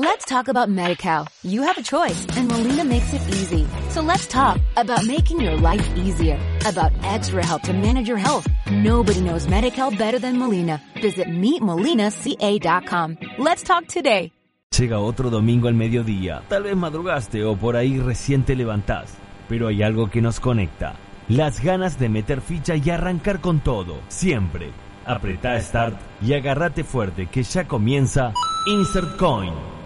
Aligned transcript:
Let's 0.00 0.24
talk 0.26 0.46
about 0.46 0.68
MediCal. 0.68 1.26
You 1.42 1.62
have 1.62 1.76
a 1.76 1.82
choice 1.82 2.24
and 2.36 2.46
Molina 2.46 2.84
makes 2.84 3.12
it 3.12 3.20
easy. 3.30 3.66
So 3.90 4.00
let's 4.00 4.28
talk 4.28 4.60
about 4.76 5.04
making 5.04 5.40
your 5.40 5.56
life 5.56 5.84
easier, 5.96 6.38
about 6.64 6.92
extra 7.02 7.44
help 7.44 7.62
to 7.62 7.72
manage 7.72 8.06
your 8.06 8.16
health. 8.16 8.46
Nobody 8.70 9.20
knows 9.20 9.48
MediCal 9.48 9.98
better 9.98 10.20
than 10.20 10.38
Molina. 10.38 10.80
Visit 11.02 11.26
meetmolinaca.com. 11.26 13.16
Let's 13.38 13.64
talk 13.64 13.88
today. 13.88 14.30
Llega 14.70 15.00
otro 15.00 15.30
domingo 15.30 15.66
al 15.66 15.74
mediodía. 15.74 16.44
Tal 16.48 16.62
vez 16.62 16.76
madrugaste 16.76 17.42
o 17.42 17.56
por 17.56 17.74
ahí 17.74 17.98
recién 17.98 18.44
te 18.44 18.54
levantás. 18.54 19.16
Pero 19.48 19.66
hay 19.66 19.82
algo 19.82 20.10
que 20.10 20.22
nos 20.22 20.38
conecta. 20.38 20.94
Las 21.28 21.60
ganas 21.60 21.98
de 21.98 22.08
meter 22.08 22.40
ficha 22.40 22.76
y 22.76 22.88
arrancar 22.88 23.40
con 23.40 23.58
todo. 23.58 23.98
Siempre. 24.06 24.70
Apretá 25.04 25.60
Start 25.60 25.98
y 26.22 26.34
agárrate 26.34 26.84
fuerte 26.84 27.26
que 27.26 27.42
ya 27.42 27.66
comienza 27.66 28.32
Insert 28.68 29.16
Coin. 29.16 29.77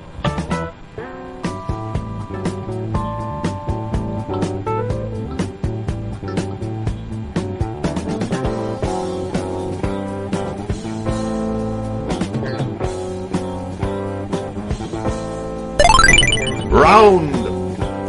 Round 17.02 17.34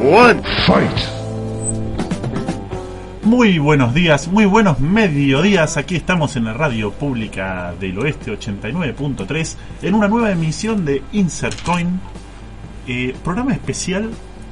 one. 0.03 0.39
Fight. 0.67 0.99
Muy 3.23 3.57
buenos 3.57 3.95
días, 3.95 4.27
muy 4.27 4.45
buenos 4.45 4.79
mediodías. 4.79 5.77
Aquí 5.77 5.95
estamos 5.95 6.35
en 6.35 6.45
la 6.45 6.53
radio 6.53 6.91
pública 6.91 7.73
del 7.79 7.97
oeste 7.97 8.31
89.3 8.31 9.55
en 9.81 9.95
una 9.95 10.07
nueva 10.07 10.31
emisión 10.31 10.85
de 10.85 11.01
Insert 11.11 11.59
Coin, 11.63 11.99
eh, 12.87 13.15
programa 13.23 13.53
especial 13.53 14.11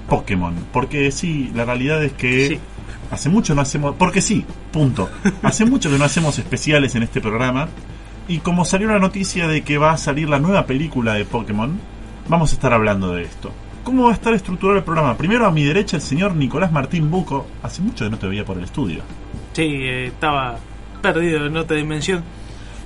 Pokémon. 0.09 0.55
Porque 0.73 1.11
sí, 1.11 1.51
la 1.53 1.63
realidad 1.63 2.03
es 2.03 2.13
que 2.13 2.59
hace 3.11 3.29
mucho 3.29 3.53
no 3.53 3.61
hacemos. 3.61 3.95
Porque 3.95 4.23
sí, 4.23 4.43
punto. 4.71 5.07
Hace 5.43 5.65
mucho 5.65 5.91
que 5.91 5.99
no 5.99 6.05
hacemos 6.05 6.39
especiales 6.39 6.95
en 6.95 7.03
este 7.03 7.21
programa. 7.21 7.69
Y 8.27 8.39
como 8.39 8.65
salió 8.65 8.87
la 8.87 8.97
noticia 8.97 9.47
de 9.47 9.61
que 9.61 9.77
va 9.77 9.91
a 9.91 9.97
salir 9.97 10.29
la 10.29 10.39
nueva 10.39 10.65
película 10.65 11.13
de 11.13 11.25
Pokémon, 11.25 11.79
vamos 12.27 12.49
a 12.49 12.55
estar 12.55 12.73
hablando 12.73 13.13
de 13.13 13.21
esto. 13.21 13.53
¿Cómo 13.83 14.03
va 14.05 14.11
a 14.11 14.13
estar 14.13 14.33
estructurado 14.33 14.77
el 14.77 14.83
programa? 14.83 15.17
Primero 15.17 15.45
a 15.45 15.51
mi 15.51 15.63
derecha 15.63 15.95
el 15.97 16.01
señor 16.03 16.35
Nicolás 16.35 16.71
Martín 16.71 17.09
Buco. 17.09 17.47
Hace 17.63 17.81
mucho 17.81 18.05
que 18.05 18.11
no 18.11 18.17
te 18.17 18.27
veía 18.27 18.45
por 18.45 18.57
el 18.57 18.63
estudio. 18.63 19.01
Sí, 19.53 19.63
eh, 19.63 20.07
estaba 20.07 20.57
perdido 21.01 21.45
en 21.47 21.57
otra 21.57 21.77
dimensión. 21.77 22.23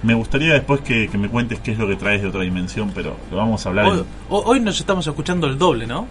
Me 0.04 0.14
gustaría 0.14 0.54
después 0.54 0.82
que, 0.82 1.08
que 1.10 1.18
me 1.18 1.28
cuentes 1.30 1.60
qué 1.60 1.72
es 1.72 1.78
lo 1.80 1.88
que 1.88 1.96
traes 1.96 2.22
de 2.22 2.28
otra 2.30 2.42
dimensión, 2.42 2.92
pero 2.94 3.18
lo 3.32 3.38
vamos 3.38 3.66
a 3.66 3.70
hablar. 3.70 3.86
Hoy, 3.88 3.98
en- 4.00 4.06
hoy 4.30 4.60
nos 4.60 4.80
estamos 4.80 5.06
escuchando 5.08 5.48
el 5.48 5.58
doble, 5.58 5.88
¿no? 5.88 6.08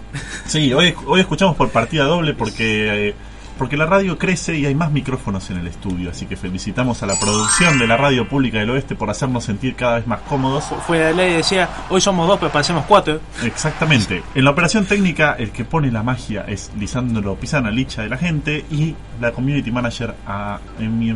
Sí, 0.47 0.73
hoy, 0.73 0.95
hoy 1.07 1.21
escuchamos 1.21 1.57
por 1.57 1.71
partida 1.71 2.05
doble 2.05 2.35
porque, 2.35 3.09
eh, 3.11 3.15
porque 3.59 3.77
la 3.77 3.87
radio 3.87 4.19
crece 4.19 4.57
y 4.57 4.67
hay 4.67 4.75
más 4.75 4.91
micrófonos 4.91 5.49
en 5.51 5.59
el 5.59 5.67
estudio. 5.67 6.11
Así 6.11 6.27
que 6.27 6.37
felicitamos 6.37 7.03
a 7.03 7.07
la 7.07 7.19
producción 7.19 7.79
de 7.79 7.87
la 7.87 7.97
Radio 7.97 8.29
Pública 8.29 8.59
del 8.59 8.71
Oeste 8.71 8.95
por 8.95 9.11
hacernos 9.11 9.45
sentir 9.45 9.75
cada 9.77 9.97
vez 9.97 10.07
más 10.07 10.21
cómodos. 10.29 10.65
Fue 10.87 10.99
la 10.99 11.13
ley 11.13 11.35
decía, 11.35 11.69
hoy 11.89 12.01
somos 12.01 12.27
dos, 12.29 12.39
pero 12.39 12.51
parecemos 12.53 12.85
cuatro. 12.87 13.21
Exactamente. 13.45 14.23
En 14.35 14.45
la 14.45 14.51
operación 14.51 14.85
técnica, 14.87 15.37
el 15.39 15.51
que 15.51 15.65
pone 15.65 15.91
la 15.91 16.03
magia 16.03 16.45
es 16.49 16.71
Lisandro 16.79 17.35
Pisana, 17.37 17.71
Licha 17.71 18.03
de 18.03 18.09
la 18.09 18.17
gente, 18.17 18.65
y 18.71 18.95
la 19.21 19.33
community 19.33 19.71
manager 19.71 20.15
a, 20.27 20.59
en 20.79 20.99
mi- 20.99 21.15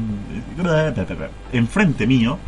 enfrente 1.52 2.06
mío. 2.06 2.38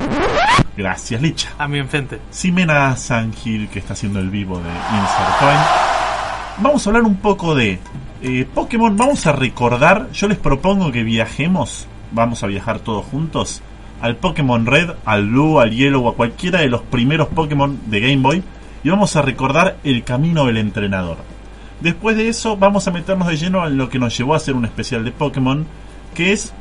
Gracias, 0.77 1.21
Licha. 1.21 1.51
A 1.59 1.69
mi 1.69 1.79
enfrente. 1.79 2.21
Ximena 2.33 2.97
Sangil, 2.97 3.69
que 3.69 3.81
está 3.81 3.93
haciendo 3.95 4.19
el 4.21 4.31
vivo 4.31 4.59
de 4.59 4.69
Insert 4.69 5.39
Coin. 5.41 5.90
Vamos 6.59 6.87
a 6.87 6.91
hablar 6.91 7.05
un 7.05 7.17
poco 7.17 7.55
de 7.55 7.79
eh, 8.23 8.47
Pokémon. 8.53 8.97
Vamos 8.97 9.27
a 9.27 9.33
recordar. 9.33 10.11
Yo 10.13 10.29
les 10.29 10.39
propongo 10.39 10.93
que 10.93 11.03
viajemos. 11.03 11.87
Vamos 12.13 12.43
a 12.43 12.47
viajar 12.47 12.81
todos 12.81 13.05
juntos. 13.07 13.63
Al 14.01 14.17
Pokémon 14.17 14.67
Red, 14.67 14.91
al 15.05 15.27
Blue, 15.29 15.61
al 15.61 15.71
Yellow 15.71 16.05
o 16.07 16.09
a 16.11 16.15
cualquiera 16.17 16.61
de 16.61 16.69
los 16.69 16.83
primeros 16.83 17.29
Pokémon 17.29 17.79
de 17.87 18.01
Game 18.01 18.19
Boy. 18.19 18.43
Y 18.83 18.89
vamos 18.89 19.17
a 19.17 19.23
recordar 19.23 19.79
el 19.85 20.05
camino 20.05 20.47
del 20.47 20.57
entrenador. 20.59 21.19
Después 21.81 22.17
de 22.17 22.29
eso, 22.29 22.57
vamos 22.57 22.87
a 22.89 22.91
meternos 22.91 23.29
de 23.29 23.37
lleno 23.37 23.67
en 23.67 23.77
lo 23.79 23.89
que 23.89 23.99
nos 23.99 24.17
llevó 24.17 24.35
a 24.35 24.39
hacer 24.39 24.55
un 24.55 24.65
especial 24.65 25.05
de 25.05 25.13
Pokémon. 25.13 25.67
Que 26.15 26.33
es 26.33 26.53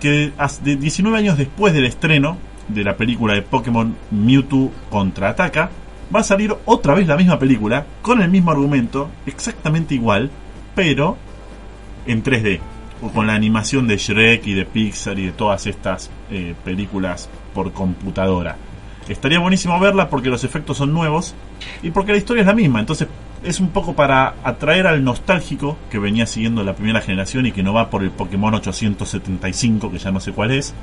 que 0.00 0.32
as- 0.38 0.62
de 0.64 0.76
19 0.76 1.16
años 1.18 1.38
después 1.38 1.72
del 1.72 1.84
estreno 1.86 2.36
de 2.68 2.84
la 2.84 2.96
película 2.96 3.34
de 3.34 3.42
Pokémon 3.42 3.96
Mewtwo 4.10 4.70
contraataca, 4.90 5.70
va 6.14 6.20
a 6.20 6.24
salir 6.24 6.54
otra 6.64 6.94
vez 6.94 7.06
la 7.06 7.16
misma 7.16 7.38
película, 7.38 7.86
con 8.02 8.22
el 8.22 8.30
mismo 8.30 8.50
argumento, 8.50 9.10
exactamente 9.26 9.94
igual, 9.94 10.30
pero 10.74 11.16
en 12.06 12.22
3D, 12.22 12.60
o 13.02 13.08
con 13.10 13.26
la 13.26 13.34
animación 13.34 13.86
de 13.86 13.96
Shrek 13.96 14.46
y 14.46 14.54
de 14.54 14.64
Pixar 14.64 15.18
y 15.18 15.26
de 15.26 15.32
todas 15.32 15.66
estas 15.66 16.10
eh, 16.30 16.54
películas 16.64 17.28
por 17.54 17.72
computadora. 17.72 18.56
Estaría 19.08 19.40
buenísimo 19.40 19.78
verla 19.80 20.08
porque 20.08 20.28
los 20.28 20.44
efectos 20.44 20.76
son 20.76 20.92
nuevos 20.92 21.34
y 21.82 21.90
porque 21.90 22.12
la 22.12 22.18
historia 22.18 22.42
es 22.42 22.46
la 22.46 22.54
misma, 22.54 22.80
entonces 22.80 23.08
es 23.42 23.58
un 23.58 23.70
poco 23.70 23.94
para 23.94 24.34
atraer 24.44 24.86
al 24.86 25.02
nostálgico 25.02 25.76
que 25.90 25.98
venía 25.98 26.26
siguiendo 26.26 26.62
la 26.62 26.74
primera 26.74 27.00
generación 27.00 27.46
y 27.46 27.52
que 27.52 27.62
no 27.62 27.72
va 27.72 27.90
por 27.90 28.02
el 28.02 28.10
Pokémon 28.10 28.54
875, 28.54 29.90
que 29.90 29.98
ya 29.98 30.12
no 30.12 30.20
sé 30.20 30.32
cuál 30.32 30.52
es, 30.52 30.74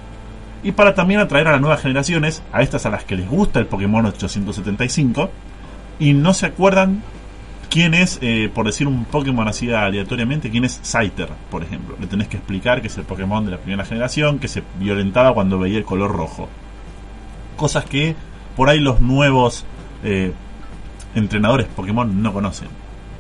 y 0.64 0.72
para 0.72 0.94
también 0.94 1.20
atraer 1.20 1.48
a 1.48 1.52
las 1.54 1.62
nuevas 1.62 1.82
generaciones, 1.82 2.44
a 2.52 2.62
estas 2.62 2.86
a 2.86 2.90
las 2.90 3.04
que 3.04 3.16
les 3.16 3.30
gusta 3.30 3.60
el 3.60 3.66
Pokémon 3.66 4.06
875, 4.06 5.30
y 6.00 6.14
no 6.14 6.34
se 6.34 6.46
acuerdan 6.46 7.02
quién 7.70 7.94
es, 7.94 8.20
eh, 8.22 8.50
por 8.54 8.66
decir 8.66 8.88
un 8.88 9.06
Pokémon 9.06 9.48
así 9.48 9.72
aleatoriamente, 9.72 10.50
quién 10.50 10.66
es 10.66 10.80
Scyther, 10.84 11.30
por 11.50 11.64
ejemplo. 11.64 11.96
Le 12.00 12.08
tenés 12.08 12.28
que 12.28 12.38
explicar 12.38 12.82
que 12.82 12.88
es 12.88 12.98
el 12.98 13.04
Pokémon 13.04 13.46
de 13.46 13.52
la 13.52 13.58
primera 13.58 13.86
generación, 13.86 14.40
que 14.40 14.48
se 14.48 14.64
violentaba 14.80 15.34
cuando 15.34 15.60
veía 15.60 15.78
el 15.78 15.86
color 15.86 16.12
rojo. 16.12 16.50
Cosas 17.56 17.86
que 17.86 18.16
por 18.56 18.70
ahí 18.70 18.80
los 18.80 19.00
nuevos 19.00 19.66
eh, 20.04 20.34
entrenadores 21.16 21.68
Pokémon 21.68 22.22
no 22.22 22.34
conocen. 22.34 22.68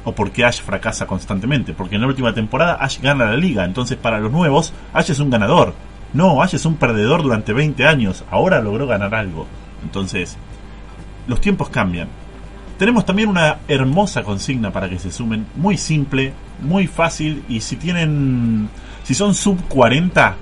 O 0.05 0.13
porque 0.13 0.45
Ash 0.45 0.61
fracasa 0.61 1.05
constantemente. 1.05 1.73
Porque 1.73 1.95
en 1.95 2.01
la 2.01 2.07
última 2.07 2.33
temporada 2.33 2.75
Ash 2.75 2.99
gana 3.01 3.25
la 3.25 3.38
liga. 3.38 3.66
Entonces 3.66 3.97
para 3.97 4.19
los 4.19 4.31
nuevos 4.31 4.73
Ash 4.94 5.11
es 5.11 5.19
un 5.19 5.29
ganador. 5.29 5.73
No, 6.14 6.42
Ash 6.42 6.56
es 6.56 6.66
un 6.66 6.75
perdedor 6.75 7.22
durante 7.24 7.53
20 7.53 7.86
años. 7.86 8.24
Ahora 8.31 8.62
logró 8.62 8.88
ganar 8.88 9.14
algo. 9.16 9.46
Entonces, 9.84 10.38
los 11.28 11.40
tiempos 11.40 11.70
cambian. 11.70 12.08
Tenemos 12.78 13.06
también 13.06 13.30
una 13.30 13.58
hermosa 13.68 14.24
consigna 14.24 14.72
para 14.72 14.90
que 14.90 14.97
se 15.00 15.12
sumen. 15.12 15.46
Muy 15.56 15.78
simple, 15.78 16.34
muy 16.62 16.88
fácil. 16.88 17.44
Y 17.50 17.62
si 17.62 17.75
tienen... 17.75 18.70
Si 19.03 19.14
son 19.14 19.34
sub 19.34 19.59
40, 19.68 20.36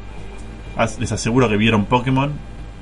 as- 0.77 0.99
les 0.99 1.11
aseguro 1.11 1.49
que 1.49 1.57
vieron 1.57 1.85
Pokémon 1.85 2.31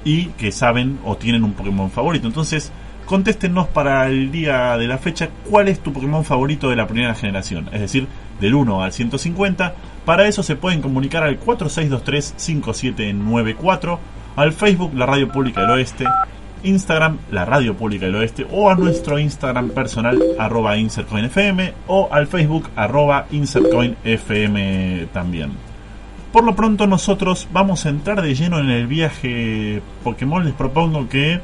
y 0.03 0.25
que 0.37 0.51
saben 0.51 0.99
o 1.05 1.15
tienen 1.17 1.43
un 1.43 1.53
Pokémon 1.53 1.89
favorito. 1.89 2.27
Entonces, 2.27 2.71
contéstenos 3.05 3.67
para 3.67 4.07
el 4.07 4.31
día 4.31 4.77
de 4.77 4.87
la 4.87 4.97
fecha 4.97 5.29
cuál 5.49 5.67
es 5.69 5.79
tu 5.79 5.93
Pokémon 5.93 6.23
favorito 6.25 6.69
de 6.69 6.75
la 6.75 6.85
primera 6.87 7.15
generación. 7.15 7.69
Es 7.71 7.81
decir, 7.81 8.07
del 8.39 8.55
1 8.55 8.83
al 8.83 8.91
150. 8.91 9.75
Para 10.05 10.27
eso 10.27 10.41
se 10.43 10.55
pueden 10.55 10.81
comunicar 10.81 11.23
al 11.23 11.39
4623-5794, 11.39 13.99
al 14.35 14.51
Facebook 14.53 14.93
La 14.93 15.05
Radio 15.05 15.31
Pública 15.31 15.61
del 15.61 15.69
Oeste, 15.71 16.05
Instagram 16.63 17.19
La 17.31 17.45
Radio 17.45 17.75
Pública 17.75 18.05
del 18.05 18.15
Oeste 18.15 18.45
o 18.51 18.69
a 18.69 18.75
nuestro 18.75 19.17
Instagram 19.19 19.69
personal 19.69 20.21
arroba 20.37 20.77
InsertCoinFM 20.77 21.73
o 21.87 22.09
al 22.11 22.27
Facebook 22.27 22.69
arroba 22.75 23.25
InsertCoinFM 23.31 25.07
también. 25.13 25.51
Por 26.31 26.43
lo 26.43 26.55
pronto 26.55 26.85
nosotros 26.85 27.47
vamos 27.53 27.85
a 27.85 27.89
entrar 27.89 28.21
de 28.21 28.35
lleno 28.35 28.59
en 28.59 28.69
el 28.69 28.87
viaje 28.87 29.81
Pokémon. 30.03 30.43
Les 30.43 30.53
propongo 30.53 31.07
que 31.07 31.39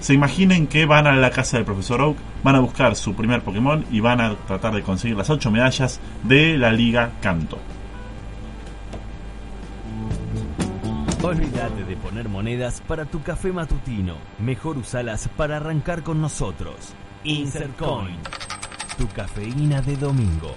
se 0.00 0.14
imaginen 0.14 0.66
que 0.66 0.86
van 0.86 1.06
a 1.06 1.14
la 1.14 1.30
casa 1.30 1.56
del 1.56 1.66
profesor 1.66 2.00
Oak, 2.00 2.16
van 2.42 2.56
a 2.56 2.60
buscar 2.60 2.96
su 2.96 3.14
primer 3.14 3.42
Pokémon 3.42 3.84
y 3.90 4.00
van 4.00 4.20
a 4.20 4.34
tratar 4.34 4.74
de 4.74 4.82
conseguir 4.82 5.16
las 5.16 5.30
8 5.30 5.50
medallas 5.50 6.00
de 6.24 6.56
la 6.58 6.72
Liga 6.72 7.12
Canto. 7.20 7.58
Olvídate 11.22 11.84
de 11.84 11.96
poner 11.96 12.30
monedas 12.30 12.82
para 12.86 13.04
tu 13.04 13.22
café 13.22 13.52
matutino. 13.52 14.14
Mejor 14.38 14.78
usalas 14.78 15.28
para 15.28 15.58
arrancar 15.58 16.02
con 16.02 16.20
nosotros. 16.20 16.94
Insert 17.24 17.76
Coin. 17.76 18.16
Tu 18.96 19.06
cafeína 19.08 19.82
de 19.82 19.96
domingo. 19.96 20.54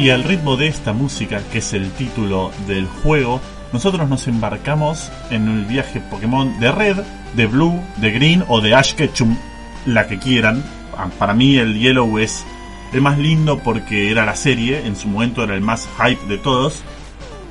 Y 0.00 0.08
al 0.08 0.24
ritmo 0.24 0.56
de 0.56 0.66
esta 0.66 0.94
música, 0.94 1.42
que 1.52 1.58
es 1.58 1.74
el 1.74 1.90
título 1.90 2.52
del 2.66 2.86
juego, 2.86 3.38
nosotros 3.70 4.08
nos 4.08 4.28
embarcamos 4.28 5.12
en 5.28 5.46
el 5.46 5.66
viaje 5.66 6.00
Pokémon 6.00 6.58
de 6.58 6.72
Red, 6.72 6.96
de 7.36 7.46
Blue, 7.46 7.78
de 7.98 8.10
Green 8.10 8.42
o 8.48 8.62
de 8.62 8.74
Ash 8.74 8.94
Ketchum, 8.94 9.36
la 9.84 10.06
que 10.06 10.18
quieran. 10.18 10.64
Ah, 10.96 11.10
Para 11.18 11.34
mí 11.34 11.58
el 11.58 11.78
Yellow 11.78 12.16
es 12.16 12.46
el 12.94 13.02
más 13.02 13.18
lindo 13.18 13.58
porque 13.58 14.10
era 14.10 14.24
la 14.24 14.36
serie, 14.36 14.86
en 14.86 14.96
su 14.96 15.06
momento 15.06 15.44
era 15.44 15.54
el 15.54 15.60
más 15.60 15.86
hype 15.98 16.26
de 16.28 16.38
todos, 16.38 16.80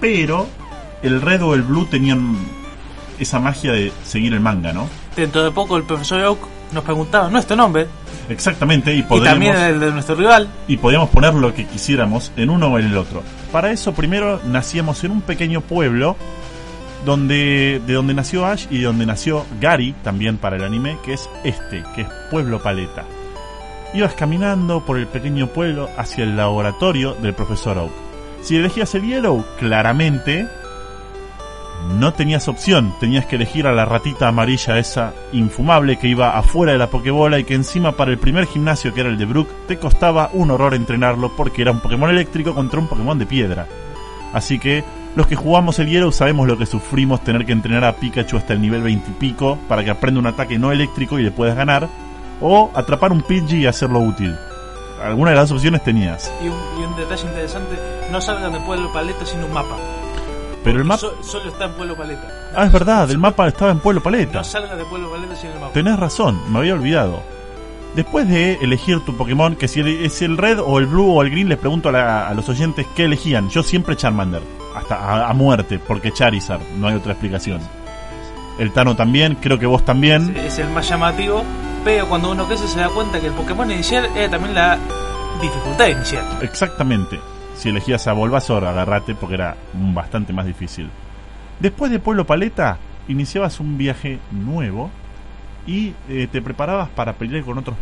pero 0.01 0.47
el 1.03 1.21
Red 1.21 1.43
o 1.43 1.53
el 1.53 1.61
Blue 1.61 1.85
tenían 1.85 2.35
esa 3.19 3.39
magia 3.39 3.73
de 3.73 3.93
seguir 4.03 4.33
el 4.33 4.39
manga, 4.39 4.73
¿no? 4.73 4.89
Dentro 5.15 5.43
de 5.43 5.51
poco 5.51 5.77
el 5.77 5.83
profesor 5.83 6.23
Oak 6.23 6.39
nos 6.71 6.83
preguntaba 6.83 7.29
nuestro 7.29 7.55
nombre 7.55 7.87
Exactamente, 8.29 8.93
y 8.93 8.99
y 8.99 9.23
también 9.23 9.55
el 9.55 9.79
de 9.79 9.91
nuestro 9.91 10.15
rival. 10.15 10.47
y 10.67 10.77
podíamos 10.77 11.09
poner 11.09 11.33
lo 11.33 11.53
que 11.53 11.65
quisiéramos 11.65 12.31
en 12.37 12.49
uno 12.49 12.67
o 12.67 12.79
en 12.79 12.85
el 12.85 12.97
otro. 12.97 13.23
Para 13.51 13.71
eso 13.71 13.93
primero 13.93 14.39
nacíamos 14.45 15.03
en 15.03 15.11
un 15.11 15.21
pequeño 15.21 15.61
pueblo 15.61 16.15
donde 17.05 17.81
de 17.85 17.93
donde 17.93 18.13
nació 18.13 18.45
Ash 18.45 18.65
y 18.69 18.79
de 18.79 18.85
donde 18.85 19.05
nació 19.05 19.45
Gary 19.59 19.95
también 20.03 20.37
para 20.37 20.57
el 20.57 20.63
anime, 20.63 20.97
que 21.03 21.13
es 21.13 21.29
este, 21.43 21.83
que 21.95 22.01
es 22.01 22.07
Pueblo 22.29 22.61
Paleta. 22.61 23.05
Ibas 23.93 24.13
caminando 24.13 24.85
por 24.85 24.97
el 24.97 25.07
pequeño 25.07 25.47
pueblo 25.47 25.89
hacia 25.97 26.23
el 26.23 26.37
laboratorio 26.37 27.15
del 27.15 27.33
profesor 27.33 27.77
Oak. 27.77 27.91
Si 28.41 28.55
elegías 28.55 28.93
el 28.95 29.03
Yellow, 29.03 29.43
claramente 29.57 30.47
no 31.87 32.13
tenías 32.13 32.47
opción, 32.47 32.93
tenías 32.99 33.25
que 33.25 33.37
elegir 33.37 33.65
a 33.67 33.71
la 33.71 33.85
ratita 33.85 34.27
amarilla 34.27 34.77
esa 34.77 35.13
infumable 35.31 35.97
que 35.97 36.07
iba 36.07 36.37
afuera 36.37 36.73
de 36.73 36.77
la 36.77 36.89
Pokébola 36.89 37.39
y 37.39 37.43
que 37.43 37.55
encima 37.55 37.93
para 37.93 38.11
el 38.11 38.17
primer 38.17 38.45
gimnasio 38.45 38.93
que 38.93 39.01
era 39.01 39.09
el 39.09 39.17
de 39.17 39.25
Brook 39.25 39.47
te 39.67 39.77
costaba 39.77 40.29
un 40.33 40.51
horror 40.51 40.73
entrenarlo 40.73 41.35
porque 41.35 41.61
era 41.61 41.71
un 41.71 41.79
Pokémon 41.79 42.09
eléctrico 42.09 42.53
contra 42.53 42.79
un 42.79 42.87
Pokémon 42.87 43.17
de 43.17 43.25
piedra. 43.25 43.67
Así 44.33 44.59
que 44.59 44.83
los 45.15 45.27
que 45.27 45.35
jugamos 45.35 45.79
el 45.79 45.89
Yellow 45.89 46.11
sabemos 46.11 46.47
lo 46.47 46.57
que 46.57 46.65
sufrimos 46.65 47.23
tener 47.23 47.45
que 47.45 47.51
entrenar 47.51 47.83
a 47.83 47.93
Pikachu 47.93 48.37
hasta 48.37 48.53
el 48.53 48.61
nivel 48.61 48.83
20 48.83 49.09
y 49.09 49.13
pico 49.15 49.57
para 49.67 49.83
que 49.83 49.89
aprenda 49.89 50.19
un 50.19 50.27
ataque 50.27 50.59
no 50.59 50.71
eléctrico 50.71 51.17
y 51.17 51.23
le 51.23 51.31
puedas 51.31 51.55
ganar, 51.55 51.89
o 52.41 52.71
atrapar 52.75 53.11
un 53.11 53.21
Pidgey 53.21 53.61
y 53.61 53.65
hacerlo 53.65 53.99
útil. 53.99 54.35
Alguna 55.03 55.31
de 55.31 55.37
las 55.37 55.51
opciones 55.51 55.83
tenías, 55.83 56.31
Y 56.43 56.47
un, 56.47 56.95
detalle 56.95 57.25
interesante, 57.25 57.75
no 58.11 58.21
salgan 58.21 58.53
de 58.53 58.59
Pueblo 58.59 58.91
Paleta 58.91 59.25
sin 59.25 59.43
un 59.43 59.53
mapa. 59.53 59.77
Pero 60.63 60.77
el 60.79 60.85
mapa... 60.85 60.99
So- 60.99 61.23
solo 61.23 61.49
está 61.49 61.65
en 61.65 61.71
Pueblo 61.73 61.95
Paleta. 61.95 62.27
Ah, 62.55 62.65
es 62.65 62.71
verdad, 62.71 63.09
el 63.11 63.17
mapa 63.17 63.47
estaba 63.47 63.71
en 63.71 63.79
Pueblo 63.79 64.01
Paleta. 64.01 64.39
No 64.39 64.43
salgan 64.43 64.77
de 64.77 64.85
Pueblo 64.85 65.09
Paleta 65.11 65.35
sin 65.35 65.51
el 65.51 65.59
mapa. 65.59 65.73
Tenés 65.73 65.97
razón, 65.99 66.39
me 66.51 66.59
había 66.59 66.73
olvidado. 66.73 67.21
Después 67.95 68.27
de 68.27 68.53
elegir 68.61 69.03
tu 69.03 69.15
Pokémon, 69.17 69.55
que 69.55 69.67
si 69.67 69.79
es 69.81 70.21
el 70.21 70.37
red 70.37 70.59
o 70.59 70.77
el 70.77 70.85
blue 70.85 71.11
o 71.11 71.21
el 71.23 71.31
green, 71.31 71.49
les 71.49 71.57
pregunto 71.57 71.89
a, 71.89 71.91
la- 71.91 72.27
a 72.27 72.33
los 72.33 72.47
oyentes 72.49 72.85
qué 72.95 73.05
elegían. 73.05 73.49
Yo 73.49 73.63
siempre 73.63 73.95
Charmander, 73.95 74.41
hasta 74.75 74.95
a, 74.95 75.29
a 75.29 75.33
muerte, 75.33 75.79
porque 75.79 76.11
Charizard, 76.11 76.61
no 76.77 76.87
hay 76.87 76.95
otra 76.95 77.13
explicación. 77.13 77.59
El 78.59 78.71
Tano 78.73 78.95
también, 78.95 79.35
creo 79.41 79.57
que 79.57 79.65
vos 79.65 79.83
también. 79.85 80.35
Es 80.37 80.59
el 80.59 80.69
más 80.69 80.87
llamativo, 80.87 81.43
pero 81.83 82.07
cuando 82.07 82.29
uno 82.31 82.45
crece 82.45 82.67
se 82.67 82.79
da 82.79 82.89
cuenta 82.89 83.19
que 83.21 83.27
el 83.27 83.33
Pokémon 83.33 83.71
inicial 83.71 84.07
era 84.15 84.29
también 84.31 84.53
la 84.53 84.77
dificultad 85.41 85.87
inicial. 85.87 86.25
Exactamente. 86.41 87.19
Si 87.59 87.67
elegías 87.67 88.07
a 88.07 88.13
Bulbasaur, 88.13 88.63
agarrate 88.63 89.15
porque 89.15 89.35
era 89.35 89.57
bastante 89.73 90.31
más 90.31 90.45
difícil. 90.45 90.89
Después 91.59 91.91
de 91.91 91.99
Pueblo 91.99 92.25
Paleta, 92.25 92.77
iniciabas 93.09 93.59
un 93.59 93.77
viaje 93.77 94.17
nuevo 94.31 94.89
y 95.67 95.93
eh, 96.07 96.29
te 96.31 96.41
preparabas 96.41 96.87
para 96.87 97.15
pelear 97.15 97.43
con 97.43 97.57
otros, 97.57 97.75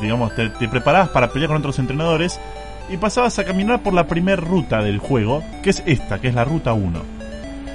digamos, 0.00 0.34
te, 0.34 0.48
te 0.48 0.68
preparabas 0.68 1.10
para 1.10 1.30
pelear 1.30 1.48
con 1.48 1.58
otros 1.58 1.78
entrenadores 1.78 2.40
y 2.88 2.96
pasabas 2.96 3.38
a 3.38 3.44
caminar 3.44 3.82
por 3.82 3.92
la 3.92 4.06
primera 4.06 4.40
ruta 4.40 4.82
del 4.82 5.00
juego, 5.00 5.44
que 5.62 5.68
es 5.68 5.82
esta, 5.84 6.18
que 6.18 6.28
es 6.28 6.34
la 6.34 6.46
ruta 6.46 6.72
1. 6.72 7.02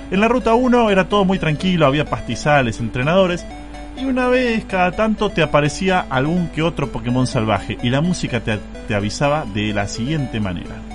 En 0.10 0.20
la 0.22 0.30
ruta 0.30 0.56
1 0.56 0.90
era 0.90 1.10
todo 1.10 1.26
muy 1.26 1.38
tranquilo, 1.38 1.86
había 1.86 2.06
pastizales, 2.06 2.80
entrenadores, 2.80 3.46
y 3.96 4.06
una 4.06 4.30
vez 4.30 4.66
cada 4.66 4.94
tanto 4.94 5.30
te 5.30 5.44
aparecía 5.44 6.08
algún 6.10 6.48
que 6.48 6.64
otro 6.64 6.92
Pokémon 6.92 7.28
salvaje, 7.28 7.78
y 7.84 7.92
la 7.92 8.02
música 8.02 8.40
te, 8.40 8.58
te 8.88 8.96
avisaba 8.96 9.46
de 9.46 9.74
la 9.74 9.88
siguiente 9.88 10.40
manera. 10.40 10.89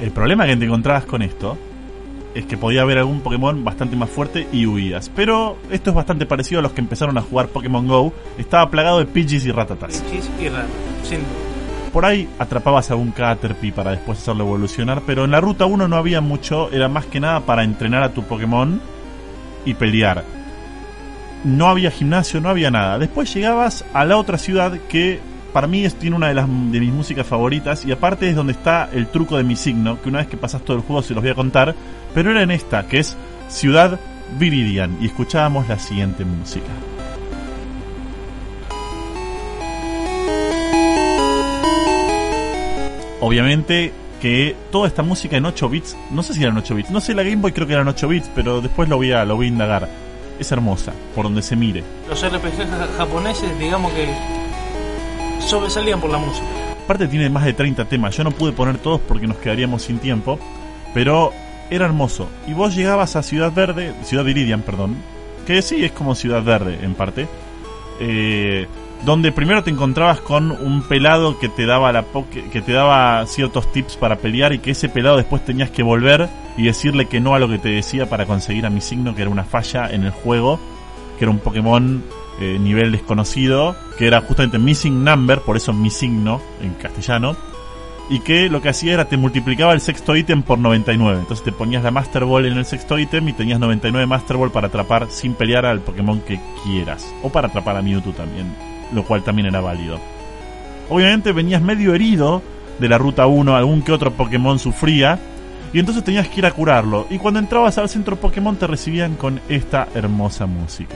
El 0.00 0.10
problema 0.10 0.46
que 0.46 0.56
te 0.56 0.64
encontrabas 0.66 1.04
con 1.04 1.22
esto 1.22 1.56
es 2.34 2.44
que 2.44 2.58
podía 2.58 2.82
haber 2.82 2.98
algún 2.98 3.20
Pokémon 3.20 3.64
bastante 3.64 3.96
más 3.96 4.10
fuerte 4.10 4.46
y 4.52 4.66
huías. 4.66 5.10
Pero 5.14 5.56
esto 5.70 5.90
es 5.90 5.96
bastante 5.96 6.26
parecido 6.26 6.58
a 6.58 6.62
los 6.62 6.72
que 6.72 6.82
empezaron 6.82 7.16
a 7.16 7.22
jugar 7.22 7.48
Pokémon 7.48 7.88
Go. 7.88 8.12
Estaba 8.36 8.70
plagado 8.70 8.98
de 8.98 9.06
Pidgeys 9.06 9.46
y 9.46 9.52
Ratatas. 9.52 10.04
Chis 10.10 10.30
y 10.38 10.48
raro, 10.48 10.68
sin 11.02 11.20
duda. 11.20 11.46
Por 11.94 12.04
ahí 12.04 12.28
atrapabas 12.38 12.90
a 12.90 12.92
algún 12.92 13.10
Caterpie 13.10 13.72
para 13.72 13.92
después 13.92 14.18
hacerlo 14.18 14.44
evolucionar, 14.44 15.00
pero 15.06 15.24
en 15.24 15.30
la 15.30 15.40
ruta 15.40 15.64
1 15.64 15.88
no 15.88 15.96
había 15.96 16.20
mucho, 16.20 16.70
era 16.70 16.88
más 16.88 17.06
que 17.06 17.20
nada 17.20 17.40
para 17.40 17.64
entrenar 17.64 18.02
a 18.02 18.12
tu 18.12 18.22
Pokémon 18.22 18.82
y 19.64 19.72
pelear. 19.72 20.22
No 21.44 21.68
había 21.68 21.90
gimnasio, 21.90 22.42
no 22.42 22.50
había 22.50 22.70
nada. 22.70 22.98
Después 22.98 23.32
llegabas 23.32 23.82
a 23.94 24.04
la 24.04 24.18
otra 24.18 24.36
ciudad 24.36 24.78
que 24.90 25.20
para 25.56 25.68
mí 25.68 25.86
es, 25.86 25.94
tiene 25.94 26.14
una 26.16 26.28
de, 26.28 26.34
las, 26.34 26.46
de 26.46 26.80
mis 26.80 26.92
músicas 26.92 27.26
favoritas 27.26 27.86
y 27.86 27.90
aparte 27.90 28.28
es 28.28 28.36
donde 28.36 28.52
está 28.52 28.90
el 28.92 29.06
truco 29.06 29.38
de 29.38 29.42
mi 29.42 29.56
signo, 29.56 29.98
que 30.02 30.10
una 30.10 30.18
vez 30.18 30.26
que 30.26 30.36
pasas 30.36 30.60
todo 30.60 30.76
el 30.76 30.82
juego 30.82 31.00
se 31.00 31.14
los 31.14 31.22
voy 31.22 31.30
a 31.30 31.34
contar, 31.34 31.74
pero 32.12 32.30
era 32.30 32.42
en 32.42 32.50
esta, 32.50 32.86
que 32.86 32.98
es 32.98 33.16
Ciudad 33.48 33.98
Viridian, 34.38 34.98
y 35.00 35.06
escuchábamos 35.06 35.66
la 35.66 35.78
siguiente 35.78 36.26
música. 36.26 36.68
Obviamente 43.20 43.92
que 44.20 44.54
toda 44.70 44.88
esta 44.88 45.02
música 45.02 45.36
en 45.36 45.46
8 45.46 45.68
bits, 45.68 45.96
no 46.10 46.22
sé 46.22 46.34
si 46.34 46.42
eran 46.42 46.56
8 46.56 46.74
bits, 46.74 46.90
no 46.90 47.00
sé 47.00 47.14
la 47.14 47.22
Game 47.22 47.36
Boy 47.36 47.52
creo 47.52 47.66
que 47.66 47.72
eran 47.74 47.88
8 47.88 48.08
bits, 48.08 48.30
pero 48.34 48.60
después 48.60 48.88
lo 48.88 48.96
voy 48.96 49.12
a, 49.12 49.24
lo 49.24 49.36
voy 49.36 49.46
indagar. 49.48 49.88
Es 50.38 50.52
hermosa, 50.52 50.92
por 51.14 51.24
donde 51.24 51.40
se 51.40 51.56
mire. 51.56 51.82
Los 52.08 52.22
RPG 52.22 52.56
ja- 52.68 52.88
japoneses, 52.98 53.58
digamos 53.58 53.90
que 53.94 54.06
sobresalían 55.46 56.00
por 56.00 56.10
la 56.10 56.18
música. 56.18 56.46
Aparte 56.84 57.08
tiene 57.08 57.30
más 57.30 57.44
de 57.44 57.52
30 57.52 57.84
temas, 57.86 58.16
yo 58.16 58.24
no 58.24 58.30
pude 58.30 58.52
poner 58.52 58.78
todos 58.78 59.00
porque 59.00 59.26
nos 59.26 59.38
quedaríamos 59.38 59.82
sin 59.82 59.98
tiempo, 59.98 60.38
pero 60.94 61.32
era 61.70 61.86
hermoso. 61.86 62.28
Y 62.46 62.52
vos 62.52 62.74
llegabas 62.74 63.16
a 63.16 63.22
Ciudad 63.22 63.52
Verde, 63.52 63.94
Ciudad 64.04 64.24
Viridian, 64.24 64.62
perdón, 64.62 64.96
que 65.46 65.62
sí 65.62 65.84
es 65.84 65.92
como 65.92 66.14
Ciudad 66.14 66.42
Verde 66.42 66.78
en 66.82 66.94
parte, 66.94 67.26
eh, 68.00 68.66
donde 69.04 69.32
primero 69.32 69.62
te 69.62 69.70
encontrabas 69.70 70.20
con 70.20 70.50
un 70.50 70.82
pelado 70.82 71.38
que 71.38 71.48
te 71.48 71.66
daba 71.66 72.04
que 72.32 72.62
te 72.62 72.72
daba 72.72 73.24
ciertos 73.26 73.70
tips 73.72 73.96
para 73.96 74.16
pelear 74.16 74.52
y 74.52 74.58
que 74.58 74.72
ese 74.72 74.88
pelado 74.88 75.16
después 75.16 75.44
tenías 75.44 75.70
que 75.70 75.82
volver 75.82 76.28
y 76.56 76.64
decirle 76.64 77.06
que 77.06 77.20
no 77.20 77.34
a 77.34 77.38
lo 77.38 77.48
que 77.48 77.58
te 77.58 77.68
decía 77.68 78.08
para 78.08 78.26
conseguir 78.26 78.64
a 78.66 78.70
mi 78.70 78.80
signo, 78.80 79.14
que 79.14 79.22
era 79.22 79.30
una 79.30 79.44
falla 79.44 79.88
en 79.90 80.04
el 80.04 80.10
juego, 80.10 80.58
que 81.18 81.24
era 81.24 81.30
un 81.30 81.38
Pokémon 81.38 82.02
eh, 82.40 82.58
nivel 82.60 82.92
desconocido, 82.92 83.76
que 83.98 84.06
era 84.06 84.20
justamente 84.20 84.58
Missing 84.58 85.04
Number, 85.04 85.40
por 85.40 85.56
eso 85.56 85.72
mi 85.72 85.90
signo 85.90 86.40
en 86.60 86.74
castellano, 86.74 87.36
y 88.08 88.20
que 88.20 88.48
lo 88.48 88.62
que 88.62 88.68
hacía 88.68 88.94
era 88.94 89.06
te 89.06 89.16
multiplicaba 89.16 89.72
el 89.72 89.80
sexto 89.80 90.14
ítem 90.14 90.42
por 90.42 90.58
99. 90.58 91.20
Entonces 91.20 91.44
te 91.44 91.52
ponías 91.52 91.82
la 91.82 91.90
Master 91.90 92.24
Ball 92.24 92.46
en 92.46 92.58
el 92.58 92.64
sexto 92.64 92.98
ítem 92.98 93.28
y 93.28 93.32
tenías 93.32 93.58
99 93.58 94.06
Master 94.06 94.36
Ball 94.36 94.52
para 94.52 94.68
atrapar 94.68 95.08
sin 95.10 95.34
pelear 95.34 95.66
al 95.66 95.80
Pokémon 95.80 96.20
que 96.20 96.40
quieras, 96.62 97.06
o 97.22 97.30
para 97.30 97.48
atrapar 97.48 97.76
a 97.76 97.82
Mewtwo 97.82 98.12
también, 98.12 98.54
lo 98.92 99.02
cual 99.04 99.22
también 99.22 99.46
era 99.46 99.60
válido. 99.60 99.98
Obviamente 100.88 101.32
venías 101.32 101.62
medio 101.62 101.94
herido 101.94 102.42
de 102.78 102.88
la 102.88 102.98
ruta 102.98 103.26
1, 103.26 103.56
algún 103.56 103.82
que 103.82 103.92
otro 103.92 104.12
Pokémon 104.12 104.58
sufría, 104.58 105.18
y 105.72 105.80
entonces 105.80 106.04
tenías 106.04 106.28
que 106.28 106.40
ir 106.40 106.46
a 106.46 106.52
curarlo. 106.52 107.06
Y 107.10 107.18
cuando 107.18 107.40
entrabas 107.40 107.76
al 107.78 107.88
centro 107.88 108.16
Pokémon 108.16 108.56
te 108.56 108.66
recibían 108.66 109.16
con 109.16 109.40
esta 109.48 109.88
hermosa 109.94 110.46
música. 110.46 110.94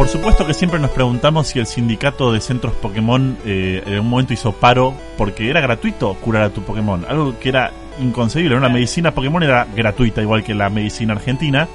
Por 0.00 0.08
supuesto 0.08 0.46
que 0.46 0.54
siempre 0.54 0.80
nos 0.80 0.92
preguntamos 0.92 1.48
si 1.48 1.58
el 1.58 1.66
sindicato 1.66 2.32
de 2.32 2.40
centros 2.40 2.72
Pokémon 2.72 3.36
eh, 3.44 3.82
en 3.84 4.00
un 4.00 4.08
momento 4.08 4.32
hizo 4.32 4.50
paro 4.52 4.94
porque 5.18 5.50
era 5.50 5.60
gratuito 5.60 6.14
curar 6.14 6.44
a 6.44 6.48
tu 6.48 6.62
Pokémon. 6.62 7.04
Algo 7.06 7.38
que 7.38 7.50
era 7.50 7.70
inconcebible. 8.00 8.56
Una 8.56 8.70
medicina 8.70 9.10
Pokémon 9.12 9.42
era 9.42 9.66
gratuita, 9.76 10.22
igual 10.22 10.42
que 10.42 10.54
la 10.54 10.70
medicina 10.70 11.12
argentina. 11.12 11.68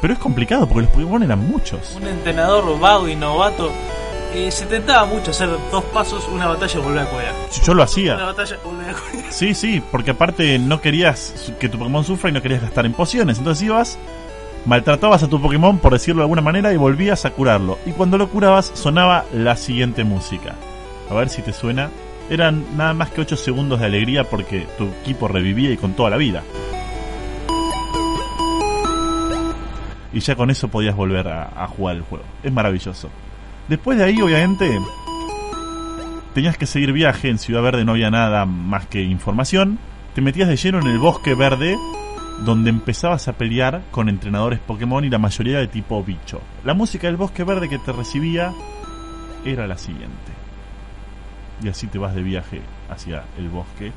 Pero 0.00 0.14
es 0.14 0.18
complicado 0.18 0.66
porque 0.66 0.82
los 0.82 0.90
Pokémon 0.90 1.22
eran 1.22 1.46
muchos. 1.48 1.94
Un 1.94 2.08
entrenador 2.08 2.76
vago 2.80 3.08
y 3.08 3.14
novato 3.14 3.70
eh, 4.34 4.50
se 4.50 4.66
tentaba 4.66 5.06
mucho 5.06 5.30
hacer 5.30 5.48
dos 5.70 5.84
pasos, 5.84 6.26
una 6.26 6.48
batalla 6.48 6.80
y 6.80 6.82
volver 6.82 7.02
a 7.02 7.06
cuidar. 7.06 7.34
Yo 7.62 7.72
lo 7.72 7.74
Una 7.74 7.84
hacía. 7.84 8.16
batalla, 8.16 8.56
volver 8.64 8.90
a 8.90 8.94
cuidar. 8.94 9.32
Sí, 9.32 9.54
sí, 9.54 9.80
porque 9.92 10.10
aparte 10.10 10.58
no 10.58 10.80
querías 10.80 11.52
que 11.60 11.68
tu 11.68 11.78
Pokémon 11.78 12.02
sufra 12.02 12.30
y 12.30 12.32
no 12.32 12.42
querías 12.42 12.62
gastar 12.62 12.84
en 12.84 12.94
pociones. 12.94 13.38
Entonces 13.38 13.64
ibas, 13.64 13.96
maltratabas 14.66 15.22
a 15.22 15.28
tu 15.28 15.40
Pokémon, 15.40 15.78
por 15.78 15.92
decirlo 15.92 16.20
de 16.20 16.24
alguna 16.24 16.42
manera, 16.42 16.72
y 16.72 16.76
volvías 16.76 17.24
a 17.24 17.30
curarlo. 17.30 17.78
Y 17.86 17.92
cuando 17.92 18.18
lo 18.18 18.28
curabas, 18.28 18.70
sonaba 18.74 19.24
la 19.32 19.56
siguiente 19.56 20.04
música. 20.04 20.54
A 21.10 21.14
ver 21.14 21.28
si 21.28 21.42
te 21.42 21.52
suena. 21.52 21.90
Eran 22.30 22.76
nada 22.76 22.92
más 22.92 23.10
que 23.10 23.22
8 23.22 23.36
segundos 23.36 23.80
de 23.80 23.86
alegría 23.86 24.24
porque 24.24 24.66
tu 24.76 24.84
equipo 25.02 25.28
revivía 25.28 25.70
y 25.70 25.78
con 25.78 25.94
toda 25.94 26.10
la 26.10 26.18
vida. 26.18 26.42
Y 30.12 30.20
ya 30.20 30.36
con 30.36 30.50
eso 30.50 30.68
podías 30.68 30.94
volver 30.94 31.28
a, 31.28 31.64
a 31.64 31.66
jugar 31.68 31.96
el 31.96 32.02
juego. 32.02 32.24
Es 32.42 32.52
maravilloso. 32.52 33.08
Después 33.68 33.98
de 33.98 34.04
ahí, 34.04 34.20
obviamente, 34.20 34.78
tenías 36.34 36.56
que 36.56 36.66
seguir 36.66 36.92
viaje. 36.92 37.28
En 37.28 37.38
Ciudad 37.38 37.62
Verde 37.62 37.84
no 37.84 37.92
había 37.92 38.10
nada 38.10 38.46
más 38.46 38.86
que 38.86 39.02
información. 39.02 39.78
Te 40.14 40.20
metías 40.20 40.48
de 40.48 40.56
lleno 40.56 40.80
en 40.80 40.86
el 40.86 40.98
bosque 40.98 41.34
verde, 41.34 41.76
donde 42.44 42.70
empezabas 42.70 43.28
a 43.28 43.32
pelear 43.34 43.82
con 43.90 44.08
entrenadores 44.08 44.58
Pokémon 44.60 45.04
y 45.04 45.10
la 45.10 45.18
mayoría 45.18 45.58
de 45.58 45.66
tipo 45.68 46.02
bicho. 46.04 46.40
La 46.64 46.74
música 46.74 47.06
del 47.08 47.16
bosque 47.16 47.44
verde 47.44 47.68
que 47.68 47.78
te 47.78 47.92
recibía 47.92 48.52
era 49.44 49.66
la 49.66 49.76
siguiente. 49.78 50.32
Y 51.62 51.68
así 51.68 51.86
te 51.88 51.98
vas 51.98 52.14
de 52.14 52.22
viaje 52.22 52.60
hacia 52.88 53.24
el 53.38 53.48
bosque. 53.48 53.92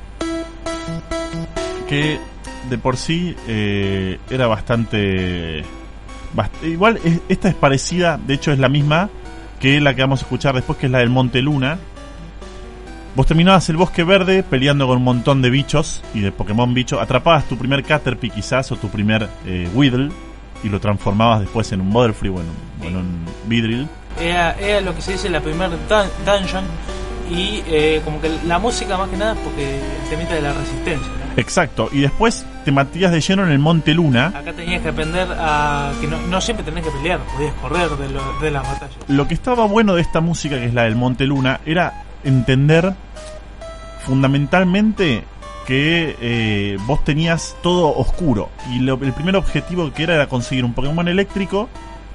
Que 1.88 2.18
de 2.68 2.78
por 2.78 2.96
sí 2.96 3.36
eh, 3.48 4.18
era 4.30 4.46
bastante... 4.46 5.62
bast- 6.34 6.62
igual 6.64 6.98
es- 7.04 7.20
esta 7.28 7.48
es 7.48 7.54
parecida, 7.54 8.18
de 8.18 8.34
hecho 8.34 8.52
es 8.52 8.58
la 8.58 8.68
misma 8.68 9.08
que 9.60 9.80
la 9.80 9.94
que 9.94 10.02
vamos 10.02 10.20
a 10.20 10.24
escuchar 10.24 10.54
después, 10.56 10.78
que 10.78 10.86
es 10.86 10.92
la 10.92 10.98
del 10.98 11.10
Monte 11.10 11.40
Luna. 11.42 11.78
Vos 13.14 13.26
terminabas 13.26 13.68
el 13.68 13.76
bosque 13.76 14.04
verde 14.04 14.42
peleando 14.42 14.86
con 14.86 14.96
un 14.96 15.04
montón 15.04 15.42
de 15.42 15.50
bichos 15.50 16.02
y 16.14 16.20
de 16.20 16.32
Pokémon 16.32 16.72
bicho. 16.72 16.98
Atrapabas 17.00 17.44
tu 17.44 17.58
primer 17.58 17.84
Caterpie 17.84 18.30
quizás 18.30 18.72
o 18.72 18.76
tu 18.76 18.88
primer 18.88 19.28
eh, 19.46 19.68
Weedle 19.74 20.10
y 20.64 20.68
lo 20.70 20.80
transformabas 20.80 21.40
después 21.40 21.70
en 21.72 21.82
un 21.82 21.92
Butterfree 21.92 22.30
o 22.30 22.40
en 22.40 22.46
un, 22.46 22.54
o 22.82 22.88
en 22.88 22.96
un 22.96 23.24
Beedrill. 23.46 23.86
Era, 24.18 24.52
era 24.58 24.80
lo 24.80 24.94
que 24.94 25.02
se 25.02 25.12
dice 25.12 25.28
la 25.28 25.40
primer 25.40 25.70
dun- 25.88 26.08
dungeon 26.24 26.64
y 27.30 27.62
eh, 27.66 28.00
como 28.04 28.18
que 28.20 28.30
la 28.46 28.58
música 28.58 28.96
más 28.96 29.08
que 29.10 29.16
nada 29.18 29.34
porque 29.44 29.76
el 29.76 30.08
temita 30.08 30.34
de 30.34 30.40
la 30.42 30.54
resistencia. 30.54 31.08
¿no? 31.08 31.40
Exacto. 31.40 31.88
Y 31.92 32.00
después 32.00 32.46
te 32.64 32.72
matías 32.72 33.12
de 33.12 33.20
lleno 33.20 33.44
en 33.44 33.52
el 33.52 33.58
Monte 33.58 33.92
Luna. 33.92 34.28
Acá 34.34 34.54
tenías 34.54 34.80
que 34.80 34.88
aprender 34.88 35.28
a 35.38 35.92
que 36.00 36.06
no, 36.06 36.18
no 36.28 36.40
siempre 36.40 36.64
tenés 36.64 36.82
que 36.84 36.90
pelear, 36.90 37.20
podías 37.36 37.52
correr 37.54 37.90
de, 37.90 38.08
lo- 38.08 38.38
de 38.40 38.50
las 38.50 38.62
batallas. 38.62 38.96
Lo 39.08 39.28
que 39.28 39.34
estaba 39.34 39.66
bueno 39.66 39.94
de 39.94 40.00
esta 40.00 40.20
música, 40.22 40.56
que 40.56 40.64
es 40.66 40.72
la 40.74 40.84
del 40.84 40.96
Monte 40.96 41.26
Luna, 41.26 41.60
era 41.66 42.04
entender 42.24 42.94
fundamentalmente 44.04 45.24
que 45.66 46.16
eh, 46.20 46.76
vos 46.86 47.04
tenías 47.04 47.56
todo 47.62 47.96
oscuro. 47.96 48.50
Y 48.72 48.80
lo- 48.80 48.98
el 49.02 49.12
primer 49.12 49.36
objetivo 49.36 49.92
que 49.92 50.02
era 50.02 50.14
era 50.14 50.28
conseguir 50.28 50.64
un 50.64 50.74
Pokémon 50.74 51.06
eléctrico 51.06 51.68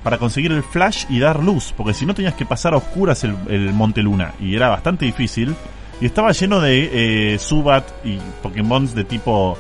para 0.04 0.18
conseguir 0.18 0.52
el 0.52 0.64
flash 0.64 1.06
y 1.10 1.20
dar 1.20 1.42
luz. 1.42 1.74
Porque 1.76 1.94
si 1.94 2.06
no 2.06 2.14
tenías 2.14 2.34
que 2.34 2.46
pasar 2.46 2.74
a 2.74 2.78
oscuras 2.78 3.24
el, 3.24 3.36
Monte 3.74 4.02
Luna. 4.04 4.34
Y 4.40 4.56
era 4.56 4.70
bastante 4.70 5.06
difícil. 5.06 5.56
Y 6.02 6.06
estaba 6.06 6.32
lleno 6.32 6.60
de 6.60 7.34
eh, 7.34 7.40
Subat 7.40 7.86
y 8.06 8.18
Pokémon 8.44 8.94
de 8.94 9.04
tipo 9.04 9.58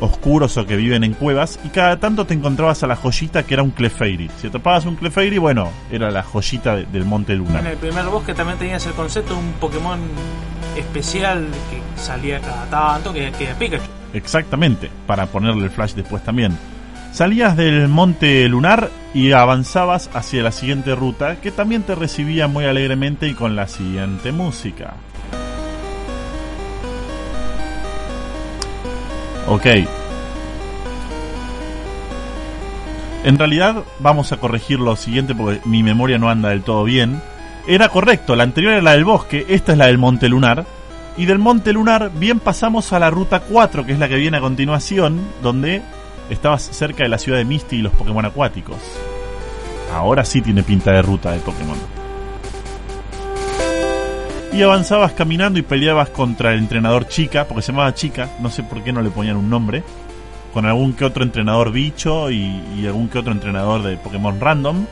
oscuros 0.00 0.56
o 0.56 0.66
que 0.66 0.76
viven 0.76 1.04
en 1.04 1.12
cuevas 1.14 1.58
y 1.64 1.68
cada 1.68 1.98
tanto 1.98 2.26
te 2.26 2.34
encontrabas 2.34 2.82
a 2.82 2.86
la 2.86 2.96
joyita 2.96 3.44
que 3.44 3.54
era 3.54 3.62
un 3.62 3.70
Clefairy. 3.70 4.30
Si 4.40 4.48
atrapabas 4.48 4.84
un 4.86 4.96
Clefairy, 4.96 5.38
bueno, 5.38 5.68
era 5.90 6.10
la 6.10 6.22
joyita 6.22 6.76
de- 6.76 6.86
del 6.86 7.04
Monte 7.04 7.34
Luna. 7.36 7.60
En 7.60 7.66
el 7.68 7.76
primer 7.76 8.04
bosque 8.06 8.34
también 8.34 8.58
tenías 8.58 8.84
el 8.86 8.92
concepto 8.92 9.34
de 9.34 9.40
un 9.40 9.52
Pokémon 9.60 9.98
especial 10.76 11.46
que 11.70 12.00
salía 12.00 12.40
cada 12.40 12.64
tanto, 12.66 13.12
que, 13.12 13.30
que 13.32 13.44
era 13.44 13.54
Pikachu. 13.58 13.84
Exactamente, 14.12 14.90
para 15.06 15.26
ponerle 15.26 15.64
el 15.64 15.70
flash 15.70 15.94
después 15.94 16.22
también. 16.24 16.56
Salías 17.12 17.56
del 17.56 17.86
Monte 17.88 18.48
Lunar 18.48 18.90
y 19.14 19.30
avanzabas 19.32 20.10
hacia 20.14 20.42
la 20.42 20.50
siguiente 20.50 20.96
ruta 20.96 21.36
que 21.36 21.52
también 21.52 21.82
te 21.84 21.94
recibía 21.94 22.48
muy 22.48 22.64
alegremente 22.64 23.28
y 23.28 23.34
con 23.34 23.54
la 23.54 23.68
siguiente 23.68 24.32
música. 24.32 24.94
Ok. 29.48 29.66
En 33.24 33.38
realidad 33.38 33.84
vamos 34.00 34.32
a 34.32 34.36
corregir 34.36 34.78
lo 34.80 34.96
siguiente 34.96 35.34
porque 35.34 35.60
mi 35.64 35.82
memoria 35.82 36.18
no 36.18 36.28
anda 36.28 36.50
del 36.50 36.62
todo 36.62 36.84
bien. 36.84 37.22
Era 37.66 37.88
correcto, 37.88 38.36
la 38.36 38.42
anterior 38.42 38.74
era 38.74 38.82
la 38.82 38.92
del 38.92 39.04
bosque, 39.04 39.46
esta 39.48 39.72
es 39.72 39.78
la 39.78 39.86
del 39.86 39.98
Monte 39.98 40.28
Lunar. 40.28 40.66
Y 41.16 41.26
del 41.26 41.38
Monte 41.38 41.72
Lunar 41.72 42.10
bien 42.14 42.40
pasamos 42.40 42.92
a 42.92 42.98
la 42.98 43.08
ruta 43.08 43.40
4, 43.40 43.86
que 43.86 43.92
es 43.92 43.98
la 43.98 44.08
que 44.08 44.16
viene 44.16 44.36
a 44.36 44.40
continuación, 44.40 45.20
donde 45.42 45.80
estabas 46.28 46.62
cerca 46.62 47.04
de 47.04 47.08
la 47.08 47.18
ciudad 47.18 47.38
de 47.38 47.44
Misty 47.44 47.76
y 47.76 47.82
los 47.82 47.92
Pokémon 47.92 48.24
acuáticos. 48.24 48.78
Ahora 49.94 50.24
sí 50.24 50.42
tiene 50.42 50.62
pinta 50.62 50.90
de 50.90 51.02
ruta 51.02 51.30
de 51.30 51.38
Pokémon. 51.38 52.03
Y 54.54 54.62
avanzabas 54.62 55.14
caminando 55.14 55.58
y 55.58 55.62
peleabas 55.62 56.10
contra 56.10 56.52
el 56.52 56.60
entrenador 56.60 57.08
Chica, 57.08 57.44
porque 57.48 57.60
se 57.60 57.72
llamaba 57.72 57.92
Chica, 57.92 58.30
no 58.38 58.50
sé 58.50 58.62
por 58.62 58.84
qué 58.84 58.92
no 58.92 59.02
le 59.02 59.10
ponían 59.10 59.36
un 59.36 59.50
nombre, 59.50 59.82
con 60.52 60.64
algún 60.64 60.92
que 60.92 61.04
otro 61.04 61.24
entrenador 61.24 61.72
bicho 61.72 62.30
y, 62.30 62.86
algún 62.86 63.08
que 63.08 63.18
otro 63.18 63.32
entrenador 63.32 63.82
de 63.82 63.96
Pokémon 63.96 64.38
random. 64.38 64.86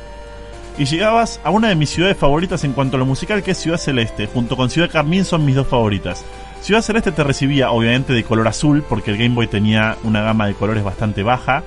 Y 0.79 0.87
llegabas 0.87 1.41
a 1.45 1.51
una 1.51 1.69
de 1.69 1.77
mis 1.77 1.91
ciudades 1.91 2.17
favoritas 2.17 2.65
en 2.65 2.73
cuanto 2.73 2.97
a 2.97 2.99
lo 2.99 3.07
musical, 3.07 3.45
que 3.45 3.53
es 3.53 3.59
Ciudad 3.59 3.79
Celeste, 3.79 4.27
junto 4.27 4.57
con 4.57 4.69
Ciudad 4.69 4.91
Carmín 4.91 5.25
son 5.25 5.45
mis 5.45 5.55
dos 5.55 5.69
favoritas. 5.69 6.25
Ciudad 6.61 6.83
Celeste 6.83 7.13
te 7.13 7.23
recibía 7.23 7.71
obviamente 7.71 8.13
de 8.15 8.25
color 8.25 8.49
azul, 8.49 8.85
porque 8.89 9.13
el 9.13 9.17
Game 9.17 9.37
Boy 9.37 9.47
tenía 9.47 9.97
una 10.03 10.23
gama 10.23 10.49
de 10.49 10.55
colores 10.55 10.83
bastante 10.83 11.23
baja, 11.23 11.63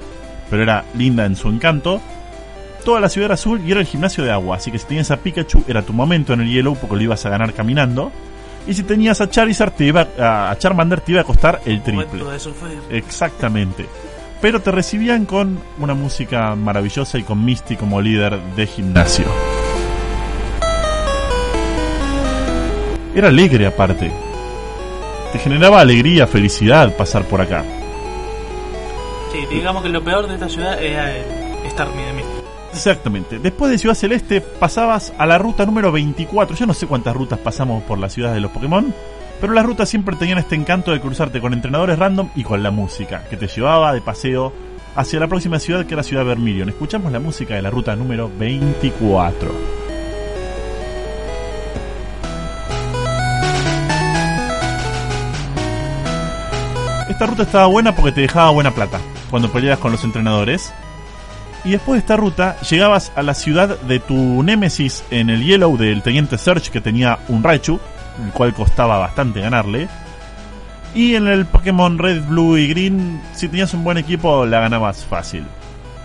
pero 0.50 0.62
era 0.62 0.84
linda 0.96 1.26
en 1.26 1.38
su 1.38 1.48
encanto. 1.48 2.02
Toda 2.86 3.00
la 3.00 3.10
ciudad 3.10 3.26
era 3.26 3.34
azul 3.34 3.62
y 3.66 3.72
era 3.72 3.80
el 3.80 3.88
gimnasio 3.88 4.24
de 4.24 4.32
agua, 4.32 4.58
así 4.58 4.72
que 4.72 4.78
si 4.78 4.86
tenías 4.86 5.10
a 5.10 5.18
Pikachu 5.18 5.64
era 5.68 5.82
tu 5.82 5.92
momento 5.92 6.34
en 6.34 6.42
el 6.42 6.52
Yellow 6.52 6.76
porque 6.76 6.96
lo 6.96 7.02
ibas 7.02 7.26
a 7.26 7.30
ganar 7.30 7.52
caminando. 7.54 8.12
Y 8.68 8.76
si 8.76 8.84
tenías 8.84 9.22
a 9.22 9.30
Charizard 9.30 9.72
te 9.74 9.86
iba 9.86 10.08
a, 10.20 10.52
a 10.52 10.58
Charmander 10.60 11.02
te 11.02 11.14
iba 11.14 11.22
a 11.22 11.24
costar 11.24 11.62
el 11.66 11.82
triple. 11.82 12.06
Exactamente. 12.92 13.88
Pero 14.40 14.62
te 14.62 14.70
recibían 14.70 15.26
con 15.26 15.58
una 15.80 15.96
música 15.96 16.54
maravillosa 16.56 17.18
y 17.18 17.24
con 17.24 17.44
Misty 17.44 17.76
como 17.76 18.00
líder 18.00 18.40
de 18.56 18.68
gimnasio. 18.68 19.26
Era 23.16 23.30
alegre 23.30 23.66
aparte. 23.66 24.12
Te 25.32 25.40
generaba 25.40 25.80
alegría, 25.82 26.28
felicidad 26.28 26.96
pasar 26.96 27.24
por 27.24 27.42
acá. 27.42 27.64
Sí, 29.32 29.40
digamos 29.50 29.82
que 29.82 29.90
lo 29.90 30.04
peor 30.04 30.28
de 30.28 30.36
esta 30.36 30.50
ciudad 30.50 30.80
era 30.80 31.16
el 31.16 31.26
estar 31.66 31.88
de 31.88 32.14
Misty. 32.14 32.35
Exactamente. 32.76 33.40
Después 33.40 33.72
de 33.72 33.78
Ciudad 33.78 33.96
Celeste 33.96 34.42
pasabas 34.42 35.14
a 35.18 35.26
la 35.26 35.38
ruta 35.38 35.66
número 35.66 35.92
24. 35.92 36.58
Yo 36.58 36.66
no 36.66 36.74
sé 36.74 36.88
cuántas 36.88 37.16
rutas 37.16 37.40
pasamos 37.40 37.82
por 37.84 37.98
las 37.98 38.14
ciudades 38.14 38.36
de 38.36 38.42
los 38.42 38.52
Pokémon, 38.52 38.94
pero 39.40 39.54
las 39.54 39.66
rutas 39.66 39.88
siempre 39.88 40.16
tenían 40.18 40.40
este 40.40 40.56
encanto 40.56 40.92
de 40.92 41.00
cruzarte 41.00 41.40
con 41.40 41.54
entrenadores 41.54 41.98
random 41.98 42.30
y 42.36 42.44
con 42.44 42.62
la 42.62 42.72
música, 42.72 43.24
que 43.30 43.38
te 43.38 43.48
llevaba 43.48 43.94
de 43.94 44.02
paseo 44.02 44.52
hacia 44.96 45.20
la 45.20 45.28
próxima 45.28 45.60
ciudad 45.60 45.86
que 45.86 45.94
era 45.94 46.04
Ciudad 46.04 46.26
Vermilion. 46.26 46.68
Escuchamos 46.68 47.12
la 47.12 47.20
música 47.20 47.56
de 47.56 47.62
la 47.62 47.70
ruta 47.70 47.96
número 47.96 48.30
24. 48.38 49.52
Esta 57.10 57.26
ruta 57.26 57.44
estaba 57.44 57.68
buena 57.68 57.96
porque 57.96 58.12
te 58.12 58.22
dejaba 58.22 58.50
buena 58.50 58.72
plata 58.72 59.00
cuando 59.30 59.50
peleabas 59.50 59.80
con 59.80 59.94
los 59.94 60.04
entrenadores. 60.04 60.74
Y 61.66 61.72
después 61.72 61.96
de 61.96 62.00
esta 62.02 62.16
ruta 62.16 62.58
llegabas 62.62 63.12
a 63.16 63.24
la 63.24 63.34
ciudad 63.34 63.80
de 63.82 64.00
tu 64.00 64.44
némesis 64.44 65.04
en 65.10 65.30
el 65.32 65.44
Yellow 65.44 65.78
del 65.78 66.04
Teniente 66.04 66.38
Search 66.38 66.70
que 66.70 66.80
tenía 66.80 67.18
un 67.28 67.44
Raichu, 67.44 67.80
el 68.24 68.32
cual 68.32 68.54
costaba 68.54 68.98
bastante 69.00 69.42
ganarle. 69.42 69.88
Y 70.94 71.16
en 71.16 71.28
el 71.28 71.46
Pokémon 71.46 71.98
Red, 71.98 72.24
Blue 72.26 72.58
y 72.58 72.68
Green, 72.68 73.20
si 73.34 73.48
tenías 73.50 73.74
un 73.74 73.84
buen 73.84 73.98
equipo, 73.98 74.46
la 74.46 74.60
ganabas 74.62 75.04
fácil. 75.06 75.44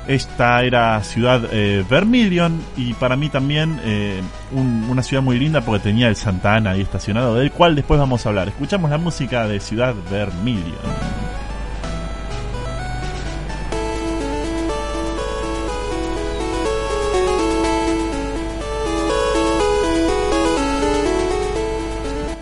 Esta 0.08 0.62
era 0.64 1.00
ciudad 1.04 1.42
eh, 1.52 1.84
Vermilion 1.88 2.60
y 2.76 2.94
para 2.94 3.14
mí 3.14 3.28
también 3.28 3.78
eh, 3.84 4.20
un- 4.52 4.86
una 4.88 5.02
ciudad 5.02 5.22
muy 5.22 5.38
linda 5.38 5.60
porque 5.60 5.84
tenía 5.84 6.08
el 6.08 6.16
Santa 6.16 6.54
Ana 6.56 6.70
ahí 6.70 6.80
estacionado, 6.80 7.34
del 7.34 7.52
cual 7.52 7.76
después 7.76 8.00
vamos 8.00 8.24
a 8.24 8.30
hablar. 8.30 8.48
Escuchamos 8.48 8.90
la 8.90 8.98
música 8.98 9.46
de 9.46 9.60
Ciudad 9.60 9.94
Vermilion. 10.10 11.09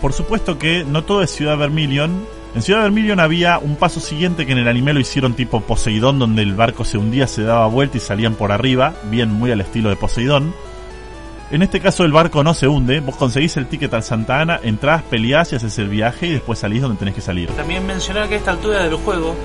Por 0.01 0.13
supuesto 0.13 0.57
que 0.57 0.85
no 0.85 1.03
todo 1.03 1.21
es 1.21 1.31
Ciudad 1.31 1.57
Vermilion. 1.57 2.25
En 2.55 2.61
Ciudad 2.61 2.83
Vermilion 2.83 3.19
había 3.19 3.59
un 3.59 3.75
paso 3.75 3.99
siguiente 3.99 4.45
que 4.45 4.53
en 4.53 4.59
el 4.59 4.67
anime 4.67 4.93
lo 4.93 4.99
hicieron 4.99 5.33
tipo 5.33 5.61
Poseidón, 5.61 6.19
donde 6.19 6.41
el 6.41 6.55
barco 6.55 6.85
se 6.85 6.97
hundía, 6.97 7.27
se 7.27 7.43
daba 7.43 7.67
vuelta 7.67 7.97
y 7.97 7.99
salían 7.99 8.35
por 8.35 8.51
arriba, 8.51 8.95
bien 9.11 9.31
muy 9.31 9.51
al 9.51 9.61
estilo 9.61 9.89
de 9.89 9.97
Poseidón. 9.97 10.53
En 11.51 11.63
este 11.63 11.79
caso 11.79 12.05
el 12.05 12.11
barco 12.11 12.43
no 12.43 12.53
se 12.53 12.67
hunde, 12.67 13.01
vos 13.01 13.15
conseguís 13.15 13.57
el 13.57 13.67
ticket 13.67 13.93
al 13.93 14.03
Santa 14.03 14.39
Ana, 14.39 14.59
entrás, 14.63 15.01
peleás 15.03 15.51
y 15.51 15.55
haces 15.55 15.77
el 15.79 15.89
viaje 15.89 16.27
y 16.27 16.31
después 16.33 16.59
salís 16.59 16.81
donde 16.81 16.97
tenés 16.97 17.15
que 17.15 17.21
salir. 17.21 17.49
También 17.49 17.85
mencionar 17.85 18.29
que 18.29 18.35
a 18.35 18.37
esta 18.37 18.51
altura 18.51 18.83
del 18.83 18.95
juego, 18.95 19.35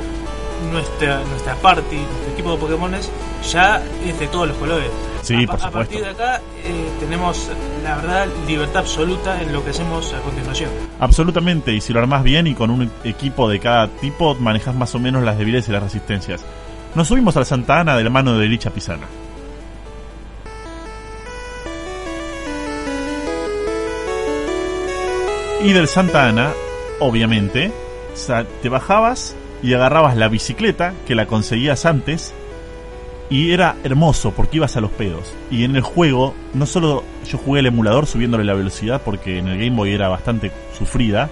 nuestra, 0.71 1.25
nuestra 1.25 1.55
party, 1.57 1.97
nuestro 1.97 2.33
equipo 2.33 2.53
de 2.53 2.59
Pokémones, 2.59 3.11
ya 3.51 3.83
es 4.07 4.21
de 4.21 4.29
todos 4.29 4.49
los 4.49 4.57
colores. 4.59 4.91
Sí, 5.25 5.35
a, 5.43 5.47
por 5.47 5.59
supuesto. 5.59 5.66
A 5.66 5.71
partir 5.71 6.00
de 6.00 6.11
acá 6.11 6.40
eh, 6.64 6.90
tenemos, 7.00 7.50
la 7.83 7.97
verdad, 7.97 8.28
libertad 8.47 8.83
absoluta 8.83 9.40
en 9.40 9.52
lo 9.52 9.64
que 9.64 9.71
hacemos 9.71 10.12
a 10.12 10.21
continuación. 10.21 10.71
Absolutamente, 11.00 11.73
y 11.73 11.81
si 11.81 11.93
lo 11.95 12.00
armás 12.00 12.23
bien 12.23 12.47
y 12.47 12.54
con 12.54 12.71
un 12.71 12.90
equipo 13.04 13.49
de 13.49 13.59
cada 13.59 13.88
tipo, 13.88 14.35
manejas 14.35 14.75
más 14.75 14.95
o 14.95 14.99
menos 14.99 15.23
las 15.23 15.38
debilidades 15.38 15.69
y 15.69 15.73
las 15.73 15.83
resistencias. 15.83 16.45
Nos 16.95 17.09
subimos 17.09 17.37
al 17.38 17.47
Santa 17.47 17.81
Ana 17.81 17.97
de 17.97 18.04
la 18.04 18.11
mano 18.11 18.37
de 18.38 18.47
Licha 18.47 18.71
Pisana. 18.71 19.07
Y 25.62 25.73
del 25.73 25.88
Santa 25.88 26.28
Ana, 26.28 26.52
obviamente, 27.00 27.73
te 28.61 28.69
bajabas 28.69 29.35
y 29.62 29.73
agarrabas 29.73 30.14
la 30.14 30.28
bicicleta 30.28 30.93
que 31.07 31.14
la 31.14 31.25
conseguías 31.25 31.87
antes 31.87 32.35
y 33.31 33.52
era 33.52 33.76
hermoso 33.85 34.33
porque 34.33 34.59
ibas 34.59 34.76
a 34.76 34.81
los 34.81 34.90
pedos. 34.90 35.33
Y 35.50 35.64
en 35.64 35.76
el 35.76 35.83
juego, 35.83 36.35
no 36.52 36.66
solo 36.66 37.04
yo 37.26 37.38
jugué 37.38 37.61
el 37.61 37.66
emulador 37.66 38.07
subiéndole 38.07 38.45
la 38.45 38.54
velocidad 38.54 39.02
porque 39.04 39.38
en 39.38 39.49
el 39.49 39.59
Game 39.59 39.76
Boy 39.76 39.93
era 39.93 40.09
bastante 40.09 40.52
sufrida, 40.76 41.31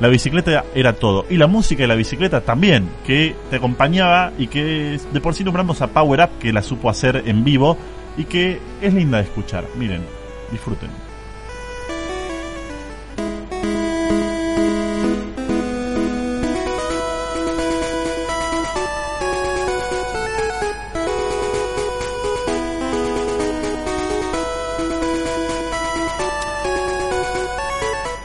la 0.00 0.08
bicicleta 0.08 0.64
era 0.74 0.94
todo. 0.94 1.26
Y 1.30 1.36
la 1.36 1.46
música 1.46 1.82
de 1.82 1.88
la 1.88 1.94
bicicleta 1.94 2.40
también, 2.40 2.88
que 3.06 3.36
te 3.50 3.56
acompañaba 3.56 4.32
y 4.36 4.48
que 4.48 4.98
de 5.12 5.20
por 5.20 5.34
sí 5.34 5.44
nombramos 5.44 5.80
a 5.80 5.88
Power 5.88 6.20
Up, 6.20 6.38
que 6.40 6.52
la 6.52 6.62
supo 6.62 6.90
hacer 6.90 7.22
en 7.26 7.44
vivo 7.44 7.76
y 8.16 8.24
que 8.24 8.58
es 8.80 8.92
linda 8.92 9.18
de 9.18 9.24
escuchar. 9.24 9.64
Miren, 9.76 10.02
disfruten. 10.50 10.90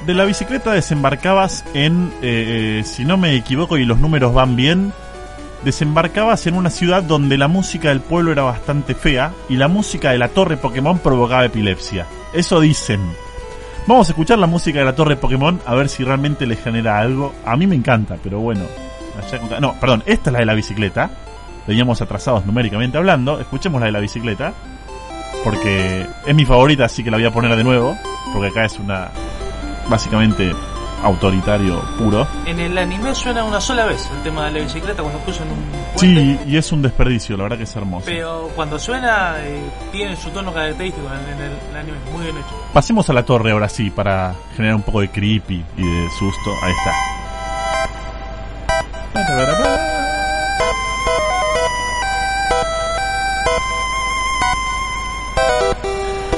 De 0.07 0.13
la 0.13 0.23
bicicleta 0.23 0.71
desembarcabas 0.71 1.65
en, 1.73 2.13
eh, 2.21 2.79
eh, 2.79 2.83
si 2.85 3.03
no 3.03 3.17
me 3.17 3.35
equivoco 3.35 3.77
y 3.77 3.83
los 3.83 3.99
números 3.99 4.33
van 4.33 4.55
bien, 4.55 4.93
desembarcabas 5.65 6.47
en 6.47 6.53
una 6.53 6.69
ciudad 6.69 7.03
donde 7.03 7.37
la 7.37 7.49
música 7.49 7.89
del 7.89 7.99
pueblo 7.99 8.31
era 8.31 8.43
bastante 8.43 8.95
fea 8.95 9.33
y 9.49 9.57
la 9.57 9.67
música 9.67 10.11
de 10.11 10.17
la 10.17 10.29
torre 10.29 10.55
Pokémon 10.55 10.97
provocaba 10.99 11.43
epilepsia. 11.43 12.07
Eso 12.33 12.61
dicen. 12.61 13.01
Vamos 13.85 14.07
a 14.07 14.11
escuchar 14.13 14.39
la 14.39 14.47
música 14.47 14.79
de 14.79 14.85
la 14.85 14.95
torre 14.95 15.17
Pokémon 15.17 15.59
a 15.65 15.75
ver 15.75 15.89
si 15.89 16.05
realmente 16.05 16.45
le 16.45 16.55
genera 16.55 16.99
algo. 16.99 17.33
A 17.45 17.57
mí 17.57 17.67
me 17.67 17.75
encanta, 17.75 18.15
pero 18.23 18.39
bueno. 18.39 18.61
No, 19.59 19.73
perdón, 19.73 20.03
esta 20.05 20.29
es 20.29 20.33
la 20.33 20.39
de 20.39 20.45
la 20.45 20.53
bicicleta. 20.53 21.09
Veníamos 21.67 22.01
atrasados 22.01 22.45
numéricamente 22.45 22.97
hablando. 22.97 23.41
Escuchemos 23.41 23.81
la 23.81 23.87
de 23.87 23.91
la 23.91 23.99
bicicleta. 23.99 24.53
Porque 25.43 26.05
es 26.25 26.35
mi 26.35 26.45
favorita, 26.45 26.85
así 26.85 27.03
que 27.03 27.11
la 27.11 27.17
voy 27.17 27.25
a 27.25 27.31
poner 27.31 27.53
de 27.57 27.63
nuevo. 27.65 27.97
Porque 28.33 28.47
acá 28.49 28.65
es 28.65 28.79
una 28.79 29.09
básicamente 29.89 30.53
autoritario 31.03 31.82
puro. 31.98 32.27
En 32.46 32.60
el 32.60 32.77
anime 32.77 33.13
suena 33.13 33.44
una 33.44 33.62
sola 33.62 33.86
vez 33.86 34.10
el 34.15 34.24
tema 34.24 34.46
de 34.46 34.51
la 34.51 34.60
bicicleta 34.65 35.01
cuando 35.01 35.20
cruzan 35.20 35.48
un 35.50 35.58
puente. 35.94 36.00
Sí, 36.00 36.39
y 36.48 36.58
es 36.58 36.72
un 36.72 36.82
desperdicio, 36.82 37.38
la 37.38 37.44
verdad 37.44 37.58
que 37.58 37.63
es 37.63 37.75
hermoso. 37.75 38.06
Pero 38.06 38.50
cuando 38.56 38.79
suena, 38.79 39.36
eh, 39.39 39.62
tiene 39.91 40.15
su 40.15 40.29
tono 40.32 40.53
característico 40.53 41.08
en 41.08 41.13
el, 41.13 41.51
en 41.51 41.70
el 41.72 41.77
anime, 41.77 41.98
muy 42.12 42.24
bien 42.24 42.38
hecho. 42.38 42.63
Pasemos 42.74 43.10
a 43.10 43.13
la 43.13 43.24
torre 43.24 43.51
ahora 43.51 43.70
sí, 43.70 43.89
para 43.89 44.34
generar 44.56 44.75
un 44.75 44.84
poco 44.84 45.01
de 45.01 45.10
creepy 45.10 45.63
y 45.77 45.84
de 45.84 46.10
susto. 46.17 46.51
Ahí 46.63 46.72
está. 46.72 46.94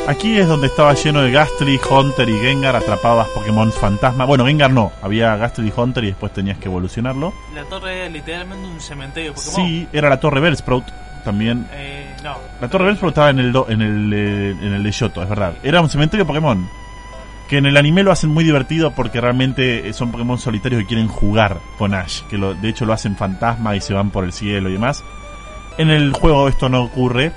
Aquí 0.10 0.40
es 0.40 0.48
donde 0.48 0.66
estaba 0.68 0.94
lleno 0.96 1.22
de 1.22 1.30
Gastly, 1.32 1.80
Hunter 1.88 2.28
y 2.28 2.40
Gengar, 2.40 2.76
atrapabas 2.76 3.28
Pokémon 3.28 3.72
fantasma. 3.72 4.26
Bueno, 4.26 4.46
Gengar 4.48 4.72
no, 4.72 4.92
había 5.04 5.36
Gastly 5.36 5.68
y 5.68 5.74
Hunter 5.80 6.04
y 6.04 6.08
después 6.08 6.34
tenías 6.34 6.58
que 6.58 6.66
evolucionarlo. 6.66 7.32
La 7.54 7.64
torre 7.66 8.08
es 8.08 8.12
literalmente 8.12 8.68
un 8.68 8.80
cementerio 8.82 9.36
Pokémon. 9.36 9.56
Sí, 9.56 9.88
era 9.94 10.10
la 10.10 10.20
torre 10.20 10.40
Bellsprout 10.40 10.86
también. 11.24 11.68
Eh, 11.74 12.16
no. 12.24 12.38
La 12.60 12.68
Torre 12.70 12.86
Bellsprout 12.86 13.12
estaba 13.12 13.30
en 13.30 13.40
el, 13.40 13.52
do- 13.52 13.68
en, 13.70 13.82
el, 13.82 14.12
eh, 14.14 14.50
en 14.52 14.74
el 14.74 14.82
de 14.84 14.92
Yoto, 14.92 15.22
es 15.22 15.30
verdad. 15.30 15.54
Era 15.62 15.80
un 15.82 15.90
cementerio 15.90 16.26
Pokémon. 16.26 16.68
Que 17.48 17.58
en 17.58 17.66
el 17.68 17.78
anime 17.78 18.02
lo 18.04 18.12
hacen 18.12 18.30
muy 18.32 18.44
divertido 18.44 18.92
porque 18.92 19.20
realmente 19.22 19.92
son 19.94 20.12
Pokémon 20.12 20.38
solitarios 20.40 20.82
que 20.82 20.88
quieren 20.88 21.08
jugar 21.08 21.58
con 21.78 21.94
Ash. 21.94 22.22
Que 22.30 22.38
lo, 22.38 22.54
de 22.56 22.70
hecho 22.70 22.86
lo 22.86 22.94
hacen 22.94 23.16
fantasma 23.16 23.76
y 23.76 23.82
se 23.82 23.94
van 23.94 24.10
por 24.12 24.24
el 24.24 24.34
cielo 24.34 24.70
y 24.70 24.74
demás. 24.74 25.04
En 25.78 25.90
el 25.92 26.14
juego 26.14 26.48
esto 26.48 26.68
no 26.70 26.82
ocurre. 26.84 27.32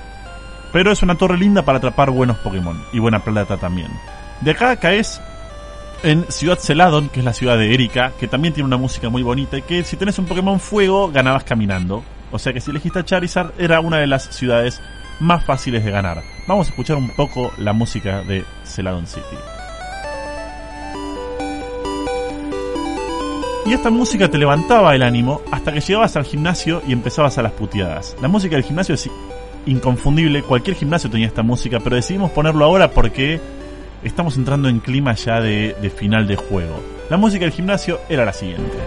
Pero 0.72 0.90
es 0.90 1.02
una 1.02 1.16
torre 1.16 1.36
linda 1.36 1.62
para 1.62 1.78
atrapar 1.78 2.10
buenos 2.10 2.38
Pokémon. 2.38 2.82
Y 2.92 2.98
buena 2.98 3.20
plata 3.20 3.56
también. 3.58 3.88
De 4.40 4.52
acá 4.52 4.76
caes 4.76 5.20
en 6.02 6.24
Ciudad 6.30 6.58
Celadon, 6.58 7.08
que 7.08 7.20
es 7.20 7.24
la 7.24 7.32
ciudad 7.32 7.56
de 7.56 7.72
Erika, 7.72 8.12
que 8.18 8.26
también 8.26 8.54
tiene 8.54 8.66
una 8.66 8.76
música 8.76 9.08
muy 9.08 9.22
bonita 9.22 9.58
y 9.58 9.62
que 9.62 9.84
si 9.84 9.96
tenés 9.96 10.18
un 10.18 10.26
Pokémon 10.26 10.58
fuego, 10.58 11.10
ganabas 11.12 11.44
caminando. 11.44 12.02
O 12.30 12.38
sea 12.38 12.52
que 12.52 12.60
si 12.60 12.70
elegiste 12.70 12.98
a 12.98 13.04
Charizard, 13.04 13.52
era 13.58 13.80
una 13.80 13.98
de 13.98 14.06
las 14.06 14.24
ciudades 14.34 14.80
más 15.20 15.44
fáciles 15.44 15.84
de 15.84 15.90
ganar. 15.90 16.22
Vamos 16.48 16.66
a 16.66 16.70
escuchar 16.70 16.96
un 16.96 17.10
poco 17.14 17.52
la 17.58 17.72
música 17.72 18.22
de 18.22 18.44
Celadon 18.64 19.06
City. 19.06 19.36
Y 23.64 23.74
esta 23.74 23.90
música 23.90 24.28
te 24.28 24.38
levantaba 24.38 24.94
el 24.94 25.02
ánimo 25.02 25.40
hasta 25.52 25.72
que 25.72 25.80
llegabas 25.80 26.16
al 26.16 26.24
gimnasio 26.24 26.82
y 26.86 26.92
empezabas 26.92 27.38
a 27.38 27.42
las 27.42 27.52
puteadas. 27.52 28.16
La 28.20 28.26
música 28.26 28.56
del 28.56 28.64
gimnasio 28.64 28.96
es 28.96 29.08
inconfundible, 29.66 30.42
cualquier 30.42 30.76
gimnasio 30.76 31.10
tenía 31.10 31.26
esta 31.26 31.42
música, 31.42 31.80
pero 31.80 31.96
decidimos 31.96 32.30
ponerlo 32.30 32.64
ahora 32.64 32.90
porque 32.90 33.40
estamos 34.02 34.36
entrando 34.36 34.68
en 34.68 34.80
clima 34.80 35.14
ya 35.14 35.40
de, 35.40 35.92
final 35.96 36.26
de 36.26 36.36
juego. 36.36 36.80
La 37.10 37.16
música 37.16 37.44
del 37.44 37.52
gimnasio 37.52 38.00
era 38.08 38.24
la 38.24 38.32
siguiente. 38.32 38.78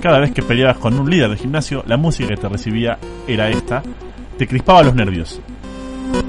Cada 0.00 0.20
vez 0.20 0.32
que 0.32 0.42
peleabas 0.42 0.76
con 0.78 0.98
un 0.98 1.10
líder 1.10 1.30
de 1.30 1.36
gimnasio, 1.36 1.82
la 1.86 1.96
música 1.96 2.28
que 2.28 2.36
te 2.36 2.48
recibía 2.48 2.98
era 3.26 3.48
esta. 3.48 3.82
Te 4.38 4.46
crispaba 4.46 4.82
los 4.82 4.94
nervios. 4.94 5.40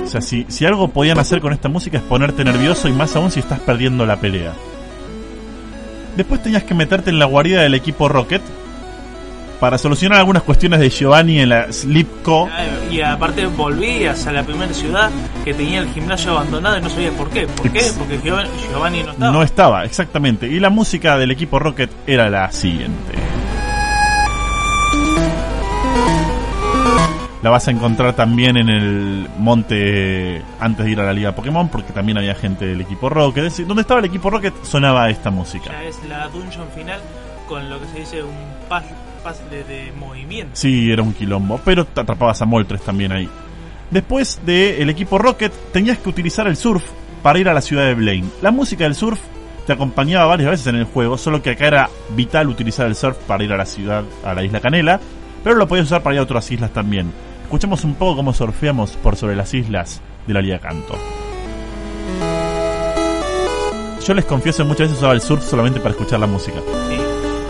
O 0.03 0.07
sea, 0.07 0.21
si, 0.21 0.45
si 0.47 0.65
algo 0.65 0.87
podían 0.87 1.19
hacer 1.19 1.41
con 1.41 1.53
esta 1.53 1.69
música 1.69 1.97
es 1.97 2.03
ponerte 2.03 2.43
nervioso 2.43 2.87
y 2.87 2.93
más 2.93 3.15
aún 3.15 3.29
si 3.29 3.39
estás 3.39 3.59
perdiendo 3.59 4.05
la 4.05 4.15
pelea. 4.15 4.53
Después 6.17 6.41
tenías 6.41 6.63
que 6.63 6.73
meterte 6.73 7.11
en 7.11 7.19
la 7.19 7.25
guarida 7.25 7.61
del 7.61 7.75
equipo 7.75 8.09
Rocket 8.09 8.41
para 9.59 9.77
solucionar 9.77 10.17
algunas 10.17 10.41
cuestiones 10.41 10.79
de 10.79 10.89
Giovanni 10.89 11.39
en 11.39 11.49
la 11.49 11.71
Slipco. 11.71 12.49
Y 12.91 13.01
aparte 13.01 13.45
volvías 13.45 14.25
a 14.25 14.31
la 14.31 14.41
primera 14.43 14.73
ciudad 14.73 15.11
que 15.45 15.53
tenía 15.53 15.79
el 15.79 15.89
gimnasio 15.89 16.31
abandonado 16.31 16.79
y 16.79 16.81
no 16.81 16.89
sabías 16.89 17.13
por 17.13 17.29
qué. 17.29 17.45
¿Por 17.45 17.71
qué? 17.71 17.83
Porque 17.95 18.19
Giovanni 18.19 19.03
no 19.03 19.11
estaba. 19.11 19.31
No 19.31 19.43
estaba, 19.43 19.85
exactamente. 19.85 20.47
Y 20.47 20.59
la 20.59 20.71
música 20.71 21.19
del 21.19 21.29
equipo 21.29 21.59
Rocket 21.59 21.91
era 22.07 22.31
la 22.31 22.51
siguiente. 22.51 23.26
La 27.47 27.51
vas 27.51 27.65
a 27.69 27.71
encontrar 27.71 28.11
también 28.13 28.57
en 28.57 28.67
el 28.67 29.29
monte 29.39 30.41
antes 30.59 30.83
de 30.85 30.91
ir 30.91 30.99
a 30.99 31.05
la 31.05 31.13
Liga 31.13 31.31
Pokémon, 31.33 31.69
porque 31.69 31.93
también 31.93 32.17
había 32.17 32.35
gente 32.35 32.65
del 32.65 32.81
equipo 32.81 33.07
Rocket. 33.07 33.45
Es 33.45 33.53
decir, 33.53 33.65
donde 33.65 33.83
estaba 33.83 34.01
el 34.01 34.05
equipo 34.07 34.29
Rocket 34.29 34.53
sonaba 34.63 35.09
esta 35.09 35.31
música. 35.31 35.71
Ya 35.71 35.83
es 35.85 35.97
la 36.09 36.27
dungeon 36.27 36.67
final 36.75 36.99
con 37.47 37.69
lo 37.69 37.79
que 37.79 37.87
se 37.87 37.99
dice 37.99 38.21
un 38.21 38.35
pas- 38.69 38.83
puzzle 39.23 39.63
de 39.63 39.93
movimiento. 39.97 40.51
Sí, 40.55 40.91
era 40.91 41.01
un 41.01 41.13
quilombo, 41.13 41.61
pero 41.63 41.85
te 41.85 42.01
atrapabas 42.01 42.41
a 42.41 42.45
Moltres 42.45 42.81
también 42.81 43.13
ahí. 43.13 43.29
Después 43.91 44.41
del 44.45 44.89
equipo 44.89 45.17
Rocket, 45.17 45.53
tenías 45.71 45.99
que 45.99 46.09
utilizar 46.09 46.47
el 46.47 46.57
surf 46.57 46.83
para 47.23 47.39
ir 47.39 47.47
a 47.47 47.53
la 47.53 47.61
ciudad 47.61 47.85
de 47.85 47.93
Blaine. 47.93 48.27
La 48.41 48.51
música 48.51 48.83
del 48.83 48.93
surf 48.95 49.21
te 49.65 49.71
acompañaba 49.71 50.25
varias 50.25 50.49
veces 50.51 50.67
en 50.67 50.75
el 50.75 50.83
juego, 50.83 51.17
solo 51.17 51.41
que 51.41 51.51
acá 51.51 51.65
era 51.67 51.89
vital 52.09 52.49
utilizar 52.49 52.87
el 52.87 52.95
surf 52.95 53.15
para 53.25 53.41
ir 53.45 53.53
a 53.53 53.57
la 53.57 53.65
ciudad, 53.65 54.03
a 54.25 54.33
la 54.33 54.43
isla 54.43 54.59
Canela, 54.59 54.99
pero 55.45 55.55
lo 55.55 55.65
podías 55.65 55.85
usar 55.85 56.03
para 56.03 56.15
ir 56.15 56.19
a 56.19 56.23
otras 56.23 56.51
islas 56.51 56.71
también. 56.71 57.09
Escuchemos 57.47 57.85
un 57.85 57.95
poco 57.95 58.17
cómo 58.17 58.33
surfeamos 58.33 58.91
por 58.97 59.15
sobre 59.15 59.33
las 59.37 59.53
islas 59.53 60.01
de 60.27 60.33
la 60.33 60.41
Liga 60.41 60.59
Canto. 60.59 60.95
Yo 64.05 64.13
les 64.13 64.25
confieso, 64.25 64.65
muchas 64.65 64.79
veces 64.87 64.97
usaba 64.97 65.13
el 65.13 65.21
surf 65.21 65.43
solamente 65.45 65.79
para 65.79 65.91
escuchar 65.91 66.19
la 66.19 66.27
música. 66.27 66.59
Sí. 66.89 66.97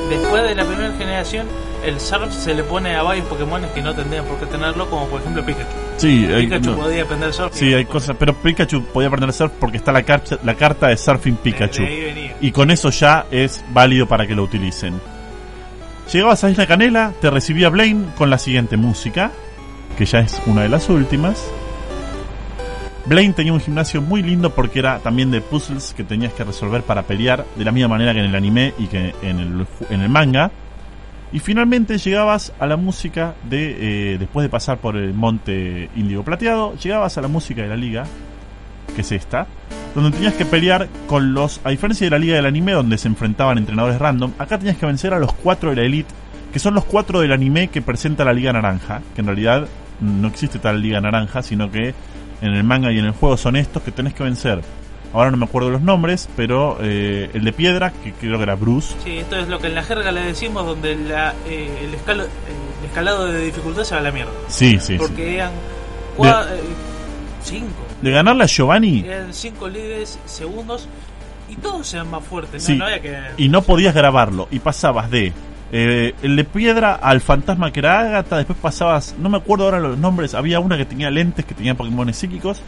Después 0.09 0.43
de 0.43 0.53
la 0.53 0.65
primera 0.65 0.93
generación, 0.97 1.47
el 1.83 1.99
surf 1.99 2.31
se 2.31 2.53
le 2.53 2.61
pone 2.63 2.95
a 2.95 3.01
varios 3.01 3.25
Pokémon 3.25 3.61
que 3.73 3.81
no 3.81 3.95
tendrían 3.95 4.23
por 4.25 4.37
qué 4.39 4.45
tenerlo, 4.45 4.87
como 4.87 5.07
por 5.07 5.19
ejemplo 5.21 5.43
Pikachu. 5.43 5.65
Sí, 5.97 6.25
hay- 6.31 6.43
Pikachu 6.45 6.71
no. 6.71 6.77
podía 6.77 7.01
aprender 7.03 7.33
surf. 7.33 7.53
Sí, 7.55 7.73
hay 7.73 7.85
cosas, 7.85 8.15
pero 8.19 8.35
Pikachu 8.35 8.83
podía 8.85 9.07
aprender 9.07 9.33
surf 9.33 9.51
porque 9.59 9.77
está 9.77 9.91
la, 9.91 10.03
car- 10.03 10.21
la 10.43 10.53
carta 10.53 10.89
de 10.89 10.97
Surfing 10.97 11.37
Pikachu. 11.37 11.81
De 11.81 11.87
ahí 11.89 12.01
venía. 12.01 12.35
Y 12.39 12.51
con 12.51 12.69
eso 12.69 12.91
ya 12.91 13.25
es 13.31 13.63
válido 13.71 14.05
para 14.07 14.27
que 14.27 14.35
lo 14.35 14.43
utilicen. 14.43 15.01
Llegabas 16.13 16.43
a 16.43 16.51
Isla 16.51 16.67
Canela, 16.67 17.13
te 17.19 17.31
recibía 17.31 17.69
Blaine 17.69 18.05
con 18.15 18.29
la 18.29 18.37
siguiente 18.37 18.77
música, 18.77 19.31
que 19.97 20.05
ya 20.05 20.19
es 20.19 20.39
una 20.45 20.61
de 20.61 20.69
las 20.69 20.89
últimas. 20.89 21.43
Blaine 23.05 23.33
tenía 23.33 23.53
un 23.53 23.59
gimnasio 23.59 24.01
muy 24.01 24.21
lindo 24.21 24.53
porque 24.53 24.79
era 24.79 24.99
también 24.99 25.31
de 25.31 25.41
puzzles 25.41 25.93
que 25.95 26.03
tenías 26.03 26.33
que 26.33 26.43
resolver 26.43 26.83
para 26.83 27.03
pelear, 27.03 27.45
de 27.55 27.65
la 27.65 27.71
misma 27.71 27.87
manera 27.89 28.13
que 28.13 28.19
en 28.19 28.25
el 28.25 28.35
anime 28.35 28.73
y 28.77 28.87
que 28.87 29.15
en 29.21 29.39
el, 29.39 29.67
en 29.89 30.01
el 30.01 30.09
manga. 30.09 30.51
Y 31.31 31.39
finalmente 31.39 31.97
llegabas 31.97 32.53
a 32.59 32.67
la 32.67 32.77
música 32.77 33.33
de, 33.49 34.13
eh, 34.13 34.17
después 34.17 34.43
de 34.43 34.49
pasar 34.49 34.77
por 34.77 34.95
el 34.95 35.13
monte 35.13 35.89
índigo 35.95 36.23
plateado, 36.23 36.75
llegabas 36.75 37.17
a 37.17 37.21
la 37.21 37.27
música 37.27 37.61
de 37.61 37.69
la 37.69 37.75
liga, 37.75 38.05
que 38.95 39.01
es 39.01 39.11
esta, 39.11 39.47
donde 39.95 40.11
tenías 40.11 40.33
que 40.35 40.45
pelear 40.45 40.87
con 41.07 41.33
los, 41.33 41.59
a 41.63 41.69
diferencia 41.69 42.05
de 42.05 42.11
la 42.11 42.19
liga 42.19 42.35
del 42.35 42.45
anime 42.45 42.73
donde 42.73 42.97
se 42.97 43.07
enfrentaban 43.07 43.57
entrenadores 43.57 43.99
random, 43.99 44.33
acá 44.37 44.57
tenías 44.57 44.77
que 44.77 44.85
vencer 44.85 45.13
a 45.13 45.19
los 45.19 45.33
cuatro 45.33 45.69
de 45.69 45.77
la 45.77 45.83
elite, 45.83 46.13
que 46.51 46.59
son 46.59 46.73
los 46.73 46.85
cuatro 46.85 47.19
del 47.19 47.31
anime 47.31 47.69
que 47.69 47.81
presenta 47.81 48.23
la 48.23 48.33
liga 48.33 48.53
naranja, 48.53 49.01
que 49.13 49.21
en 49.21 49.27
realidad 49.27 49.67
no 49.99 50.27
existe 50.27 50.59
tal 50.59 50.81
liga 50.81 51.01
naranja, 51.01 51.41
sino 51.43 51.71
que 51.71 51.93
en 52.41 52.53
el 52.53 52.63
manga 52.63 52.91
y 52.91 52.99
en 52.99 53.05
el 53.05 53.11
juego 53.11 53.37
son 53.37 53.55
estos 53.55 53.81
que 53.83 53.91
tenés 53.91 54.13
que 54.13 54.23
vencer. 54.23 54.61
Ahora 55.13 55.31
no 55.31 55.37
me 55.37 55.45
acuerdo 55.45 55.69
los 55.69 55.81
nombres, 55.81 56.27
pero 56.35 56.77
eh, 56.81 57.29
el 57.33 57.43
de 57.43 57.53
piedra, 57.53 57.91
que 58.03 58.11
creo 58.11 58.37
que 58.37 58.43
era 58.43 58.55
Bruce. 58.55 58.93
Sí, 59.03 59.17
esto 59.17 59.37
es 59.37 59.47
lo 59.47 59.57
que 59.59 59.67
en 59.67 59.75
la 59.75 59.83
jerga 59.83 60.11
le 60.11 60.21
decimos 60.21 60.65
donde 60.65 60.95
la, 60.95 61.33
eh, 61.47 61.69
el, 61.85 61.93
escalo, 61.93 62.23
el 62.23 62.85
escalado 62.85 63.25
de 63.31 63.45
dificultad 63.45 63.83
se 63.83 63.95
va 63.95 64.01
a 64.01 64.03
la 64.03 64.11
mierda. 64.11 64.31
Sí, 64.49 64.77
sí. 64.79 64.97
Porque 64.97 65.25
sí. 65.29 65.35
eran 65.35 65.51
cua- 66.17 66.45
eh, 66.51 66.59
cinco. 67.43 67.71
De 68.01 68.11
ganarle 68.11 68.43
a 68.43 68.47
Giovanni 68.47 68.99
Eran 68.99 69.33
cinco 69.33 69.67
líderes 69.69 70.19
segundos 70.25 70.87
y 71.49 71.55
todos 71.55 71.91
eran 71.93 72.11
más 72.11 72.23
fuertes. 72.23 72.61
No, 72.63 72.67
Sí. 72.67 72.75
no 72.77 72.85
había 72.85 73.01
que... 73.01 73.17
y 73.37 73.49
no 73.49 73.61
podías 73.63 73.95
grabarlo. 73.95 74.47
Y 74.51 74.59
pasabas 74.59 75.09
de 75.09 75.31
eh, 75.71 76.15
el 76.21 76.35
de 76.35 76.43
piedra 76.43 76.95
al 76.95 77.21
fantasma 77.21 77.71
que 77.71 77.79
era 77.79 77.99
Agatha. 77.99 78.37
Después 78.37 78.57
pasabas, 78.59 79.15
no 79.19 79.29
me 79.29 79.37
acuerdo 79.37 79.65
ahora 79.65 79.79
los 79.79 79.97
nombres. 79.97 80.33
Había 80.33 80.59
una 80.59 80.77
que 80.77 80.85
tenía 80.85 81.09
lentes, 81.09 81.45
que 81.45 81.53
tenía 81.53 81.75
Pokémon 81.75 82.13
psíquicos. 82.13 82.61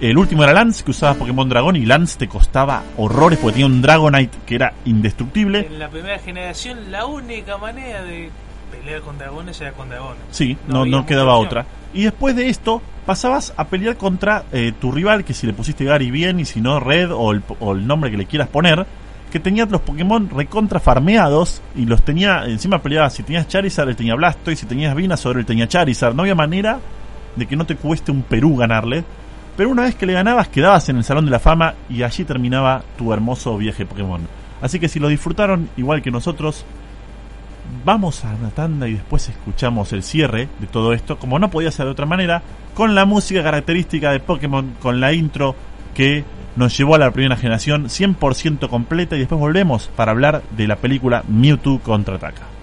El 0.00 0.16
último 0.16 0.44
era 0.44 0.52
Lance, 0.52 0.84
que 0.84 0.92
usaba 0.92 1.14
Pokémon 1.14 1.48
Dragón. 1.48 1.76
Y 1.76 1.84
Lance 1.84 2.18
te 2.18 2.28
costaba 2.28 2.82
horrores 2.96 3.38
porque 3.38 3.54
tenía 3.54 3.66
un 3.66 3.82
Dragonite 3.82 4.38
que 4.46 4.54
era 4.54 4.72
indestructible. 4.84 5.66
En 5.66 5.78
la 5.78 5.88
primera 5.88 6.18
generación 6.18 6.90
la 6.90 7.06
única 7.06 7.58
manera 7.58 8.02
de 8.02 8.30
pelear 8.70 9.00
con 9.00 9.18
dragones 9.18 9.60
era 9.60 9.72
con 9.72 9.88
dragones. 9.88 10.22
Sí, 10.30 10.56
No 10.66 10.84
no, 10.86 11.04
quedaba 11.04 11.36
otra. 11.36 11.66
Y 11.92 12.04
después 12.04 12.36
de 12.36 12.48
esto, 12.48 12.82
pasabas 13.06 13.54
a 13.56 13.64
pelear 13.64 13.96
contra 13.96 14.44
eh, 14.52 14.72
tu 14.78 14.92
rival, 14.92 15.24
que 15.24 15.34
si 15.34 15.46
le 15.46 15.52
pusiste 15.52 15.84
Gary 15.84 16.10
bien 16.10 16.38
y 16.38 16.44
si 16.44 16.60
no 16.60 16.78
Red 16.78 17.10
o 17.10 17.32
el, 17.32 17.42
o 17.60 17.72
el 17.72 17.86
nombre 17.86 18.10
que 18.10 18.18
le 18.18 18.26
quieras 18.26 18.48
poner, 18.48 18.86
que 19.28 19.40
tenía 19.40 19.66
los 19.66 19.80
Pokémon 19.80 20.28
recontra 20.30 20.80
farmeados 20.80 21.62
y 21.74 21.86
los 21.86 22.02
tenía, 22.02 22.44
encima 22.46 22.80
peleabas, 22.80 23.14
si 23.14 23.22
tenías 23.22 23.48
Charizard, 23.48 23.88
él 23.88 23.96
tenía 23.96 24.14
Blastoise, 24.14 24.60
si 24.60 24.66
tenías 24.66 24.94
Venusaur, 24.94 25.38
él 25.38 25.46
tenía 25.46 25.68
Charizard. 25.68 26.14
No 26.14 26.22
había 26.22 26.34
manera 26.34 26.80
de 27.36 27.46
que 27.46 27.56
no 27.56 27.66
te 27.66 27.76
cueste 27.76 28.10
un 28.10 28.22
Perú 28.22 28.56
ganarle. 28.56 29.04
Pero 29.56 29.70
una 29.70 29.82
vez 29.82 29.96
que 29.96 30.06
le 30.06 30.12
ganabas, 30.12 30.48
quedabas 30.48 30.88
en 30.88 30.98
el 30.98 31.04
Salón 31.04 31.24
de 31.24 31.32
la 31.32 31.40
Fama 31.40 31.74
y 31.90 32.02
allí 32.02 32.24
terminaba 32.24 32.82
tu 32.96 33.12
hermoso 33.12 33.56
viaje 33.58 33.86
Pokémon. 33.86 34.20
Así 34.60 34.78
que 34.78 34.88
si 34.88 35.00
lo 35.00 35.08
disfrutaron 35.08 35.68
igual 35.76 36.00
que 36.00 36.10
nosotros, 36.10 36.64
vamos 37.84 38.24
a 38.24 38.34
una 38.34 38.50
tanda 38.50 38.88
y 38.88 38.94
después 38.94 39.28
escuchamos 39.28 39.92
el 39.92 40.02
cierre 40.02 40.48
de 40.58 40.66
todo 40.66 40.92
esto, 40.92 41.18
como 41.18 41.38
no 41.38 41.50
podía 41.50 41.70
ser 41.70 41.86
de 41.86 41.92
otra 41.92 42.06
manera, 42.06 42.42
con 42.74 42.94
la 42.94 43.04
música 43.04 43.42
característica 43.42 44.12
de 44.12 44.20
Pokémon, 44.20 44.74
con 44.80 45.00
la 45.00 45.12
intro 45.12 45.54
que 45.94 46.24
nos 46.58 46.76
llevó 46.76 46.96
a 46.96 46.98
la 46.98 47.12
primera 47.12 47.36
generación 47.36 47.84
100% 47.86 48.68
completa 48.68 49.16
y 49.16 49.20
después 49.20 49.40
volvemos 49.40 49.88
para 49.94 50.10
hablar 50.10 50.42
de 50.56 50.66
la 50.66 50.76
película 50.76 51.22
Mewtwo 51.28 51.78
contraataca. 51.78 52.57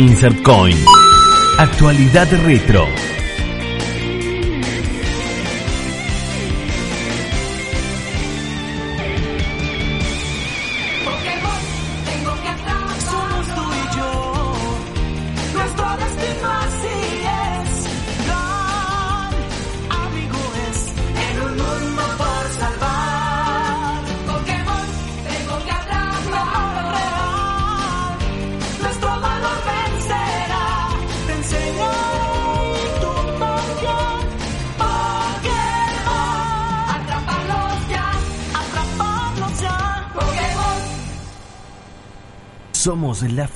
Insert 0.00 0.40
Coin. 0.42 0.76
Actualidad 1.58 2.28
retro. 2.44 3.09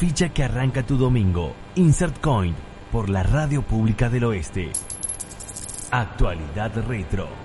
Ficha 0.05 0.29
que 0.29 0.45
arranca 0.45 0.83
tu 0.83 0.99
domingo. 0.99 1.55
Insert 1.77 2.21
Coin 2.21 2.55
por 2.93 3.09
la 3.09 3.23
Radio 3.23 3.63
Pública 3.63 4.11
del 4.11 4.25
Oeste. 4.25 4.71
Actualidad 5.91 6.73
retro. 6.87 7.44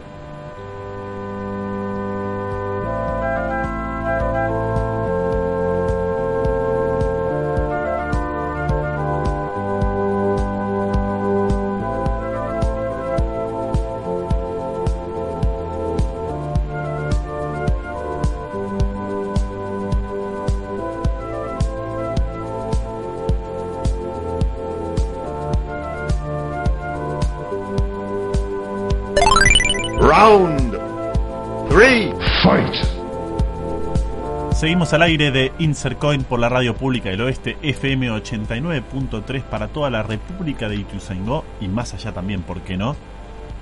Seguimos 34.60 34.92
al 34.92 35.04
aire 35.04 35.32
de 35.32 35.54
Insert 35.60 35.98
Coin 35.98 36.26
por 36.26 36.38
la 36.38 36.50
radio 36.50 36.76
pública 36.76 37.08
del 37.08 37.22
oeste 37.22 37.56
FM 37.62 38.12
89.3 38.12 39.44
para 39.44 39.70
toda 39.70 39.90
la 39.90 40.04
República 40.04 40.68
de 40.68 40.76
Ituzaingó 40.76 41.46
y 41.62 41.70
más 41.70 41.94
allá 41.94 42.12
también, 42.12 42.42
¿por 42.42 42.60
qué 42.60 42.76
no? 42.76 42.98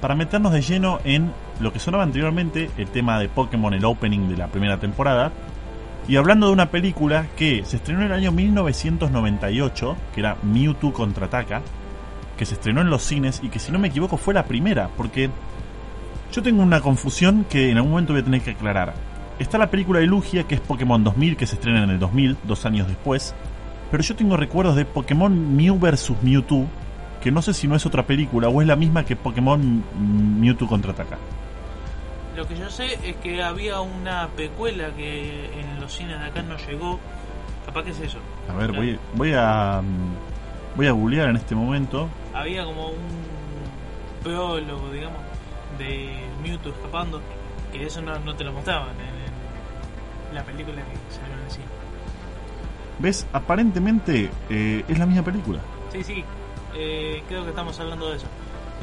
Para 0.01 0.15
meternos 0.15 0.53
de 0.53 0.63
lleno 0.63 0.97
en 1.03 1.31
lo 1.59 1.71
que 1.71 1.77
sonaba 1.77 2.01
anteriormente, 2.01 2.71
el 2.79 2.87
tema 2.87 3.19
de 3.19 3.29
Pokémon, 3.29 3.75
el 3.75 3.85
opening 3.85 4.27
de 4.27 4.37
la 4.37 4.47
primera 4.47 4.79
temporada, 4.79 5.31
y 6.07 6.15
hablando 6.15 6.47
de 6.47 6.53
una 6.53 6.71
película 6.71 7.27
que 7.37 7.63
se 7.63 7.75
estrenó 7.75 7.99
en 7.99 8.07
el 8.07 8.13
año 8.13 8.31
1998, 8.31 9.97
que 10.15 10.19
era 10.21 10.37
Mewtwo 10.41 10.93
contraataca, 10.93 11.61
que 12.39 12.45
se 12.47 12.55
estrenó 12.55 12.81
en 12.81 12.89
los 12.89 13.03
cines 13.03 13.41
y 13.43 13.49
que 13.49 13.59
si 13.59 13.71
no 13.71 13.77
me 13.77 13.89
equivoco 13.89 14.17
fue 14.17 14.33
la 14.33 14.45
primera, 14.45 14.89
porque 14.97 15.29
yo 16.33 16.41
tengo 16.41 16.63
una 16.63 16.81
confusión 16.81 17.45
que 17.47 17.69
en 17.69 17.77
algún 17.77 17.91
momento 17.91 18.13
voy 18.13 18.23
a 18.23 18.25
tener 18.25 18.41
que 18.41 18.49
aclarar. 18.49 19.06
Está 19.39 19.57
la 19.57 19.69
película 19.69 19.99
de 19.99 20.07
Lugia, 20.07 20.43
que 20.43 20.55
es 20.55 20.61
Pokémon 20.61 21.03
2000, 21.03 21.37
que 21.37 21.45
se 21.45 21.55
estrena 21.55 21.83
en 21.83 21.91
el 21.91 21.99
2000, 21.99 22.37
dos 22.43 22.65
años 22.65 22.87
después. 22.87 23.35
Pero 23.91 24.03
yo 24.03 24.15
tengo 24.15 24.35
recuerdos 24.35 24.75
de 24.75 24.85
Pokémon 24.85 25.55
Mew 25.55 25.77
vs 25.77 26.11
Mewtwo, 26.21 26.65
que 27.21 27.31
no 27.31 27.41
sé 27.41 27.53
si 27.53 27.67
no 27.67 27.75
es 27.75 27.85
otra 27.85 28.05
película 28.05 28.49
o 28.49 28.61
es 28.61 28.67
la 28.67 28.75
misma 28.75 29.05
que 29.05 29.15
Pokémon 29.15 29.83
Mewtwo 30.39 30.67
contraataca. 30.67 31.17
Lo 32.35 32.47
que 32.47 32.55
yo 32.55 32.69
sé 32.69 32.99
es 33.03 33.15
que 33.17 33.41
había 33.41 33.81
una 33.81 34.27
pecuela 34.35 34.89
que 34.95 35.59
en 35.59 35.79
los 35.79 35.91
cines 35.93 36.19
de 36.19 36.25
acá 36.25 36.41
no 36.41 36.55
llegó. 36.57 36.99
Capaz 37.65 37.83
que 37.83 37.91
es 37.91 37.99
eso. 37.99 38.19
A 38.49 38.55
ver, 38.55 38.71
voy, 38.71 38.99
voy 39.15 39.33
a 39.35 39.81
mm, 39.81 40.75
voy 40.77 40.87
a 40.87 40.91
googlear 40.91 41.29
en 41.29 41.37
este 41.37 41.55
momento. 41.55 42.07
Había 42.33 42.63
como 42.63 42.89
un 42.89 42.97
prólogo, 44.23 44.91
digamos, 44.91 45.19
de 45.77 46.15
Mewtwo 46.43 46.71
escapando. 46.71 47.21
Que 47.71 47.85
eso 47.85 48.01
no, 48.01 48.17
no 48.19 48.35
te 48.35 48.43
lo 48.43 48.53
mostraban 48.53 48.95
en, 48.99 49.07
en 49.07 49.16
la 50.33 50.43
película 50.43 50.75
que 50.75 51.13
salió 51.13 51.33
en 51.33 51.43
el 51.43 51.51
cine. 51.51 51.65
¿Ves? 52.99 53.27
Aparentemente 53.33 54.29
eh, 54.49 54.83
es 54.87 54.99
la 54.99 55.05
misma 55.05 55.23
película. 55.23 55.59
Sí, 55.91 56.03
sí, 56.03 56.23
eh, 56.75 57.23
creo 57.27 57.43
que 57.43 57.49
estamos 57.49 57.79
hablando 57.79 58.09
de 58.09 58.17
eso. 58.17 58.27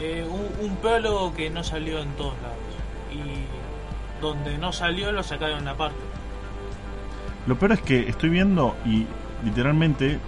Eh, 0.00 0.26
un, 0.28 0.66
un 0.66 0.76
prólogo 0.76 1.35
que 1.35 1.50
no 1.50 1.62
salió 1.62 2.00
en 2.00 2.11
todos 2.12 2.35
lados. 2.42 2.59
Y 3.12 4.20
donde 4.20 4.57
no 4.59 4.72
salió 4.72 5.12
lo 5.12 5.22
sacaron 5.22 5.66
aparte. 5.68 5.98
Lo 7.46 7.59
peor 7.59 7.72
es 7.72 7.83
que 7.83 8.09
estoy 8.09 8.30
viendo 8.30 8.74
y 8.87 9.07
literalmente 9.44 10.18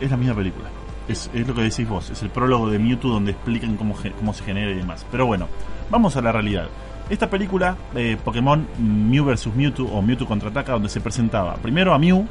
es 0.00 0.10
la 0.10 0.16
misma 0.16 0.34
película. 0.34 0.68
Es, 1.08 1.30
es 1.34 1.46
lo 1.46 1.54
que 1.54 1.62
decís 1.62 1.88
vos, 1.88 2.08
es 2.10 2.22
el 2.22 2.30
prólogo 2.30 2.70
de 2.70 2.78
Mewtwo 2.78 3.10
donde 3.10 3.32
explican 3.32 3.76
cómo, 3.76 3.94
cómo 4.18 4.32
se 4.32 4.44
genera 4.44 4.70
y 4.70 4.74
demás. 4.74 5.04
Pero 5.10 5.26
bueno, 5.26 5.48
vamos 5.90 6.16
a 6.16 6.22
la 6.22 6.32
realidad. 6.32 6.68
Esta 7.10 7.28
película, 7.28 7.76
eh, 7.94 8.16
Pokémon 8.24 8.66
Mew 8.78 9.24
vs 9.24 9.48
Mewtwo 9.54 9.86
o 9.92 10.00
Mewtwo 10.00 10.26
contraataca, 10.26 10.72
donde 10.72 10.88
se 10.88 11.00
presentaba 11.00 11.54
primero 11.56 11.92
a 11.92 11.98
Mew, 11.98 12.24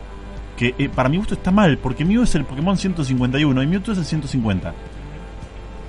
que 0.58 0.74
eh, 0.78 0.90
para 0.90 1.10
mi 1.10 1.18
gusto 1.18 1.34
está 1.34 1.52
mal, 1.52 1.78
porque 1.78 2.06
Mew 2.06 2.24
es 2.24 2.34
el 2.36 2.46
Pokémon 2.46 2.78
151 2.78 3.62
y 3.64 3.68
Mewtwo 3.68 3.92
es 3.92 4.00
el 4.00 4.06
150. 4.06 4.74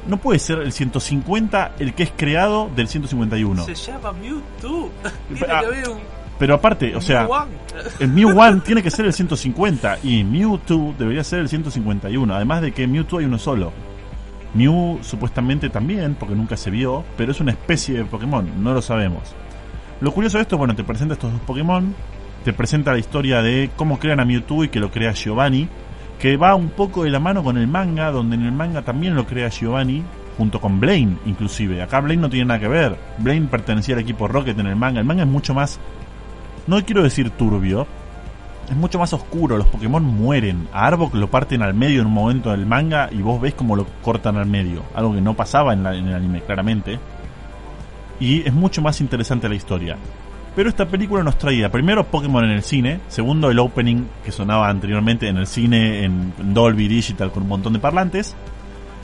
No 0.08 0.16
puede 0.16 0.38
ser 0.40 0.58
el 0.58 0.72
150 0.72 1.72
el 1.78 1.94
que 1.94 2.02
es 2.02 2.12
creado 2.16 2.68
del 2.74 2.88
151. 2.88 3.64
Se 3.64 3.74
llama 3.74 4.12
Mewtwo. 4.12 4.90
Tiene 5.28 5.52
Ah, 5.52 5.60
que 5.60 5.66
haber 5.66 5.88
un 5.88 5.98
Pero 6.38 6.54
aparte, 6.54 6.96
o 6.96 7.00
sea, 7.00 7.26
One. 7.28 7.50
el 8.00 8.08
Mew 8.08 8.30
1 8.30 8.62
tiene 8.62 8.82
que 8.82 8.90
ser 8.90 9.04
el 9.06 9.12
150 9.12 9.98
y 10.02 10.24
Mewtwo 10.24 10.94
debería 10.98 11.22
ser 11.22 11.40
el 11.40 11.48
151. 11.48 12.34
Además 12.34 12.62
de 12.62 12.72
que 12.72 12.86
Mewtwo 12.88 13.18
hay 13.18 13.26
uno 13.26 13.38
solo. 13.38 13.72
Mew 14.54 14.98
supuestamente 15.02 15.70
también, 15.70 16.14
porque 16.14 16.34
nunca 16.34 16.56
se 16.56 16.70
vio, 16.70 17.04
pero 17.16 17.32
es 17.32 17.40
una 17.40 17.52
especie 17.52 17.98
de 17.98 18.04
Pokémon, 18.04 18.62
no 18.62 18.72
lo 18.72 18.82
sabemos. 18.82 19.34
Lo 20.00 20.12
curioso 20.12 20.38
de 20.38 20.42
esto, 20.42 20.58
bueno, 20.58 20.74
te 20.74 20.84
presenta 20.84 21.14
estos 21.14 21.32
dos 21.32 21.40
Pokémon, 21.42 21.94
te 22.44 22.52
presenta 22.52 22.92
la 22.92 22.98
historia 22.98 23.42
de 23.42 23.70
cómo 23.76 23.98
crean 23.98 24.20
a 24.20 24.24
Mewtwo 24.24 24.64
y 24.64 24.68
que 24.68 24.80
lo 24.80 24.90
crea 24.90 25.12
Giovanni, 25.12 25.68
que 26.18 26.36
va 26.36 26.54
un 26.54 26.70
poco 26.70 27.04
de 27.04 27.10
la 27.10 27.20
mano 27.20 27.42
con 27.42 27.58
el 27.58 27.68
manga, 27.68 28.10
donde 28.10 28.36
en 28.36 28.42
el 28.42 28.52
manga 28.52 28.82
también 28.82 29.14
lo 29.14 29.26
crea 29.26 29.48
Giovanni, 29.48 30.02
junto 30.36 30.60
con 30.60 30.80
Blaine 30.80 31.18
inclusive. 31.26 31.82
Acá 31.82 32.00
Blaine 32.00 32.22
no 32.22 32.30
tiene 32.30 32.46
nada 32.46 32.60
que 32.60 32.68
ver, 32.68 32.96
Blaine 33.18 33.46
pertenecía 33.46 33.94
al 33.94 34.00
equipo 34.00 34.26
Rocket 34.26 34.58
en 34.58 34.66
el 34.66 34.76
manga, 34.76 35.00
el 35.00 35.06
manga 35.06 35.22
es 35.22 35.28
mucho 35.28 35.54
más 35.54 35.78
no 36.66 36.84
quiero 36.84 37.02
decir 37.02 37.30
turbio, 37.30 37.86
es 38.70 38.76
mucho 38.76 38.98
más 38.98 39.12
oscuro, 39.12 39.56
los 39.58 39.66
Pokémon 39.66 40.02
mueren, 40.04 40.68
a 40.72 40.86
Arbok 40.86 41.14
lo 41.14 41.28
parten 41.28 41.60
al 41.62 41.74
medio 41.74 42.00
en 42.00 42.06
un 42.06 42.12
momento 42.14 42.50
del 42.52 42.66
manga 42.66 43.08
y 43.12 43.20
vos 43.20 43.40
ves 43.40 43.54
cómo 43.54 43.74
lo 43.76 43.84
cortan 44.02 44.36
al 44.36 44.46
medio, 44.46 44.82
algo 44.94 45.12
que 45.14 45.20
no 45.20 45.34
pasaba 45.34 45.72
en, 45.72 45.82
la- 45.82 45.96
en 45.96 46.06
el 46.06 46.14
anime 46.14 46.40
claramente, 46.42 46.98
y 48.18 48.46
es 48.46 48.52
mucho 48.54 48.82
más 48.82 49.00
interesante 49.00 49.48
la 49.48 49.54
historia. 49.54 49.96
Pero 50.54 50.68
esta 50.68 50.86
película 50.86 51.22
nos 51.22 51.38
traía 51.38 51.70
primero 51.70 52.04
Pokémon 52.04 52.44
en 52.44 52.50
el 52.50 52.62
cine, 52.62 53.00
segundo 53.08 53.50
el 53.50 53.58
opening 53.58 54.04
que 54.24 54.32
sonaba 54.32 54.68
anteriormente 54.68 55.28
en 55.28 55.36
el 55.36 55.46
cine 55.46 56.04
en 56.04 56.32
Dolby 56.52 56.88
Digital 56.88 57.30
con 57.30 57.44
un 57.44 57.48
montón 57.48 57.72
de 57.72 57.78
parlantes. 57.78 58.34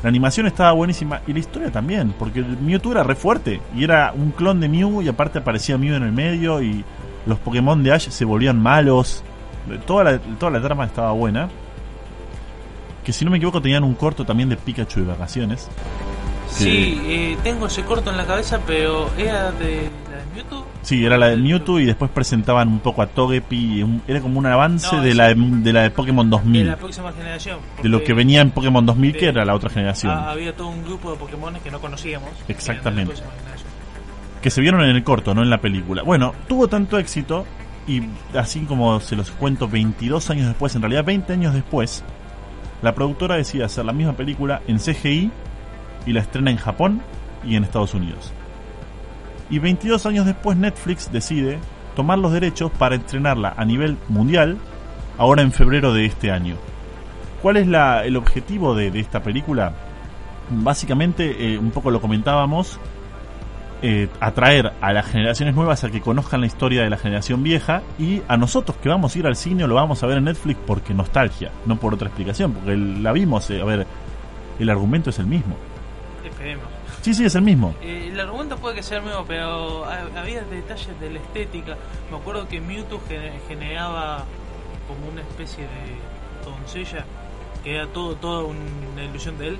La 0.02 0.08
animación 0.08 0.46
estaba 0.46 0.72
buenísima 0.72 1.22
y 1.26 1.32
la 1.32 1.38
historia 1.38 1.70
también, 1.70 2.12
porque 2.18 2.42
Mewtwo 2.42 2.92
era 2.92 3.04
re 3.04 3.14
fuerte 3.14 3.60
y 3.76 3.84
era 3.84 4.12
un 4.14 4.32
clon 4.32 4.60
de 4.60 4.68
Mew 4.68 5.02
y 5.02 5.08
aparte 5.08 5.38
aparecía 5.38 5.78
Mew 5.78 5.94
en 5.94 6.02
el 6.02 6.12
medio 6.12 6.60
y 6.62 6.84
los 7.26 7.38
Pokémon 7.38 7.82
de 7.82 7.92
Ash 7.92 8.08
se 8.08 8.24
volvían 8.24 8.60
malos. 8.60 9.22
Toda 9.86 10.04
la, 10.04 10.18
toda 10.18 10.50
la 10.52 10.60
trama 10.62 10.84
estaba 10.84 11.12
buena. 11.12 11.48
Que 13.04 13.12
si 13.12 13.24
no 13.24 13.30
me 13.30 13.36
equivoco 13.36 13.60
tenían 13.62 13.84
un 13.84 13.94
corto 13.94 14.24
también 14.24 14.48
de 14.48 14.56
Pikachu 14.56 15.00
de 15.00 15.06
vacaciones. 15.06 15.68
Sí, 16.48 17.00
eh, 17.04 17.36
tengo 17.42 17.66
ese 17.66 17.82
corto 17.82 18.10
en 18.10 18.16
la 18.16 18.24
cabeza, 18.24 18.60
pero 18.66 19.10
era 19.18 19.50
de 19.52 19.90
la 20.10 20.16
de 20.18 20.26
Mewtwo. 20.34 20.66
Sí, 20.82 21.04
era 21.04 21.18
la 21.18 21.28
de 21.28 21.36
Mewtwo 21.36 21.80
y 21.80 21.84
después 21.86 22.10
presentaban 22.10 22.68
un 22.68 22.78
poco 22.80 23.02
a 23.02 23.06
Togepi. 23.08 23.82
un- 23.82 24.00
Era 24.06 24.20
como 24.20 24.38
un 24.38 24.46
avance 24.46 24.94
No, 24.94 25.02
de, 25.02 25.14
la, 25.14 25.34
de 25.34 25.72
la 25.72 25.82
de 25.82 25.90
Pokémon 25.90 26.26
De 26.26 26.30
2000. 26.36 26.66
la 26.68 26.76
próxima 26.76 27.12
generación. 27.12 27.58
De 27.82 27.88
lo 27.88 28.02
que 28.02 28.12
venía 28.14 28.40
en 28.40 28.50
Pokémon 28.52 28.86
2000, 28.86 29.12
que 29.14 29.20
de- 29.26 29.28
era 29.28 29.44
la 29.44 29.54
otra 29.54 29.70
generación. 29.70 30.12
ha- 30.12 30.30
había 30.30 30.54
todo 30.56 30.68
un 30.68 30.82
grupo 30.84 31.10
de 31.10 31.16
Pokémon 31.18 31.54
que 31.62 31.70
no 31.70 31.80
conocíamos. 31.80 32.30
de 32.46 32.52
Exactamente. 32.52 33.14
que 34.40 34.50
se 34.50 34.60
vieron 34.60 34.80
en 34.82 34.90
el 34.94 35.02
corto, 35.02 35.34
no 35.34 35.42
en 35.42 35.50
la 35.50 35.58
película. 35.60 36.02
Bueno, 36.02 36.32
tuvo 36.48 36.68
tanto 36.68 36.98
éxito 36.98 37.44
y 37.86 38.02
así 38.36 38.60
como 38.60 38.98
se 39.00 39.16
los 39.16 39.30
cuento 39.30 39.68
22 39.68 40.30
años 40.30 40.46
después, 40.48 40.74
en 40.74 40.82
realidad 40.82 41.04
20 41.04 41.32
años 41.32 41.54
después, 41.54 42.02
la 42.82 42.94
productora 42.94 43.36
decide 43.36 43.64
hacer 43.64 43.84
la 43.84 43.92
misma 43.92 44.14
película 44.14 44.60
en 44.66 44.78
CGI 44.78 45.30
y 46.06 46.12
la 46.12 46.20
estrena 46.20 46.50
en 46.50 46.56
Japón 46.56 47.00
y 47.44 47.56
en 47.56 47.64
Estados 47.64 47.94
Unidos. 47.94 48.32
Y 49.50 49.58
22 49.60 50.04
años 50.06 50.26
después 50.26 50.56
Netflix 50.56 51.10
decide 51.12 51.58
tomar 51.94 52.18
los 52.18 52.32
derechos 52.32 52.70
para 52.72 52.96
estrenarla 52.96 53.54
a 53.56 53.64
nivel 53.64 53.96
mundial 54.08 54.58
ahora 55.18 55.42
en 55.42 55.52
febrero 55.52 55.94
de 55.94 56.04
este 56.04 56.30
año. 56.30 56.56
¿Cuál 57.42 57.56
es 57.58 57.66
la- 57.68 58.04
el 58.04 58.16
objetivo 58.16 58.74
de, 58.74 58.90
de 58.90 59.00
esta 59.00 59.22
película? 59.22 59.72
Básicamente, 60.50 61.54
eh, 61.54 61.58
un 61.58 61.70
poco 61.70 61.90
lo 61.90 62.00
comentábamos, 62.00 62.78
eh, 63.82 64.08
atraer 64.20 64.72
a 64.80 64.92
las 64.92 65.06
generaciones 65.06 65.54
nuevas 65.54 65.84
a 65.84 65.90
que 65.90 66.00
conozcan 66.00 66.40
la 66.40 66.46
historia 66.46 66.82
de 66.82 66.90
la 66.90 66.96
generación 66.96 67.42
vieja 67.42 67.82
y 67.98 68.22
a 68.28 68.36
nosotros 68.36 68.76
que 68.82 68.88
vamos 68.88 69.14
a 69.14 69.18
ir 69.18 69.26
al 69.26 69.36
cine 69.36 69.64
o 69.64 69.66
lo 69.66 69.74
vamos 69.74 70.02
a 70.02 70.06
ver 70.06 70.18
en 70.18 70.24
Netflix 70.24 70.58
porque 70.66 70.94
nostalgia, 70.94 71.50
no 71.66 71.76
por 71.76 71.94
otra 71.94 72.08
explicación, 72.08 72.52
porque 72.52 72.76
la 72.76 73.12
vimos, 73.12 73.50
eh, 73.50 73.60
a 73.60 73.64
ver, 73.64 73.86
el 74.58 74.70
argumento 74.70 75.10
es 75.10 75.18
el 75.18 75.26
mismo. 75.26 75.56
Esperemos. 76.24 76.64
Sí, 77.02 77.14
sí, 77.14 77.24
es 77.24 77.34
el 77.36 77.42
mismo. 77.42 77.74
Eh, 77.82 78.08
el 78.10 78.18
argumento 78.18 78.56
puede 78.56 78.74
que 78.76 78.82
sea 78.82 78.98
el 78.98 79.04
mismo, 79.04 79.24
pero 79.28 79.84
ha- 79.84 80.20
había 80.20 80.42
detalles 80.42 80.98
de 80.98 81.10
la 81.10 81.18
estética. 81.20 81.76
Me 82.10 82.16
acuerdo 82.16 82.48
que 82.48 82.60
Mewtwo 82.60 83.00
gener- 83.08 83.38
generaba 83.46 84.24
como 84.88 85.08
una 85.12 85.20
especie 85.20 85.64
de 85.64 86.48
doncella, 86.50 87.04
que 87.62 87.76
era 87.76 87.86
todo, 87.88 88.14
toda 88.16 88.44
una 88.44 89.04
ilusión 89.04 89.36
de 89.38 89.48
él. 89.48 89.58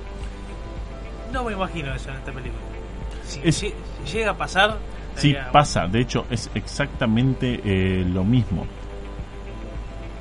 No 1.31 1.43
me 1.43 1.53
imagino 1.53 1.93
eso 1.93 2.09
en 2.09 2.15
esta 2.17 2.31
película. 2.31 2.61
Si, 3.27 3.39
Es- 3.43 3.65
llega 4.11 4.31
a 4.31 4.37
pasar, 4.37 4.77
Sí, 5.15 5.29
estaría- 5.31 5.51
pasa, 5.51 5.87
de 5.87 5.99
hecho 5.99 6.25
es 6.29 6.49
exactamente 6.55 7.59
eh, 7.63 8.05
lo 8.07 8.23
mismo. 8.23 8.65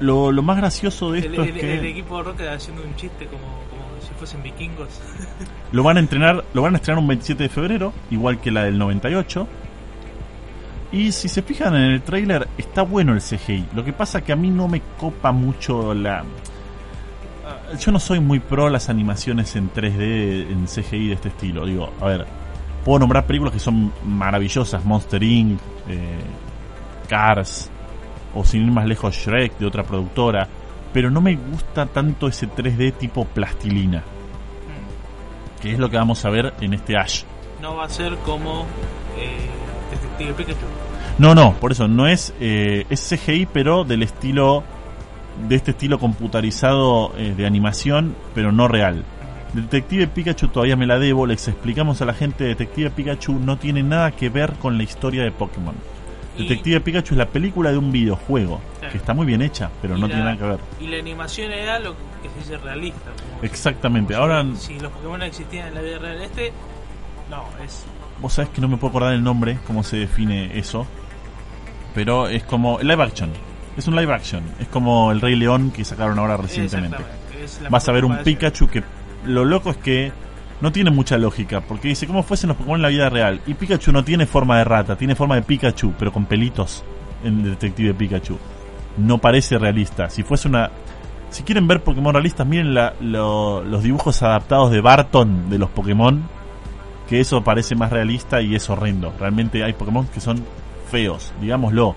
Lo, 0.00 0.30
lo 0.30 0.42
más 0.42 0.58
gracioso 0.58 1.12
de 1.12 1.20
esto 1.20 1.42
el- 1.42 1.48
es 1.50 1.54
que... 1.60 1.78
el 1.78 1.86
equipo 1.86 2.22
Rocket 2.22 2.48
haciendo 2.48 2.82
un 2.82 2.94
chiste 2.96 3.26
como, 3.26 3.44
como 3.70 3.82
si 4.06 4.12
fuesen 4.18 4.42
vikingos. 4.42 4.88
Lo 5.72 5.82
van 5.82 5.96
a 5.96 6.00
entrenar, 6.00 6.44
lo 6.54 6.62
van 6.62 6.74
a 6.74 6.76
estrenar 6.76 7.00
un 7.00 7.08
27 7.08 7.42
de 7.42 7.48
febrero, 7.48 7.92
igual 8.10 8.40
que 8.40 8.50
la 8.52 8.64
del 8.64 8.78
98. 8.78 9.48
Y 10.92 11.10
si 11.12 11.28
se 11.28 11.42
fijan 11.42 11.74
en 11.74 11.90
el 11.90 12.02
tráiler, 12.02 12.46
está 12.56 12.82
bueno 12.82 13.12
el 13.14 13.20
CGI. 13.20 13.66
Lo 13.74 13.84
que 13.84 13.92
pasa 13.92 14.22
que 14.22 14.32
a 14.32 14.36
mí 14.36 14.48
no 14.48 14.68
me 14.68 14.80
copa 14.98 15.32
mucho 15.32 15.92
la... 15.92 16.20
Ah, 17.44 17.76
Yo 17.78 17.90
no 17.90 17.98
soy 17.98 18.20
muy 18.20 18.38
pro 18.38 18.68
las 18.70 18.88
animaciones 18.88 19.56
en 19.56 19.70
3D, 19.72 20.52
en 20.52 20.66
CGI 20.66 21.08
de 21.08 21.14
este 21.14 21.28
estilo. 21.28 21.66
Digo, 21.66 21.92
a 22.00 22.04
ver, 22.06 22.26
puedo 22.87 23.01
nombrar 23.01 23.27
películas 23.27 23.53
que 23.53 23.61
son 23.61 23.92
maravillosas, 24.05 24.83
Monster 24.85 25.22
Inc., 25.22 25.61
eh, 25.88 26.20
Cars, 27.07 27.70
o 28.35 28.44
sin 28.44 28.62
ir 28.62 28.70
más 28.70 28.87
lejos 28.87 29.14
Shrek 29.14 29.59
de 29.59 29.66
otra 29.66 29.83
productora, 29.83 30.49
pero 30.92 31.11
no 31.11 31.20
me 31.20 31.35
gusta 31.37 31.85
tanto 31.85 32.29
ese 32.29 32.49
3D 32.49 32.94
tipo 32.94 33.27
plastilina 33.27 34.03
que 35.61 35.72
es 35.72 35.79
lo 35.79 35.90
que 35.90 35.96
vamos 35.96 36.25
a 36.25 36.31
ver 36.31 36.55
en 36.61 36.75
este 36.75 36.96
Ash. 36.96 37.22
no 37.61 37.77
va 37.77 37.85
a 37.85 37.88
ser 37.88 38.16
como 38.18 38.66
eh, 39.18 39.49
Detective 39.90 40.33
Pikachu. 40.35 40.66
No, 41.18 41.35
no, 41.35 41.55
por 41.55 41.72
eso 41.72 41.88
no 41.88 42.07
es 42.07 42.35
eh, 42.40 42.87
es 42.90 43.09
CGI, 43.09 43.46
pero 43.46 43.85
del 43.85 44.03
estilo 44.03 44.62
de 45.49 45.57
este 45.57 45.72
estilo 45.72 45.99
computarizado 45.99 47.12
eh, 47.16 47.35
de 47.37 47.46
animación, 47.46 48.14
pero 48.35 48.53
no 48.53 48.68
real. 48.68 49.05
Detective 49.56 50.06
Pikachu 50.08 50.48
todavía 50.48 50.76
me 50.76 50.86
la 50.86 50.98
debo, 50.98 51.26
les 51.26 51.46
explicamos 51.48 52.00
a 52.02 52.04
la 52.04 52.14
gente, 52.14 52.44
Detective 52.44 52.90
Pikachu 52.90 53.34
no 53.38 53.56
tiene 53.58 53.82
nada 53.82 54.10
que 54.12 54.28
ver 54.28 54.54
con 54.54 54.76
la 54.76 54.82
historia 54.84 55.22
de 55.22 55.30
Pokémon. 55.32 55.74
Y- 56.36 56.42
Detective 56.42 56.80
Pikachu 56.80 57.14
es 57.14 57.18
la 57.18 57.26
película 57.26 57.70
de 57.70 57.78
un 57.78 57.90
videojuego, 57.90 58.60
Claro. 58.78 58.92
que 58.92 58.98
está 58.98 59.14
muy 59.14 59.26
bien 59.26 59.40
hecha, 59.42 59.70
pero 59.80 59.96
y 59.96 60.00
no 60.00 60.06
la- 60.06 60.14
tiene 60.14 60.24
nada 60.30 60.36
que 60.36 60.44
ver. 60.44 60.58
Y 60.80 60.86
la 60.88 60.98
animación 60.98 61.50
era 61.52 61.78
lo 61.78 61.94
que 62.22 62.28
se 62.34 62.38
dice 62.40 62.56
realista. 62.58 63.10
Exactamente, 63.42 64.14
como 64.14 64.24
ahora 64.26 64.44
si, 64.56 64.74
si 64.74 64.80
los 64.80 64.92
Pokémon 64.92 65.22
existían 65.22 65.68
en 65.68 65.74
la 65.74 65.80
vida 65.80 65.98
real, 65.98 66.20
este 66.22 66.52
no, 67.30 67.44
es 67.64 67.84
vos 68.20 68.32
sabés 68.32 68.50
que 68.50 68.60
no 68.60 68.68
me 68.68 68.76
puedo 68.76 68.90
acordar 68.90 69.12
el 69.14 69.22
nombre, 69.22 69.58
cómo 69.66 69.82
se 69.82 69.96
define 69.98 70.58
eso, 70.58 70.86
pero 71.94 72.28
es 72.28 72.44
como 72.44 72.78
live 72.80 73.02
action, 73.02 73.30
es 73.76 73.86
un 73.88 73.96
live 73.96 74.12
action, 74.12 74.42
es 74.60 74.68
como 74.68 75.12
el 75.12 75.20
Rey 75.20 75.34
León 75.36 75.70
que 75.70 75.84
sacaron 75.84 76.18
ahora 76.18 76.36
recientemente. 76.36 76.98
vas 77.70 77.88
a 77.88 77.92
ver 77.92 78.04
un. 78.04 78.18
Pikachu 78.18 78.68
que 78.68 78.82
lo 79.26 79.44
loco 79.44 79.70
es 79.70 79.76
que 79.76 80.12
no 80.60 80.72
tiene 80.72 80.90
mucha 80.90 81.18
lógica, 81.18 81.60
porque 81.60 81.88
dice 81.88 82.06
cómo 82.06 82.22
fuesen 82.22 82.48
los 82.48 82.56
Pokémon 82.56 82.76
en 82.78 82.82
la 82.82 82.88
vida 82.88 83.08
real. 83.10 83.40
Y 83.46 83.54
Pikachu 83.54 83.92
no 83.92 84.04
tiene 84.04 84.26
forma 84.26 84.58
de 84.58 84.64
rata, 84.64 84.96
tiene 84.96 85.14
forma 85.14 85.34
de 85.34 85.42
Pikachu, 85.42 85.92
pero 85.98 86.12
con 86.12 86.24
pelitos 86.26 86.82
en 87.24 87.40
el 87.40 87.50
Detective 87.50 87.92
Pikachu. 87.94 88.38
No 88.98 89.18
parece 89.18 89.58
realista. 89.58 90.08
Si 90.08 90.22
fuese 90.22 90.48
una... 90.48 90.70
Si 91.28 91.42
quieren 91.42 91.66
ver 91.66 91.82
Pokémon 91.82 92.14
realistas, 92.14 92.46
miren 92.46 92.72
la- 92.72 92.94
lo- 93.00 93.62
los 93.62 93.82
dibujos 93.82 94.22
adaptados 94.22 94.70
de 94.70 94.80
Barton 94.80 95.50
de 95.50 95.58
los 95.58 95.68
Pokémon, 95.70 96.22
que 97.08 97.20
eso 97.20 97.42
parece 97.44 97.74
más 97.74 97.90
realista 97.92 98.40
y 98.40 98.54
es 98.54 98.70
horrendo. 98.70 99.12
Realmente 99.18 99.62
hay 99.62 99.72
Pokémon 99.74 100.06
que 100.06 100.20
son 100.20 100.42
feos, 100.90 101.32
digámoslo. 101.40 101.94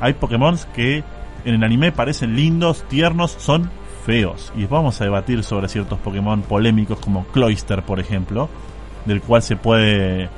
Hay 0.00 0.14
Pokémon 0.14 0.56
que 0.74 1.04
en 1.44 1.54
el 1.54 1.64
anime 1.64 1.92
parecen 1.92 2.34
lindos, 2.36 2.84
tiernos, 2.88 3.32
son 3.32 3.70
feos. 4.10 4.52
Y 4.56 4.66
vamos 4.66 5.00
a 5.00 5.04
debatir 5.04 5.44
sobre 5.44 5.68
ciertos 5.68 5.96
Pokémon 6.00 6.42
polémicos 6.42 6.98
como 6.98 7.26
Cloyster, 7.26 7.84
por 7.84 8.00
ejemplo, 8.00 8.48
del 9.04 9.20
cual 9.20 9.40
se 9.40 9.54
puede 9.54 10.28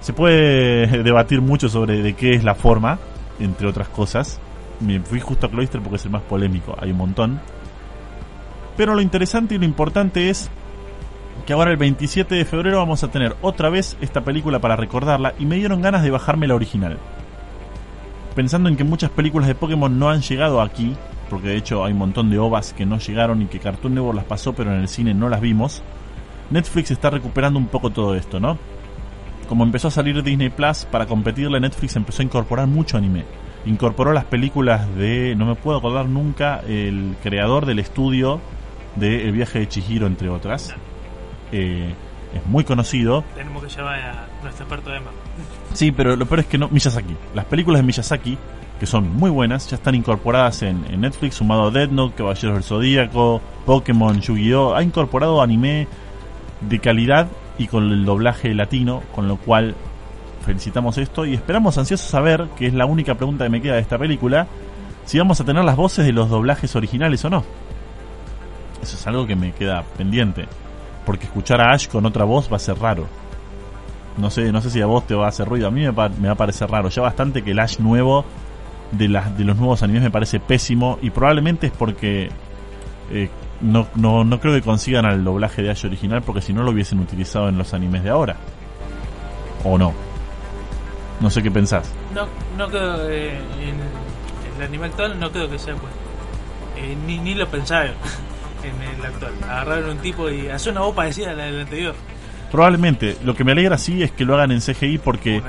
se 0.00 0.14
puede 0.14 0.86
debatir 1.02 1.42
mucho 1.42 1.68
sobre 1.68 2.00
de 2.00 2.14
qué 2.14 2.30
es 2.30 2.42
la 2.42 2.54
forma, 2.54 2.98
entre 3.38 3.66
otras 3.66 3.90
cosas. 3.90 4.40
Me 4.80 4.98
fui 5.00 5.20
justo 5.20 5.46
a 5.46 5.50
Cloyster 5.50 5.82
porque 5.82 5.96
es 5.96 6.06
el 6.06 6.10
más 6.10 6.22
polémico, 6.22 6.74
hay 6.80 6.92
un 6.92 6.96
montón. 6.96 7.38
Pero 8.78 8.94
lo 8.94 9.02
interesante 9.02 9.56
y 9.56 9.58
lo 9.58 9.66
importante 9.66 10.30
es 10.30 10.48
que 11.44 11.52
ahora 11.52 11.70
el 11.70 11.76
27 11.76 12.34
de 12.34 12.46
febrero 12.46 12.78
vamos 12.78 13.04
a 13.04 13.10
tener 13.10 13.36
otra 13.42 13.68
vez 13.68 13.98
esta 14.00 14.22
película 14.22 14.58
para 14.58 14.74
recordarla 14.74 15.34
y 15.38 15.44
me 15.44 15.56
dieron 15.56 15.82
ganas 15.82 16.02
de 16.02 16.10
bajarme 16.10 16.48
la 16.48 16.54
original. 16.54 16.96
Pensando 18.34 18.70
en 18.70 18.76
que 18.76 18.84
muchas 18.84 19.10
películas 19.10 19.48
de 19.48 19.54
Pokémon 19.54 19.98
no 19.98 20.08
han 20.08 20.22
llegado 20.22 20.62
aquí, 20.62 20.96
porque 21.28 21.48
de 21.48 21.56
hecho 21.56 21.84
hay 21.84 21.92
un 21.92 21.98
montón 21.98 22.30
de 22.30 22.38
ovas 22.38 22.72
que 22.72 22.86
no 22.86 22.98
llegaron 22.98 23.42
y 23.42 23.46
que 23.46 23.58
Cartoon 23.58 23.94
Network 23.94 24.16
las 24.16 24.24
pasó 24.24 24.52
pero 24.52 24.72
en 24.72 24.80
el 24.80 24.88
cine 24.88 25.14
no 25.14 25.28
las 25.28 25.40
vimos, 25.40 25.82
Netflix 26.50 26.90
está 26.90 27.10
recuperando 27.10 27.58
un 27.58 27.66
poco 27.66 27.90
todo 27.90 28.14
esto, 28.14 28.40
¿no? 28.40 28.58
Como 29.48 29.64
empezó 29.64 29.88
a 29.88 29.90
salir 29.90 30.22
Disney 30.22 30.50
Plus, 30.50 30.84
para 30.86 31.06
competirle 31.06 31.60
Netflix 31.60 31.96
empezó 31.96 32.22
a 32.22 32.24
incorporar 32.24 32.66
mucho 32.66 32.96
anime. 32.96 33.24
Incorporó 33.64 34.12
las 34.12 34.24
películas 34.24 34.92
de, 34.96 35.34
no 35.36 35.46
me 35.46 35.54
puedo 35.54 35.78
acordar 35.78 36.06
nunca, 36.06 36.60
el 36.66 37.16
creador 37.22 37.66
del 37.66 37.78
estudio 37.78 38.40
de 38.96 39.24
El 39.24 39.32
viaje 39.32 39.60
de 39.60 39.68
Chihiro, 39.68 40.06
entre 40.06 40.28
otras. 40.28 40.74
Eh, 41.52 41.92
es 42.34 42.46
muy 42.46 42.64
conocido. 42.64 43.24
Tenemos 43.34 43.64
que 43.64 43.70
llamar 43.70 44.00
a 44.00 44.26
nuestro 44.42 44.64
experto 44.64 44.94
Emma. 44.94 45.10
Sí, 45.74 45.92
pero 45.92 46.16
lo 46.16 46.26
peor 46.26 46.40
es 46.40 46.46
que 46.46 46.58
no. 46.58 46.68
Miyazaki. 46.68 47.16
Las 47.34 47.44
películas 47.44 47.80
de 47.80 47.86
Miyazaki, 47.86 48.38
que 48.78 48.86
son 48.86 49.16
muy 49.16 49.30
buenas, 49.30 49.68
ya 49.70 49.76
están 49.76 49.94
incorporadas 49.94 50.62
en, 50.62 51.00
Netflix, 51.00 51.36
sumado 51.36 51.68
a 51.68 51.70
Dead 51.70 51.88
Note, 51.88 52.14
Caballeros 52.16 52.54
del 52.54 52.62
Zodíaco, 52.62 53.40
Pokémon, 53.64 54.20
Yu-Gi-Oh! 54.20 54.74
Ha 54.74 54.82
incorporado 54.82 55.40
anime 55.40 55.88
de 56.60 56.78
calidad 56.78 57.28
y 57.58 57.68
con 57.68 57.90
el 57.90 58.04
doblaje 58.04 58.54
latino, 58.54 59.02
con 59.14 59.28
lo 59.28 59.36
cual 59.36 59.74
felicitamos 60.44 60.98
esto 60.98 61.24
y 61.24 61.34
esperamos 61.34 61.78
ansiosos 61.78 62.12
a 62.14 62.20
ver, 62.20 62.48
que 62.56 62.66
es 62.66 62.74
la 62.74 62.86
única 62.86 63.14
pregunta 63.14 63.44
que 63.44 63.50
me 63.50 63.62
queda 63.62 63.74
de 63.74 63.80
esta 63.80 63.98
película, 63.98 64.46
si 65.06 65.18
vamos 65.18 65.40
a 65.40 65.44
tener 65.44 65.64
las 65.64 65.76
voces 65.76 66.04
de 66.04 66.12
los 66.12 66.28
doblajes 66.28 66.76
originales 66.76 67.24
o 67.24 67.30
no. 67.30 67.44
Eso 68.82 68.96
es 68.96 69.06
algo 69.06 69.26
que 69.26 69.36
me 69.36 69.52
queda 69.52 69.84
pendiente, 69.96 70.46
porque 71.06 71.24
escuchar 71.24 71.62
a 71.62 71.72
Ash 71.72 71.88
con 71.88 72.04
otra 72.04 72.24
voz 72.24 72.52
va 72.52 72.56
a 72.56 72.60
ser 72.60 72.78
raro. 72.78 73.06
No 74.18 74.30
sé, 74.30 74.52
no 74.52 74.60
sé 74.60 74.70
si 74.70 74.80
a 74.80 74.86
vos 74.86 75.06
te 75.06 75.14
va 75.14 75.26
a 75.26 75.28
hacer 75.28 75.48
ruido, 75.48 75.68
a 75.68 75.70
mí 75.70 75.80
me 75.80 75.90
va 75.90 76.10
a 76.30 76.34
parecer 76.34 76.70
raro. 76.70 76.88
Ya 76.88 77.02
bastante 77.02 77.42
que 77.42 77.50
el 77.50 77.58
Ash 77.58 77.78
nuevo 77.78 78.24
de, 78.92 79.08
las 79.08 79.36
de 79.36 79.44
los 79.44 79.56
nuevos 79.56 79.82
animes 79.82 80.02
me 80.02 80.10
parece 80.10 80.40
pésimo 80.40 80.98
y 81.02 81.10
probablemente 81.10 81.66
es 81.68 81.72
porque 81.72 82.30
eh, 83.10 83.28
no, 83.60 83.88
no, 83.94 84.24
no 84.24 84.40
creo 84.40 84.54
que 84.54 84.62
consigan 84.62 85.06
al 85.06 85.24
doblaje 85.24 85.62
de 85.62 85.70
Ash 85.70 85.84
original 85.86 86.22
porque 86.22 86.42
si 86.42 86.52
no 86.52 86.62
lo 86.62 86.70
hubiesen 86.70 87.00
utilizado 87.00 87.48
en 87.48 87.58
los 87.58 87.74
animes 87.74 88.04
de 88.04 88.10
ahora. 88.10 88.36
¿O 89.64 89.78
no? 89.78 89.92
No 91.20 91.30
sé 91.30 91.42
qué 91.42 91.50
pensás. 91.50 91.92
No, 92.14 92.26
no 92.56 92.68
creo 92.68 93.08
eh, 93.08 93.38
en 93.60 94.56
el 94.56 94.66
anime 94.66 94.86
actual 94.86 95.18
no 95.18 95.30
creo 95.30 95.50
que 95.50 95.58
sea 95.58 95.74
pues 95.74 95.92
eh, 96.76 96.96
ni, 97.06 97.18
ni 97.18 97.34
lo 97.34 97.46
pensaron 97.48 97.94
en 98.62 98.82
el 98.82 99.04
actual. 99.04 99.32
Agarraron 99.42 99.90
un 99.90 99.98
tipo 99.98 100.30
y 100.30 100.48
hace 100.48 100.70
una 100.70 100.80
voz 100.80 100.94
parecida 100.94 101.30
a 101.30 101.34
la 101.34 101.44
del 101.44 101.60
anterior. 101.60 101.94
Probablemente. 102.50 103.16
Lo 103.24 103.34
que 103.34 103.44
me 103.44 103.52
alegra 103.52 103.78
sí 103.78 104.02
es 104.02 104.12
que 104.12 104.24
lo 104.24 104.34
hagan 104.34 104.52
en 104.52 104.60
CGI 104.60 104.98
porque. 104.98 105.42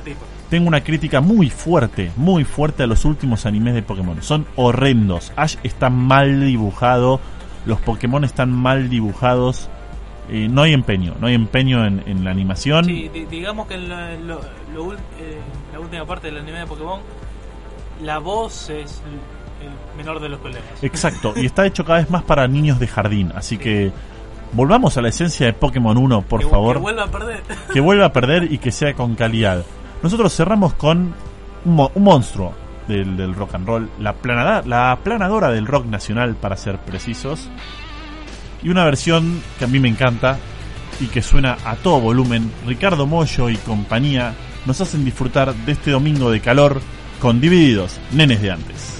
Tengo 0.49 0.67
una 0.67 0.81
crítica 0.83 1.21
muy 1.21 1.49
fuerte, 1.49 2.11
muy 2.15 2.43
fuerte 2.43 2.83
a 2.83 2.87
los 2.87 3.05
últimos 3.05 3.45
animes 3.45 3.73
de 3.73 3.81
Pokémon. 3.83 4.21
Son 4.21 4.45
horrendos. 4.55 5.31
Ash 5.35 5.55
está 5.63 5.89
mal 5.89 6.41
dibujado, 6.45 7.19
los 7.65 7.79
Pokémon 7.81 8.23
están 8.23 8.51
mal 8.51 8.89
dibujados. 8.89 9.69
eh, 10.29 10.47
no 10.49 10.63
hay 10.63 10.73
empeño, 10.73 11.15
no 11.21 11.27
hay 11.27 11.35
empeño 11.35 11.85
en, 11.85 12.03
en 12.05 12.23
la 12.25 12.31
animación. 12.31 12.83
Sí, 12.85 13.09
di- 13.13 13.25
digamos 13.25 13.67
que 13.67 13.75
en 13.75 13.87
lo- 14.27 14.41
lo- 14.73 14.93
eh, 14.93 15.39
la 15.73 15.79
última 15.79 16.05
parte 16.05 16.27
del 16.27 16.37
anime 16.39 16.59
de 16.59 16.65
Pokémon, 16.67 16.99
la 18.03 18.19
voz 18.19 18.69
es 18.69 19.01
el, 19.61 19.97
menor 19.97 20.19
de 20.19 20.29
los 20.29 20.39
problemas. 20.39 20.67
Exacto, 20.83 21.33
y 21.35 21.45
está 21.45 21.65
hecho 21.65 21.83
cada 21.85 21.99
vez 21.99 22.09
más 22.09 22.23
para 22.23 22.47
niños 22.47 22.77
de 22.79 22.87
jardín. 22.87 23.31
Así 23.35 23.57
que 23.57 23.91
volvamos 24.53 24.97
a 24.97 25.01
la 25.01 25.09
esencia 25.09 25.45
de 25.47 25.53
Pokémon 25.53 25.97
1, 25.97 26.21
por 26.23 26.41
que, 26.41 26.47
favor. 26.47 26.75
Que 26.75 26.81
vuelva 26.81 27.03
a 27.03 27.07
perder. 27.11 27.41
que 27.73 27.79
vuelva 27.79 28.05
a 28.05 28.13
perder 28.13 28.51
y 28.51 28.57
que 28.59 28.71
sea 28.71 28.93
con 28.93 29.15
calidad. 29.15 29.63
Nosotros 30.03 30.35
cerramos 30.35 30.73
con 30.73 31.13
un, 31.65 31.75
mo- 31.75 31.91
un 31.95 32.03
monstruo 32.03 32.53
del, 32.87 33.17
del 33.17 33.33
rock 33.35 33.55
and 33.55 33.67
roll, 33.67 33.89
la, 33.99 34.15
la 34.65 34.99
planadora 35.03 35.49
del 35.51 35.65
rock 35.67 35.85
nacional, 35.87 36.35
para 36.35 36.55
ser 36.55 36.77
precisos, 36.79 37.49
y 38.63 38.69
una 38.69 38.85
versión 38.85 39.41
que 39.59 39.65
a 39.65 39.67
mí 39.67 39.79
me 39.79 39.89
encanta 39.89 40.37
y 40.99 41.07
que 41.07 41.21
suena 41.21 41.57
a 41.65 41.75
todo 41.75 41.99
volumen. 41.99 42.51
Ricardo 42.65 43.05
Mollo 43.05 43.49
y 43.49 43.57
compañía 43.57 44.33
nos 44.65 44.81
hacen 44.81 45.03
disfrutar 45.05 45.53
de 45.53 45.71
este 45.73 45.91
domingo 45.91 46.31
de 46.31 46.39
calor 46.41 46.81
con 47.19 47.39
Divididos, 47.41 47.99
nenes 48.11 48.41
de 48.41 48.51
antes. 48.51 48.96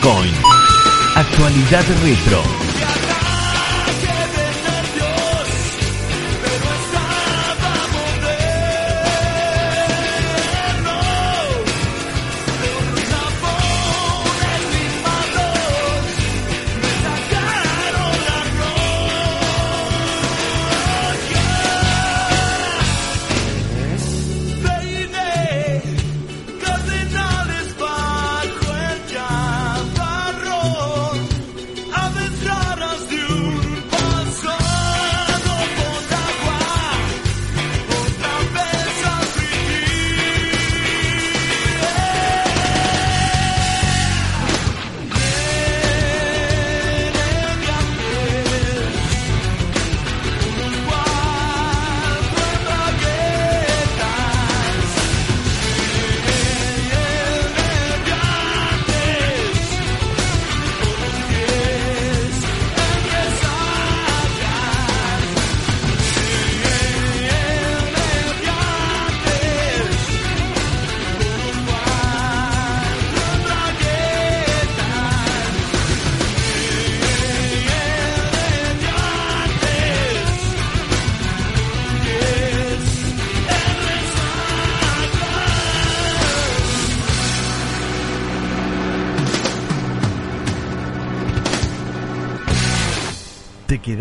Coin. 0.00 0.32
Actualidad 1.16 1.84
retro. 2.02 2.61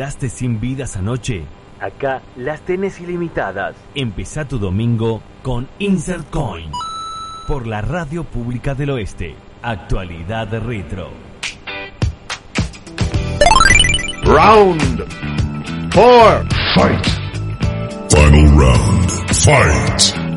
Quedaste 0.01 0.29
sin 0.29 0.59
vidas 0.59 0.97
anoche? 0.97 1.43
Acá 1.79 2.23
las 2.35 2.61
tenés 2.61 2.99
ilimitadas. 2.99 3.75
Empezá 3.93 4.47
tu 4.47 4.57
domingo 4.57 5.21
con 5.43 5.67
Insert 5.77 6.27
Coin. 6.31 6.71
Por 7.47 7.67
la 7.67 7.81
Radio 7.81 8.23
Pública 8.23 8.73
del 8.73 8.89
Oeste. 8.89 9.35
Actualidad 9.61 10.51
retro. 10.59 11.11
Round 14.23 15.05
four. 15.93 16.47
Fight. 16.73 17.05
Final 18.09 18.57
round. 18.57 19.09
Fight. 19.35 20.31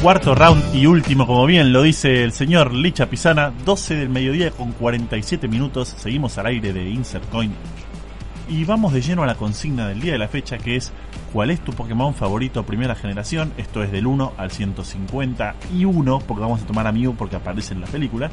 Cuarto 0.00 0.34
round 0.34 0.74
y 0.74 0.86
último, 0.86 1.26
como 1.26 1.44
bien 1.44 1.74
lo 1.74 1.82
dice 1.82 2.24
el 2.24 2.32
señor 2.32 2.72
Licha 2.72 3.04
Pisana, 3.04 3.52
12 3.66 3.96
del 3.96 4.08
mediodía 4.08 4.50
con 4.50 4.72
47 4.72 5.46
minutos. 5.46 5.94
Seguimos 5.98 6.38
al 6.38 6.46
aire 6.46 6.72
de 6.72 6.88
Insert 6.88 7.28
Coin. 7.28 7.54
Y 8.50 8.64
vamos 8.64 8.92
de 8.92 9.00
lleno 9.00 9.22
a 9.22 9.26
la 9.26 9.36
consigna 9.36 9.86
del 9.86 10.00
día 10.00 10.10
de 10.10 10.18
la 10.18 10.26
fecha, 10.26 10.58
que 10.58 10.74
es 10.74 10.92
¿cuál 11.32 11.50
es 11.50 11.60
tu 11.60 11.72
Pokémon 11.72 12.12
favorito 12.14 12.66
primera 12.66 12.96
generación? 12.96 13.52
Esto 13.56 13.84
es 13.84 13.92
del 13.92 14.08
1 14.08 14.32
al 14.36 14.50
151, 14.50 16.18
porque 16.26 16.42
vamos 16.42 16.60
a 16.60 16.66
tomar 16.66 16.88
a 16.88 16.92
Mew 16.92 17.14
porque 17.14 17.36
aparece 17.36 17.74
en 17.74 17.82
la 17.82 17.86
película. 17.86 18.28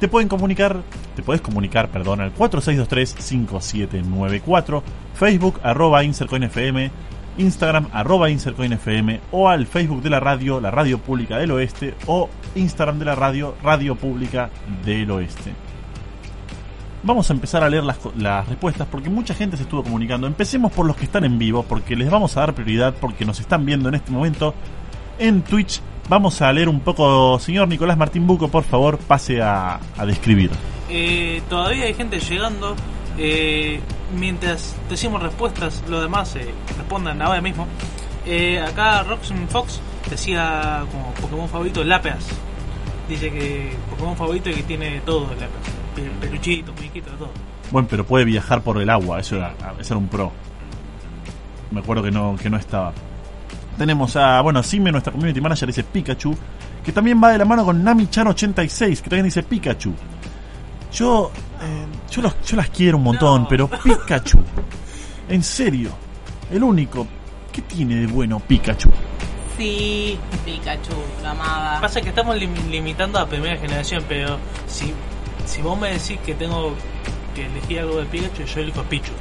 Te 0.00 0.06
pueden 0.06 0.28
comunicar, 0.28 0.82
te 1.16 1.22
puedes 1.22 1.40
comunicar, 1.40 1.88
perdón, 1.88 2.20
al 2.20 2.34
4623-5794, 2.34 4.82
Facebook 5.14 5.60
arroba 5.62 6.04
InsertCoinFM, 6.04 6.90
Instagram 7.38 7.88
arroba 7.90 8.28
InsertCoinFM 8.28 9.20
o 9.30 9.48
al 9.48 9.66
Facebook 9.66 10.02
de 10.02 10.10
la 10.10 10.20
radio, 10.20 10.60
la 10.60 10.70
Radio 10.70 10.98
Pública 10.98 11.38
del 11.38 11.52
Oeste 11.52 11.94
o 12.06 12.28
Instagram 12.54 12.98
de 12.98 13.06
la 13.06 13.14
radio, 13.14 13.54
Radio 13.62 13.96
Pública 13.96 14.50
del 14.84 15.10
Oeste. 15.10 15.71
Vamos 17.04 17.28
a 17.30 17.32
empezar 17.32 17.64
a 17.64 17.68
leer 17.68 17.82
las, 17.82 17.98
las 18.16 18.48
respuestas 18.48 18.86
porque 18.90 19.10
mucha 19.10 19.34
gente 19.34 19.56
se 19.56 19.64
estuvo 19.64 19.82
comunicando. 19.82 20.26
Empecemos 20.26 20.70
por 20.72 20.86
los 20.86 20.96
que 20.96 21.04
están 21.04 21.24
en 21.24 21.38
vivo 21.38 21.64
porque 21.64 21.96
les 21.96 22.10
vamos 22.10 22.36
a 22.36 22.40
dar 22.40 22.54
prioridad 22.54 22.94
porque 23.00 23.24
nos 23.24 23.40
están 23.40 23.66
viendo 23.66 23.88
en 23.88 23.96
este 23.96 24.12
momento 24.12 24.54
en 25.18 25.42
Twitch. 25.42 25.80
Vamos 26.08 26.40
a 26.42 26.52
leer 26.52 26.68
un 26.68 26.80
poco, 26.80 27.38
señor 27.38 27.68
Nicolás 27.68 27.96
Martín 27.96 28.26
Buco, 28.26 28.48
por 28.48 28.64
favor, 28.64 28.98
pase 28.98 29.40
a, 29.42 29.80
a 29.96 30.06
describir. 30.06 30.50
Eh, 30.90 31.42
todavía 31.48 31.84
hay 31.84 31.94
gente 31.94 32.20
llegando. 32.20 32.76
eh, 33.18 33.80
mientras 34.18 34.76
decimos 34.88 35.22
respuestas, 35.22 35.82
los 35.88 36.02
demás 36.02 36.34
eh, 36.36 36.52
respondan 36.76 37.20
ahora 37.22 37.40
mismo. 37.40 37.66
Eh, 38.26 38.60
acá 38.60 39.02
Roxon 39.02 39.48
Fox 39.48 39.80
decía 40.08 40.84
como 40.92 41.12
Pokémon 41.14 41.48
favorito 41.48 41.82
Lápeas. 41.82 42.24
Dice 43.08 43.30
que 43.30 43.72
Pokémon 43.90 44.16
favorito 44.16 44.50
y 44.50 44.54
que 44.54 44.62
tiene 44.62 45.00
todo 45.00 45.24
el 45.32 45.40
Lápeas. 45.40 45.71
Pe- 45.94 46.10
Peluchito, 46.20 46.72
muñequito, 46.72 47.10
todo. 47.12 47.30
Bueno, 47.70 47.88
pero 47.90 48.04
puede 48.04 48.24
viajar 48.24 48.62
por 48.62 48.80
el 48.80 48.90
agua, 48.90 49.20
eso 49.20 49.36
era, 49.36 49.54
eso 49.78 49.94
era 49.94 49.98
un 49.98 50.08
pro. 50.08 50.30
Me 51.70 51.80
acuerdo 51.80 52.02
que 52.02 52.10
no, 52.10 52.36
que 52.40 52.50
no 52.50 52.56
estaba. 52.58 52.92
Tenemos 53.78 54.14
a, 54.16 54.40
bueno, 54.42 54.62
Sime, 54.62 54.92
nuestra 54.92 55.12
community 55.12 55.40
manager, 55.40 55.66
dice 55.68 55.82
Pikachu, 55.84 56.36
que 56.84 56.92
también 56.92 57.20
va 57.22 57.30
de 57.30 57.38
la 57.38 57.44
mano 57.46 57.64
con 57.64 57.82
Nami-chan86, 57.82 59.00
que 59.00 59.08
también 59.08 59.24
dice 59.24 59.42
Pikachu. 59.42 59.94
Yo, 60.92 61.30
eh, 61.62 61.86
yo, 62.10 62.20
los- 62.22 62.40
yo 62.42 62.56
las 62.56 62.68
quiero 62.68 62.98
un 62.98 63.04
montón, 63.04 63.42
No. 63.42 63.48
pero 63.48 63.68
Pikachu, 63.68 64.38
en 65.28 65.42
serio, 65.42 65.90
el 66.50 66.62
único, 66.62 67.06
¿qué 67.50 67.62
tiene 67.62 67.94
de 67.96 68.06
bueno 68.06 68.38
Pikachu? 68.40 68.90
Sí, 69.56 70.18
Pikachu, 70.44 70.92
lo 71.22 71.28
amaba. 71.30 71.80
Pasa 71.80 72.02
que 72.02 72.10
estamos 72.10 72.36
lim- 72.36 72.68
limitando 72.70 73.18
a 73.18 73.26
primera 73.26 73.56
generación, 73.56 74.04
pero 74.06 74.36
si, 74.66 74.92
si 75.46 75.62
vos 75.62 75.78
me 75.78 75.88
decís 75.92 76.18
que 76.24 76.34
tengo 76.34 76.74
que 77.34 77.46
elegir 77.46 77.80
algo 77.80 77.98
de 77.98 78.06
Pikachu, 78.06 78.44
yo 78.44 78.60
elijo 78.60 78.82
Pichu. 78.84 79.12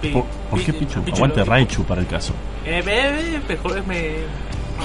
Pi- 0.00 0.08
¿Por, 0.10 0.24
por 0.50 0.60
qué 0.62 0.72
Pi- 0.72 0.80
Pichu? 0.80 1.02
Pichu 1.02 1.16
Aguante 1.16 1.44
Raichu 1.44 1.84
para 1.84 2.00
el 2.00 2.06
caso. 2.06 2.32
Eh, 2.64 2.82
eh, 2.86 3.34
eh, 3.36 3.40
mejor 3.48 3.78
es 3.78 3.86
me... 3.86 4.14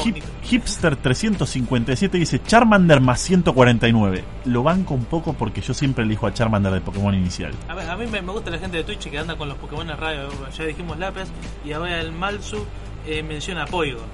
Hip-. 0.04 0.24
Hipster 0.44 0.96
357 0.96 2.18
dice 2.18 2.42
Charmander 2.42 3.00
más 3.00 3.20
149. 3.22 4.24
Lo 4.46 4.64
banco 4.64 4.94
un 4.96 5.06
poco 5.06 5.34
porque 5.34 5.62
yo 5.62 5.74
siempre 5.74 6.04
elijo 6.04 6.26
a 6.28 6.34
Charmander 6.34 6.74
de 6.74 6.82
Pokémon 6.82 7.14
inicial. 7.14 7.52
A, 7.70 7.76
ver, 7.76 7.90
a 7.90 7.96
mí 7.96 8.06
me, 8.08 8.22
me 8.22 8.32
gusta 8.32 8.50
la 8.50 8.58
gente 8.58 8.78
de 8.78 8.84
Twitch 8.84 9.10
que 9.10 9.20
anda 9.20 9.36
con 9.36 9.48
los 9.50 9.58
Pokémon 9.58 9.88
en 9.90 9.98
radio. 9.98 10.30
Ya 10.58 10.64
dijimos 10.66 10.98
Lápiz 10.98 11.28
y 11.64 11.72
ahora 11.74 12.00
el 12.02 12.12
Malsu 12.12 12.66
eh, 13.08 13.22
menciona 13.24 13.66
Porygon. 13.68 14.06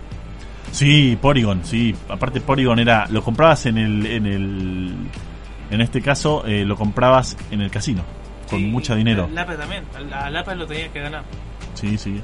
Sí, 0.71 1.17
Porygon, 1.19 1.61
sí. 1.63 1.95
Aparte 2.09 2.41
Porygon 2.41 2.77
era, 2.79 3.07
lo 3.09 3.23
comprabas 3.23 3.65
en 3.65 3.77
el, 3.77 4.05
en 4.05 4.25
el, 4.27 4.93
en 5.71 5.81
este 5.81 6.01
caso 6.01 6.45
eh, 6.45 6.65
lo 6.65 6.75
comprabas 6.75 7.37
en 7.51 7.61
el 7.61 7.69
casino 7.71 8.03
con 8.49 8.59
Sí, 8.59 8.65
mucho 8.65 8.95
dinero. 8.95 9.29
Lápiz 9.31 9.57
también. 9.57 9.83
A, 10.13 10.25
a 10.25 10.29
Lápiz 10.29 10.55
lo 10.55 10.65
tenía 10.65 10.87
que 10.91 10.99
ganar. 11.01 11.23
Sí, 11.75 11.97
sí. 11.97 12.19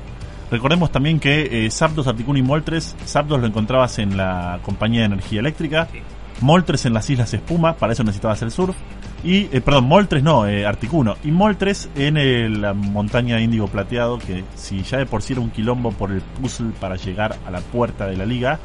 Recordemos 0.52 0.92
también 0.92 1.20
que 1.20 1.66
eh, 1.66 1.72
Zapdos, 1.72 2.08
Articuno 2.08 2.38
y 2.40 2.42
Moltres, 2.44 2.96
Zapdos 3.06 3.40
lo 3.42 3.48
encontrabas 3.48 4.00
en 4.00 4.16
la 4.18 4.60
compañía 4.64 5.02
de 5.02 5.06
energía 5.08 5.40
eléctrica, 5.40 5.88
Sí. 5.92 6.00
Moltres 6.42 6.86
en 6.86 6.94
las 6.94 7.10
Islas 7.10 7.34
Espuma, 7.34 7.74
para 7.76 7.94
eso 7.94 8.04
necesitabas 8.04 8.42
el 8.42 8.52
surf, 8.52 8.76
y, 9.24 9.46
eh, 9.56 9.62
perdón, 9.62 9.86
Moltres 9.86 10.22
no, 10.22 10.46
eh, 10.48 10.66
Articuno, 10.66 11.16
y 11.24 11.32
Moltres 11.32 11.90
en 11.96 12.18
el- 12.18 12.62
la 12.62 12.74
montaña 12.74 13.40
índigo 13.40 13.68
plateado, 13.68 14.20
que 14.20 14.44
si 14.56 14.84
ya 14.84 14.98
de 14.98 15.06
por 15.06 15.22
sí 15.22 15.34
era 15.34 15.42
un 15.42 15.50
quilombo 15.50 15.92
por 15.94 16.12
el 16.12 16.22
puzzle 16.22 16.72
para 16.80 16.96
llegar 16.98 17.38
a 17.48 17.52
la 17.52 17.60
puerta 17.62 18.06
de 18.06 18.18
la 18.18 18.26
liga, 18.26 18.60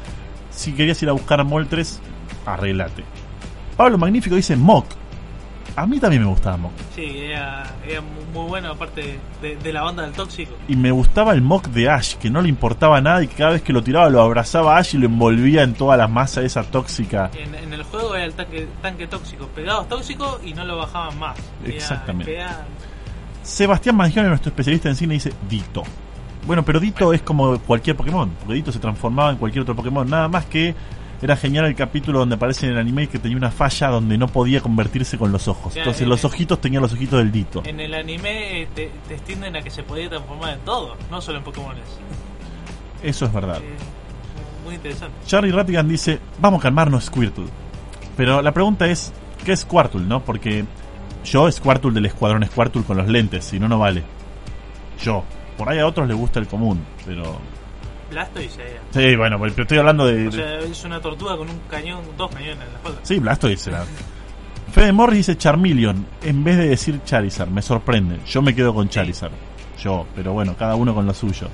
si 0.51 0.73
querías 0.73 1.01
ir 1.01 1.09
a 1.09 1.13
buscar 1.13 1.39
a 1.39 1.43
Moltres, 1.43 1.99
arreglate. 2.45 3.03
Pablo 3.81 3.97
Magnífico 3.97 4.35
dice 4.35 4.55
Mock. 4.55 4.85
A 5.75 5.87
mí 5.87 5.99
también 5.99 6.21
me 6.21 6.27
gustaba 6.29 6.55
Mock. 6.57 6.73
Sí, 6.95 7.03
era, 7.17 7.63
era 7.87 8.01
muy 8.01 8.47
bueno, 8.47 8.69
aparte 8.73 9.17
de, 9.41 9.55
de 9.55 9.73
la 9.73 9.81
banda 9.81 10.03
del 10.03 10.11
tóxico. 10.11 10.53
y 10.67 10.75
me 10.75 10.91
gustaba 10.91 11.33
el 11.33 11.41
mock 11.41 11.67
de 11.69 11.89
Ash, 11.89 12.13
que 12.17 12.29
no 12.29 12.41
le 12.43 12.49
importaba 12.49 13.01
nada 13.01 13.23
y 13.23 13.27
que 13.27 13.35
cada 13.37 13.51
vez 13.53 13.63
que 13.63 13.73
lo 13.73 13.81
tiraba 13.81 14.07
lo 14.11 14.21
abrazaba 14.21 14.75
a 14.75 14.79
Ash 14.81 14.93
y 14.93 14.99
lo 14.99 15.07
envolvía 15.07 15.63
en 15.63 15.73
toda 15.73 15.97
la 15.97 16.07
masa 16.07 16.41
esa 16.43 16.61
tóxica. 16.61 17.31
En, 17.33 17.55
en 17.55 17.73
el 17.73 17.81
juego 17.81 18.13
era 18.15 18.25
el 18.25 18.33
tanque, 18.33 18.67
tanque 18.83 19.07
tóxico. 19.07 19.47
Pegados 19.47 19.87
tóxicos 19.89 20.39
y 20.45 20.53
no 20.53 20.63
lo 20.63 20.77
bajaban 20.77 21.17
más. 21.17 21.35
Era- 21.65 21.73
Exactamente. 21.73 22.35
era- 22.35 22.63
Sebastián 23.41 23.95
Mangione, 23.95 24.29
nuestro 24.29 24.49
especialista 24.49 24.89
en 24.89 24.95
cine, 24.95 25.15
dice 25.15 25.33
Dito. 25.49 25.81
Bueno, 26.45 26.63
pero 26.63 26.79
Dito 26.79 27.13
es 27.13 27.23
como 27.23 27.57
cualquier 27.59 27.95
Pokémon, 27.95 28.29
porque 28.39 28.53
Dito 28.53 28.71
se 28.71 28.77
transformaba 28.79 29.31
en 29.31 29.37
cualquier 29.37 29.63
otro 29.63 29.75
Pokémon, 29.75 30.07
nada 30.07 30.27
más 30.27 30.45
que 30.45 30.75
Era 31.21 31.37
genial 31.37 31.65
el 31.65 31.75
capítulo 31.75 32.19
donde 32.19 32.35
aparece 32.35 32.65
en 32.65 32.73
el 32.73 32.79
anime 32.79 33.07
que 33.07 33.19
tenía 33.19 33.37
una 33.37 33.51
falla 33.51 33.89
donde 33.89 34.17
no 34.17 34.27
podía 34.27 34.59
convertirse 34.59 35.19
con 35.19 35.31
los 35.31 35.47
ojos. 35.47 35.75
Entonces 35.75 36.01
eh, 36.01 36.05
los 36.07 36.23
eh. 36.23 36.27
ojitos 36.27 36.59
tenían 36.59 36.81
los 36.81 36.93
ojitos 36.93 37.19
del 37.19 37.31
Dito. 37.31 37.61
En 37.65 37.79
el 37.79 37.93
anime 37.93 38.61
eh, 38.61 38.67
te, 38.73 38.91
te 39.07 39.13
extienden 39.13 39.55
a 39.55 39.61
que 39.61 39.69
se 39.69 39.83
podía 39.83 40.09
transformar 40.09 40.53
en 40.53 40.59
todo, 40.61 40.97
no 41.11 41.21
solo 41.21 41.37
en 41.37 41.43
Pokémon. 41.43 41.75
Eso 43.03 43.25
es 43.25 43.33
verdad. 43.33 43.59
muy 44.65 44.75
interesante. 44.75 45.15
Charlie 45.27 45.51
Rattigan 45.51 45.87
dice, 45.87 46.19
vamos 46.39 46.59
a 46.59 46.63
calmarnos 46.63 47.05
Squirtle. 47.05 47.45
Pero 48.17 48.41
la 48.41 48.51
pregunta 48.51 48.87
es, 48.87 49.13
¿qué 49.45 49.51
es 49.51 49.59
Squirtle, 49.59 50.01
no? 50.01 50.23
Porque 50.23 50.65
yo 51.23 51.47
es 51.47 51.55
Squirtle 51.55 51.91
del 51.91 52.07
escuadrón 52.07 52.43
Squirtle 52.45 52.83
con 52.83 52.97
los 52.97 53.07
lentes, 53.07 53.45
si 53.45 53.59
no, 53.59 53.67
no 53.67 53.77
vale. 53.77 54.03
Yo. 54.99 55.23
Por 55.57 55.69
ahí 55.69 55.77
a 55.77 55.85
otros 55.85 56.07
les 56.07 56.17
gusta 56.17 56.39
el 56.39 56.47
común, 56.47 56.83
pero... 57.05 57.37
Blastoise. 58.11 58.79
Sí, 58.91 59.15
bueno, 59.15 59.39
pero 59.39 59.63
estoy 59.63 59.77
hablando 59.77 60.05
de... 60.05 60.27
O 60.27 60.31
sea, 60.31 60.59
es 60.59 60.83
una 60.83 61.01
tortuga 61.01 61.37
con 61.37 61.49
un 61.49 61.59
cañón, 61.69 62.03
dos 62.17 62.29
cañones 62.29 62.55
en 62.55 62.59
la 62.59 62.77
espalda. 62.77 62.99
Sí, 63.03 63.19
Blastoise 63.19 63.61
será. 63.61 63.85
Fede 64.71 64.91
Morris 64.93 65.17
dice 65.17 65.37
Charmeleon 65.37 66.05
en 66.21 66.43
vez 66.43 66.57
de 66.57 66.69
decir 66.69 67.01
Charizard. 67.03 67.49
Me 67.49 67.61
sorprende. 67.61 68.19
Yo 68.27 68.41
me 68.41 68.53
quedo 68.53 68.73
con 68.73 68.87
Charizard. 68.89 69.31
Yo, 69.81 70.05
pero 70.15 70.33
bueno, 70.33 70.55
cada 70.57 70.75
uno 70.75 70.93
con 70.93 71.05
lo 71.05 71.13
suyo. 71.13 71.47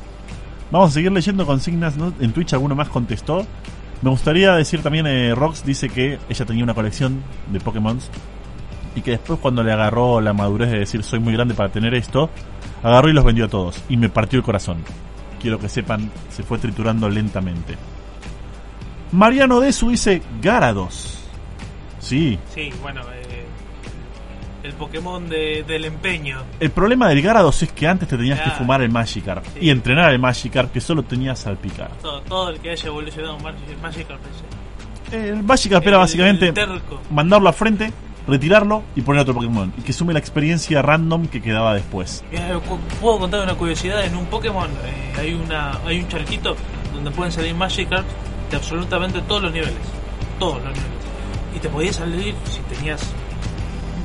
Vamos 0.71 0.91
a 0.91 0.93
seguir 0.93 1.11
leyendo 1.11 1.45
consignas. 1.45 1.95
¿no? 1.97 2.13
En 2.19 2.33
Twitch 2.33 2.53
alguno 2.53 2.75
más 2.75 2.89
contestó. 2.89 3.45
Me 4.01 4.09
gustaría 4.09 4.53
decir 4.53 4.83
también, 4.83 5.07
eh, 5.07 5.33
Rox 5.33 5.65
dice 5.65 5.89
que 5.89 6.19
ella 6.29 6.45
tenía 6.45 6.63
una 6.63 6.75
colección 6.75 7.23
de 7.51 7.59
Pokémon 7.59 7.97
y 8.95 9.01
que 9.01 9.11
después 9.11 9.39
cuando 9.39 9.63
le 9.63 9.71
agarró 9.71 10.21
la 10.21 10.33
madurez 10.33 10.69
de 10.69 10.79
decir 10.79 11.03
soy 11.03 11.19
muy 11.19 11.33
grande 11.33 11.55
para 11.55 11.69
tener 11.69 11.95
esto, 11.95 12.29
agarró 12.83 13.09
y 13.09 13.13
los 13.13 13.23
vendió 13.23 13.45
a 13.45 13.47
todos 13.47 13.83
y 13.89 13.97
me 13.97 14.09
partió 14.09 14.37
el 14.37 14.45
corazón. 14.45 14.77
Quiero 15.47 15.59
que 15.61 15.69
sepan, 15.69 16.11
se 16.29 16.43
fue 16.43 16.57
triturando 16.57 17.07
lentamente. 17.07 17.77
Mariano 19.13 19.61
Desu 19.61 19.89
dice 19.91 20.21
Garados. 20.41 21.19
Sí, 21.99 22.37
Sí, 22.53 22.69
bueno, 22.81 22.99
eh, 23.13 23.45
el 24.63 24.73
Pokémon 24.73 25.29
de, 25.29 25.63
del 25.65 25.85
empeño. 25.85 26.39
El 26.59 26.71
problema 26.71 27.07
del 27.07 27.21
Garados 27.21 27.63
es 27.63 27.71
que 27.71 27.87
antes 27.87 28.09
te 28.09 28.17
tenías 28.17 28.39
que 28.39 28.43
Claro. 28.43 28.57
fumar 28.57 28.81
el 28.81 28.89
Magikarp 28.91 29.45
Sí. 29.53 29.59
y 29.61 29.69
entrenar 29.69 30.11
el 30.11 30.19
Magikarp 30.19 30.73
que 30.73 30.81
solo 30.81 31.03
tenías 31.03 31.39
salpicar. 31.39 31.91
Todo, 32.01 32.19
todo 32.23 32.49
el 32.49 32.59
que 32.59 32.71
haya 32.71 32.87
evolucionado 32.87 33.37
Magic- 33.39 33.79
Magikarp. 33.81 34.19
El 35.13 35.43
Magikarp 35.43 35.83
era 35.87 35.95
El- 35.95 36.01
básicamente 36.01 36.47
el 36.49 36.53
terco. 36.53 36.99
mandarlo 37.09 37.47
a 37.47 37.53
frente, 37.53 37.93
retirarlo 38.27 38.83
y 38.95 39.01
poner 39.01 39.21
otro 39.21 39.33
Pokémon. 39.35 39.73
Y 39.77 39.81
que 39.81 39.93
sume 39.93 40.13
la 40.13 40.19
experiencia 40.19 40.81
random 40.81 41.27
que 41.27 41.41
quedaba 41.41 41.73
después. 41.73 42.23
Cu- 42.67 42.79
puedo 43.01 43.19
contar 43.19 43.41
una 43.41 43.55
curiosidad. 43.55 44.03
En 44.05 44.15
un 44.15 44.25
Pokémon 44.25 44.67
eh, 44.85 45.13
hay 45.19 45.33
una 45.33 45.79
hay 45.85 45.99
un 46.01 46.07
charquito 46.07 46.55
donde 46.93 47.11
pueden 47.11 47.31
salir 47.31 47.55
Magikarp 47.55 48.05
de 48.51 48.57
absolutamente 48.57 49.21
todos 49.21 49.43
los 49.43 49.51
niveles. 49.53 49.75
Todos 50.39 50.55
los 50.55 50.65
niveles. 50.73 50.87
Y 51.55 51.59
te 51.59 51.69
podías 51.69 51.95
salir 51.95 52.35
si 52.45 52.59
tenías 52.75 53.01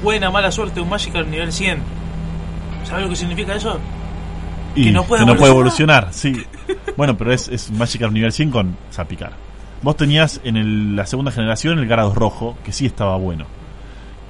buena 0.03 0.31
mala 0.31 0.51
suerte 0.51 0.81
un 0.81 0.89
Magikarp 0.89 1.29
nivel 1.29 1.53
100. 1.53 1.79
¿Sabes 2.85 3.05
lo 3.05 3.11
que 3.11 3.16
significa 3.16 3.55
eso? 3.55 3.79
Y 4.75 4.85
Que 4.85 4.91
no 4.93 5.05
puede 5.05 5.23
evolucionar. 5.23 5.49
evolucionar, 5.51 6.09
sí. 6.12 6.47
bueno, 6.97 7.16
pero 7.16 7.33
es, 7.33 7.49
es 7.49 7.70
Magikarp 7.70 8.12
nivel 8.12 8.33
100 8.33 8.51
con 8.51 8.77
salpicar. 8.91 9.33
Vos 9.83 9.97
tenías 9.97 10.41
en 10.45 10.57
el- 10.57 10.97
la 10.97 11.07
segunda 11.07 11.31
generación 11.33 11.79
el 11.79 11.87
Garados 11.87 12.14
rojo, 12.14 12.57
que 12.64 12.73
sí 12.73 12.87
estaba 12.87 13.16
bueno. 13.16 13.45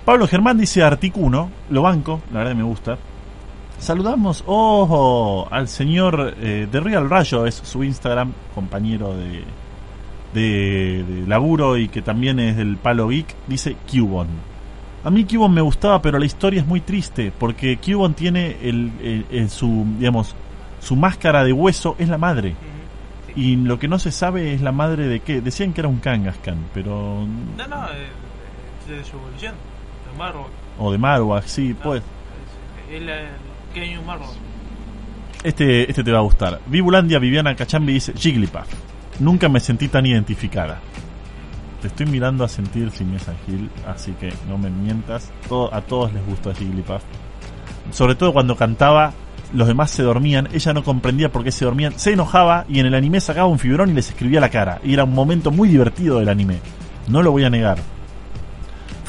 Pablo 0.04 0.26
Germán 0.26 0.58
dice 0.58 0.82
Articuno, 0.82 1.50
lo 1.70 1.82
banco, 1.82 2.20
la 2.32 2.40
verdad 2.40 2.54
me 2.54 2.64
gusta. 2.64 2.98
Saludamos, 3.78 4.42
ojo, 4.46 5.48
al 5.50 5.68
señor 5.68 6.34
eh, 6.40 6.68
de 6.70 6.80
Real 6.80 7.08
Rayo, 7.08 7.46
es 7.46 7.54
su 7.56 7.82
Instagram, 7.84 8.32
compañero 8.54 9.14
de, 9.16 9.42
de, 10.34 11.04
de 11.04 11.26
laburo 11.26 11.76
y 11.76 11.88
que 11.88 12.02
también 12.02 12.38
es 12.40 12.56
del 12.56 12.76
Palo 12.76 13.08
Geek, 13.08 13.34
dice 13.46 13.76
Cubon. 13.90 14.28
A 15.04 15.10
mí 15.10 15.24
Cubon 15.24 15.52
me 15.52 15.60
gustaba, 15.62 16.00
pero 16.02 16.18
la 16.18 16.26
historia 16.26 16.60
es 16.60 16.66
muy 16.66 16.80
triste, 16.80 17.32
porque 17.36 17.78
Cubon 17.78 18.14
tiene 18.14 18.56
el, 18.62 18.92
el- 19.02 19.26
el- 19.30 19.50
su, 19.50 19.84
digamos, 19.98 20.34
su 20.80 20.94
máscara 20.96 21.42
de 21.44 21.52
hueso 21.52 21.96
es 21.98 22.08
la 22.08 22.18
madre. 22.18 22.54
Y 23.34 23.56
lo 23.56 23.78
que 23.78 23.88
no 23.88 23.98
se 23.98 24.12
sabe 24.12 24.52
es 24.52 24.60
la 24.60 24.72
madre 24.72 25.06
de 25.08 25.20
qué. 25.20 25.40
Decían 25.40 25.72
que 25.72 25.80
era 25.80 25.88
un 25.88 25.98
Kangaskhan, 26.00 26.58
pero... 26.74 27.26
No, 27.56 27.66
no, 27.66 27.86
eh, 27.86 28.08
eh, 28.88 28.92
de 28.92 29.04
su 29.04 29.16
evolución. 29.16 29.54
O 30.78 30.92
de 30.92 30.98
Marowak, 30.98 31.44
sí, 31.44 31.74
pues... 31.74 32.02
Es 32.90 33.02
¿Qué 33.74 33.80
año 33.80 34.00
es 34.00 34.06
Marvel? 34.06 34.28
Este, 35.42 35.88
este 35.88 36.04
te 36.04 36.12
va 36.12 36.18
a 36.18 36.22
gustar. 36.22 36.60
Vibulandia 36.66 37.18
Viviana 37.18 37.56
Cachambi 37.56 37.94
dice 37.94 38.12
Jigglypuff. 38.14 38.66
Nunca 39.18 39.48
me 39.48 39.60
sentí 39.60 39.88
tan 39.88 40.06
identificada. 40.06 40.80
Te 41.80 41.88
estoy 41.88 42.06
mirando 42.06 42.44
a 42.44 42.48
sentir 42.48 42.90
sin 42.90 43.12
esa 43.14 43.34
Gil, 43.46 43.68
así 43.86 44.12
que 44.12 44.32
no 44.48 44.56
me 44.56 44.70
mientas. 44.70 45.32
Todo, 45.48 45.74
a 45.74 45.80
todos 45.80 46.12
les 46.12 46.24
gusta 46.24 46.54
Jigglypuff. 46.54 47.02
Sobre 47.90 48.14
todo 48.14 48.32
cuando 48.32 48.56
cantaba, 48.56 49.14
los 49.52 49.66
demás 49.66 49.90
se 49.90 50.02
dormían. 50.02 50.48
Ella 50.52 50.72
no 50.74 50.84
comprendía 50.84 51.32
por 51.32 51.42
qué 51.42 51.50
se 51.50 51.64
dormían. 51.64 51.98
Se 51.98 52.12
enojaba 52.12 52.64
y 52.68 52.78
en 52.78 52.86
el 52.86 52.94
anime 52.94 53.20
sacaba 53.20 53.48
un 53.48 53.58
fibrón 53.58 53.90
y 53.90 53.94
les 53.94 54.10
escribía 54.10 54.40
la 54.40 54.50
cara. 54.50 54.80
Y 54.84 54.94
era 54.94 55.04
un 55.04 55.14
momento 55.14 55.50
muy 55.50 55.68
divertido 55.68 56.18
del 56.18 56.28
anime. 56.28 56.60
No 57.08 57.22
lo 57.22 57.32
voy 57.32 57.44
a 57.44 57.50
negar. 57.50 57.78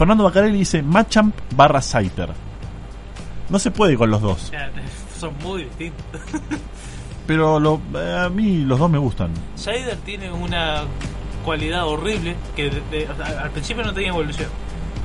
Fernando 0.03 0.25
Bacarelli 0.25 0.57
dice 0.57 0.81
Machamp 0.83 1.33
barra 1.55 1.81
Scyther. 1.81 2.33
No 3.47 3.57
se 3.57 3.71
puede 3.71 3.95
con 3.95 4.11
los 4.11 4.21
dos. 4.21 4.51
son 5.17 5.33
muy 5.41 5.63
distintos. 5.63 6.03
Pero 7.25 7.57
lo- 7.57 7.79
eh, 7.95 8.17
a 8.25 8.27
mí 8.27 8.65
los 8.65 8.77
dos 8.79 8.89
me 8.91 8.97
gustan. 8.97 9.31
Sider 9.55 9.95
tiene 10.03 10.29
una 10.29 10.81
cualidad 11.45 11.87
horrible 11.87 12.35
que 12.53 12.63
de- 12.69 12.81
de- 12.91 13.07
al 13.07 13.49
principio 13.51 13.81
no 13.85 13.93
tenía 13.93 14.09
evolución. 14.09 14.49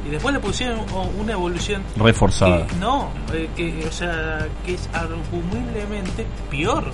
Y 0.04 0.08
después 0.10 0.34
le 0.34 0.40
pusieron 0.40 0.80
una 1.16 1.32
evolución 1.32 1.84
Reforzada. 1.96 2.66
que 2.66 2.74
no, 2.80 3.10
eh, 3.32 3.48
que, 3.54 3.86
o 3.86 3.92
sea, 3.92 4.48
que 4.66 4.74
es 4.74 4.90
arguiblemente 4.92 6.26
peor. 6.50 6.90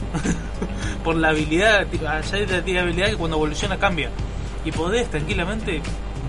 Por 1.03 1.17
la 1.17 1.31
habilidad, 1.31 1.87
Sider 2.23 2.63
tiene 2.67 2.81
habilidad 2.81 3.07
que 3.09 3.17
cuando 3.17 3.39
evoluciona 3.39 3.79
cambia. 3.79 4.11
Y 4.63 4.73
podés 4.73 5.09
tranquilamente 5.11 5.81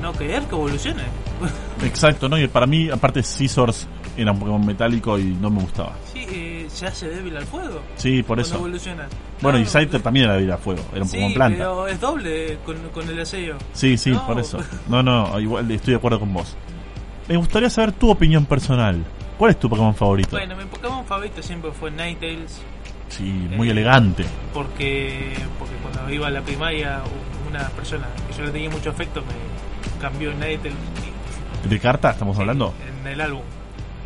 no 0.02 0.14
querer 0.14 0.44
que 0.44 0.56
evolucione. 0.56 1.04
Exacto, 1.84 2.30
¿no? 2.30 2.38
Y 2.38 2.48
para 2.48 2.66
mí, 2.66 2.90
aparte, 2.90 3.22
Scissors 3.24 3.88
era 4.18 4.32
un 4.32 4.40
Pokémon 4.40 4.66
metálico 4.66 5.20
y 5.20 5.26
no 5.26 5.50
me 5.50 5.62
gustaba. 5.62 5.94
Sí, 6.14 6.26
eh, 6.30 6.66
se 6.70 6.88
hace 6.88 7.10
débil 7.10 7.36
al 7.36 7.46
fuego. 7.46 7.82
Sí, 7.96 8.24
por 8.24 8.40
eso. 8.40 8.56
evoluciona. 8.56 9.08
Bueno, 9.42 9.58
y 9.60 9.64
No, 9.64 9.68
Scyther 9.68 10.02
también 10.02 10.26
era 10.28 10.36
de 10.38 10.52
a 10.52 10.58
fuego, 10.58 10.82
era 10.94 11.02
un 11.04 11.08
Sí, 11.10 11.18
Pokémon 11.18 11.34
planta. 11.34 11.58
pero 11.58 11.88
es 11.88 12.00
doble 12.00 12.58
con, 12.66 12.78
con 12.94 13.10
el 13.10 13.20
aseo. 13.20 13.58
Sí, 13.74 13.98
sí, 13.98 14.12
No. 14.12 14.26
por 14.26 14.40
eso. 14.40 14.58
No, 14.88 15.04
no, 15.04 15.38
igual 15.40 15.70
estoy 15.72 15.92
de 15.94 15.98
acuerdo 15.98 16.20
con 16.20 16.34
vos. 16.34 16.56
Me 17.28 17.36
gustaría 17.38 17.70
saber 17.70 17.92
tu 17.92 18.10
opinión 18.10 18.46
personal. 18.46 19.04
¿Cuál 19.38 19.52
es 19.52 19.60
tu 19.60 19.70
Pokémon 19.70 19.94
favorito? 19.96 20.30
Bueno, 20.32 20.56
mi 20.56 20.64
Pokémon 20.66 21.06
favorito 21.06 21.42
siempre 21.42 21.72
fue 21.72 21.92
Ninetales. 21.92 22.62
Sí, 23.10 23.24
muy 23.56 23.68
Eh, 23.68 23.72
elegante. 23.72 24.24
Porque, 24.54 25.34
porque 25.60 25.76
cuando 25.76 26.12
iba 26.14 26.28
a 26.28 26.32
la 26.32 26.42
primaria, 26.42 27.02
una 27.50 27.68
persona 27.70 28.08
que 28.28 28.38
yo 28.38 28.44
le 28.46 28.52
tenía 28.52 28.70
mucho 28.70 28.90
afecto 28.92 29.22
me 29.22 29.28
cambió 30.10 30.32
¿De 31.68 31.80
carta 31.80 32.12
estamos 32.12 32.38
hablando? 32.38 32.76
en 33.02 33.08
el 33.08 33.22
álbum. 33.22 33.42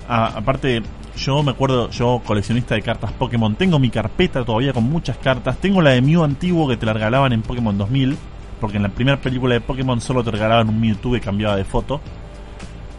Ah, 0.07 0.31
aparte, 0.33 0.81
yo 1.17 1.43
me 1.43 1.51
acuerdo, 1.51 1.89
yo 1.89 2.21
coleccionista 2.25 2.73
de 2.75 2.81
cartas 2.81 3.11
Pokémon, 3.11 3.53
tengo 3.55 3.79
mi 3.79 3.89
carpeta 3.89 4.45
todavía 4.45 4.71
con 4.71 4.85
muchas 4.85 5.17
cartas. 5.17 5.57
Tengo 5.57 5.81
la 5.81 5.89
de 5.89 6.01
Mew 6.01 6.23
antiguo 6.23 6.69
que 6.69 6.77
te 6.77 6.85
la 6.85 6.93
regalaban 6.93 7.33
en 7.33 7.41
Pokémon 7.41 7.77
2000, 7.77 8.17
porque 8.61 8.77
en 8.77 8.83
la 8.83 8.89
primera 8.89 9.17
película 9.19 9.55
de 9.55 9.61
Pokémon 9.61 9.99
solo 9.99 10.23
te 10.23 10.31
regalaban 10.31 10.69
un 10.69 10.79
Mewtwo 10.79 11.11
que 11.11 11.19
cambiaba 11.19 11.57
de 11.57 11.65
foto. 11.65 11.99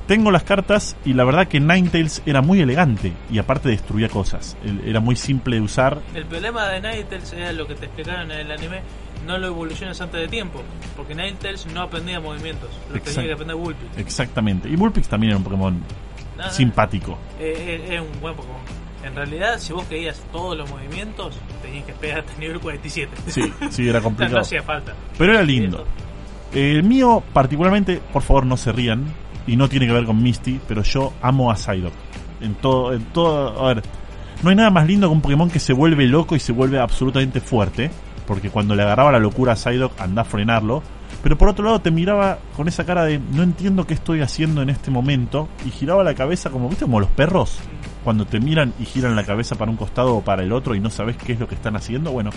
Tengo 0.06 0.30
las 0.30 0.42
cartas 0.42 0.94
y 1.06 1.14
la 1.14 1.24
verdad 1.24 1.48
que 1.48 1.58
Ninetales 1.58 2.22
era 2.26 2.42
muy 2.42 2.60
elegante 2.60 3.14
y 3.30 3.38
aparte 3.38 3.70
destruía 3.70 4.10
cosas. 4.10 4.58
Era 4.84 5.00
muy 5.00 5.16
simple 5.16 5.56
de 5.56 5.62
usar. 5.62 6.00
El 6.14 6.26
problema 6.26 6.68
de 6.68 6.80
Ninetales 6.82 7.32
era 7.32 7.52
lo 7.52 7.66
que 7.66 7.76
te 7.76 7.86
explicaron 7.86 8.30
en 8.30 8.40
el 8.40 8.50
anime, 8.52 8.82
no 9.26 9.38
lo 9.38 9.46
evoluciones 9.48 10.00
antes 10.00 10.20
de 10.20 10.28
tiempo, 10.28 10.62
porque 10.96 11.14
Ninetales 11.14 11.66
no 11.66 11.82
aprendía 11.82 12.20
movimientos, 12.20 12.70
lo 12.92 13.00
tenía 13.00 13.22
que 13.24 13.32
aprender 13.32 13.56
Vulpix. 13.56 13.98
Exactamente. 13.98 14.68
Y 14.68 14.76
Vulpix 14.76 15.08
también 15.08 15.30
era 15.30 15.38
un 15.38 15.44
Pokémon 15.44 15.82
simpático. 16.50 17.18
eh, 17.38 17.54
eh, 17.88 17.92
Era 17.92 18.02
un 18.02 18.20
buen 18.20 18.34
Pokémon. 18.34 18.56
En 19.04 19.14
realidad, 19.14 19.58
si 19.58 19.72
vos 19.72 19.84
querías 19.86 20.20
todos 20.30 20.56
los 20.58 20.68
movimientos, 20.70 21.34
tenías 21.62 21.84
que 21.86 21.92
esperar 21.92 22.20
hasta 22.20 22.34
nivel 22.38 22.60
47. 22.60 23.10
Sí, 23.28 23.52
sí, 23.70 23.88
era 23.88 24.00
complicado. 24.02 24.36
no 24.36 24.42
hacía 24.42 24.62
falta. 24.62 24.94
Pero 25.16 25.32
era 25.32 25.42
lindo. 25.42 25.86
El 26.52 26.82
mío, 26.82 27.22
particularmente, 27.32 28.00
por 28.12 28.22
favor 28.22 28.44
no 28.44 28.56
se 28.56 28.72
rían, 28.72 29.06
y 29.46 29.56
no 29.56 29.68
tiene 29.68 29.86
que 29.86 29.92
ver 29.92 30.04
con 30.04 30.22
Misty, 30.22 30.60
pero 30.68 30.82
yo 30.82 31.12
amo 31.22 31.50
a 31.50 31.56
Psyduck. 31.56 31.92
En 32.42 32.54
todo, 32.56 32.92
en 32.92 33.04
todo, 33.06 33.64
a 33.66 33.74
ver, 33.74 33.82
no 34.42 34.50
hay 34.50 34.56
nada 34.56 34.70
más 34.70 34.86
lindo 34.86 35.08
que 35.08 35.12
un 35.14 35.20
Pokémon 35.22 35.50
que 35.50 35.60
se 35.60 35.72
vuelve 35.72 36.06
loco 36.06 36.36
y 36.36 36.40
se 36.40 36.52
vuelve 36.52 36.78
absolutamente 36.78 37.40
fuerte, 37.40 37.90
porque 38.30 38.48
cuando 38.48 38.76
le 38.76 38.84
agarraba 38.84 39.10
la 39.10 39.18
locura 39.18 39.54
a 39.54 39.56
Psyduck 39.56 40.00
anda 40.00 40.22
a 40.22 40.24
frenarlo, 40.24 40.84
pero 41.20 41.36
por 41.36 41.48
otro 41.48 41.64
lado 41.64 41.80
te 41.80 41.90
miraba 41.90 42.38
con 42.56 42.68
esa 42.68 42.86
cara 42.86 43.02
de 43.04 43.18
no 43.18 43.42
entiendo 43.42 43.88
qué 43.88 43.94
estoy 43.94 44.20
haciendo 44.20 44.62
en 44.62 44.70
este 44.70 44.92
momento, 44.92 45.48
y 45.66 45.70
giraba 45.70 46.04
la 46.04 46.14
cabeza 46.14 46.48
como, 46.50 46.68
viste, 46.68 46.84
como 46.84 47.00
los 47.00 47.10
perros, 47.10 47.58
cuando 48.04 48.26
te 48.26 48.38
miran 48.38 48.72
y 48.78 48.84
giran 48.84 49.16
la 49.16 49.24
cabeza 49.24 49.56
para 49.56 49.68
un 49.72 49.76
costado 49.76 50.14
o 50.14 50.20
para 50.22 50.44
el 50.44 50.52
otro 50.52 50.76
y 50.76 50.80
no 50.80 50.90
sabes 50.90 51.16
qué 51.16 51.32
es 51.32 51.40
lo 51.40 51.48
que 51.48 51.56
están 51.56 51.74
haciendo, 51.74 52.12
bueno, 52.12 52.30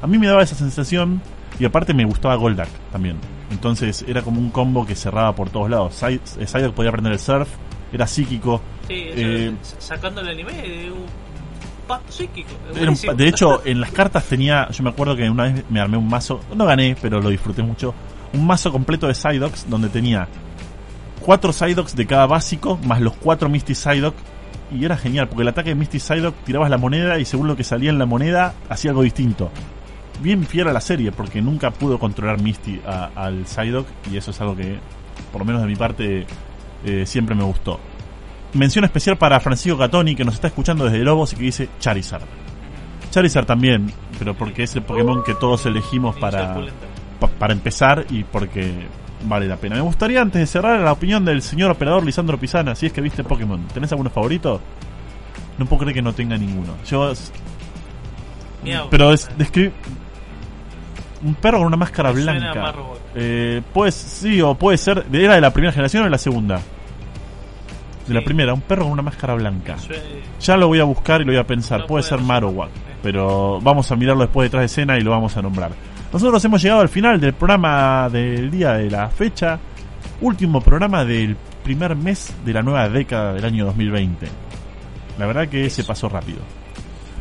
A 0.00 0.06
mí 0.06 0.16
me 0.16 0.28
daba 0.28 0.42
esa 0.44 0.54
sensación 0.54 1.20
y 1.58 1.64
aparte 1.64 1.92
me 1.92 2.04
gustaba 2.04 2.36
Goldak 2.36 2.68
también. 2.92 3.16
Entonces 3.50 4.04
era 4.06 4.22
como 4.22 4.38
un 4.40 4.50
combo 4.50 4.86
que 4.86 4.94
cerraba 4.94 5.34
por 5.34 5.50
todos 5.50 5.68
lados. 5.70 5.94
Psy- 6.00 6.20
Psyduck 6.46 6.72
podía 6.74 6.90
aprender 6.90 7.14
el 7.14 7.18
surf, 7.18 7.48
era 7.92 8.06
psíquico. 8.06 8.60
Sí, 8.86 8.94
Eh, 8.94 9.52
eso, 9.60 9.74
sacando 9.80 10.20
el 10.20 10.28
anime 10.28 10.52
de 10.52 10.92
un 10.92 11.04
psíquico. 12.08 12.48
de 13.14 13.28
hecho, 13.28 13.62
en 13.64 13.80
las 13.80 13.90
cartas 13.90 14.24
tenía. 14.24 14.68
Yo 14.70 14.82
me 14.84 14.90
acuerdo 14.90 15.16
que 15.16 15.28
una 15.28 15.44
vez 15.44 15.64
me 15.70 15.80
armé 15.80 15.96
un 15.96 16.08
mazo. 16.08 16.40
No 16.54 16.64
gané, 16.66 16.96
pero 17.00 17.20
lo 17.20 17.28
disfruté 17.30 17.62
mucho. 17.62 17.94
Un 18.32 18.46
mazo 18.46 18.70
completo 18.72 19.06
de 19.06 19.14
Psyducks 19.14 19.68
donde 19.70 19.88
tenía 19.88 20.28
cuatro 21.20 21.52
Psyducks 21.52 21.96
de 21.96 22.06
cada 22.06 22.26
básico, 22.26 22.78
más 22.84 23.00
los 23.00 23.14
cuatro 23.16 23.48
Misty 23.48 23.74
Psyduck. 23.74 24.14
Y 24.72 24.84
era 24.84 24.96
genial, 24.96 25.28
porque 25.28 25.42
el 25.42 25.48
ataque 25.48 25.70
de 25.70 25.74
Misty 25.76 26.00
Psyduck 26.00 26.34
tirabas 26.44 26.68
la 26.70 26.76
moneda 26.78 27.18
y 27.20 27.24
según 27.24 27.46
lo 27.46 27.56
que 27.56 27.62
salía 27.62 27.90
en 27.90 27.98
la 27.98 28.06
moneda, 28.06 28.52
hacía 28.68 28.90
algo 28.90 29.02
distinto. 29.02 29.50
Bien 30.20 30.44
fiel 30.44 30.66
a 30.68 30.72
la 30.72 30.80
serie, 30.80 31.12
porque 31.12 31.40
nunca 31.40 31.70
pudo 31.70 31.98
controlar 32.00 32.40
Misty 32.42 32.80
a- 32.86 33.10
al 33.14 33.46
Psyduck. 33.46 33.86
Y 34.10 34.16
eso 34.16 34.32
es 34.32 34.40
algo 34.40 34.56
que, 34.56 34.78
por 35.30 35.40
lo 35.42 35.44
menos 35.44 35.62
de 35.62 35.68
mi 35.68 35.76
parte, 35.76 36.26
eh, 36.84 37.06
siempre 37.06 37.34
me 37.36 37.44
gustó. 37.44 37.78
Mención 38.56 38.84
especial 38.84 39.16
para 39.18 39.38
Francisco 39.40 39.78
Catoni, 39.78 40.14
que 40.14 40.24
nos 40.24 40.34
está 40.34 40.48
escuchando 40.48 40.84
desde 40.84 40.98
Lobos 40.98 41.32
y 41.32 41.36
que 41.36 41.42
dice 41.42 41.68
Charizard. 41.78 42.22
Charizard 43.10 43.46
también, 43.46 43.92
pero 44.18 44.34
porque 44.34 44.62
es 44.62 44.74
el 44.76 44.82
Pokémon 44.82 45.22
que 45.24 45.34
todos 45.34 45.66
elegimos 45.66 46.16
para, 46.16 46.56
para 47.38 47.52
empezar 47.52 48.06
y 48.10 48.24
porque 48.24 48.72
vale 49.24 49.46
la 49.46 49.56
pena. 49.56 49.76
Me 49.76 49.82
gustaría 49.82 50.20
antes 50.20 50.40
de 50.40 50.46
cerrar 50.46 50.80
la 50.80 50.92
opinión 50.92 51.24
del 51.24 51.42
señor 51.42 51.70
operador 51.70 52.04
Lisandro 52.04 52.38
Pisana, 52.38 52.74
si 52.74 52.86
es 52.86 52.92
que 52.92 53.00
viste 53.00 53.24
Pokémon. 53.24 53.66
¿Tenés 53.68 53.92
alguno 53.92 54.10
favorito? 54.10 54.60
No 55.58 55.66
puedo 55.66 55.80
creer 55.80 55.94
que 55.94 56.02
no 56.02 56.12
tenga 56.12 56.36
ninguno. 56.36 56.74
Yo 56.86 57.12
pero 58.90 59.12
es 59.12 59.28
describe 59.36 59.72
un 61.22 61.34
perro 61.34 61.58
con 61.58 61.66
una 61.68 61.76
máscara 61.76 62.10
blanca. 62.10 62.74
Eh, 63.14 63.62
pues 63.72 63.94
sí, 63.94 64.40
o 64.40 64.54
puede 64.54 64.78
ser. 64.78 65.06
¿Era 65.12 65.34
de 65.34 65.40
la 65.40 65.52
primera 65.52 65.72
generación 65.72 66.02
o 66.02 66.04
de 66.04 66.10
la 66.10 66.18
segunda? 66.18 66.60
De 68.06 68.14
la 68.14 68.22
primera, 68.22 68.54
un 68.54 68.60
perro 68.60 68.84
con 68.84 68.92
una 68.92 69.02
máscara 69.02 69.34
blanca. 69.34 69.76
Ya 70.40 70.56
lo 70.56 70.68
voy 70.68 70.78
a 70.80 70.84
buscar 70.84 71.20
y 71.20 71.24
lo 71.24 71.32
voy 71.32 71.40
a 71.40 71.46
pensar. 71.46 71.86
Puede 71.86 72.04
ser. 72.04 72.20
Marowak, 72.20 72.70
pero 73.02 73.60
vamos 73.60 73.90
a 73.90 73.96
mirarlo 73.96 74.22
después 74.22 74.46
detrás 74.46 74.62
de 74.62 74.66
escena 74.66 74.96
y 74.96 75.00
lo 75.00 75.10
vamos 75.10 75.36
a 75.36 75.42
nombrar. 75.42 75.72
Nosotros 76.12 76.44
hemos 76.44 76.62
llegado 76.62 76.80
al 76.82 76.88
final 76.88 77.20
del 77.20 77.32
programa 77.32 78.08
del 78.08 78.50
día 78.50 78.74
de 78.74 78.90
la 78.90 79.08
fecha, 79.08 79.58
último 80.20 80.60
programa 80.60 81.04
del 81.04 81.36
primer 81.64 81.96
mes 81.96 82.32
de 82.44 82.52
la 82.52 82.62
nueva 82.62 82.88
década 82.88 83.34
del 83.34 83.44
año 83.44 83.64
2020. 83.66 84.26
La 85.18 85.26
verdad 85.26 85.48
que 85.48 85.68
se 85.68 85.82
pasó 85.82 86.08
rápido. 86.08 86.38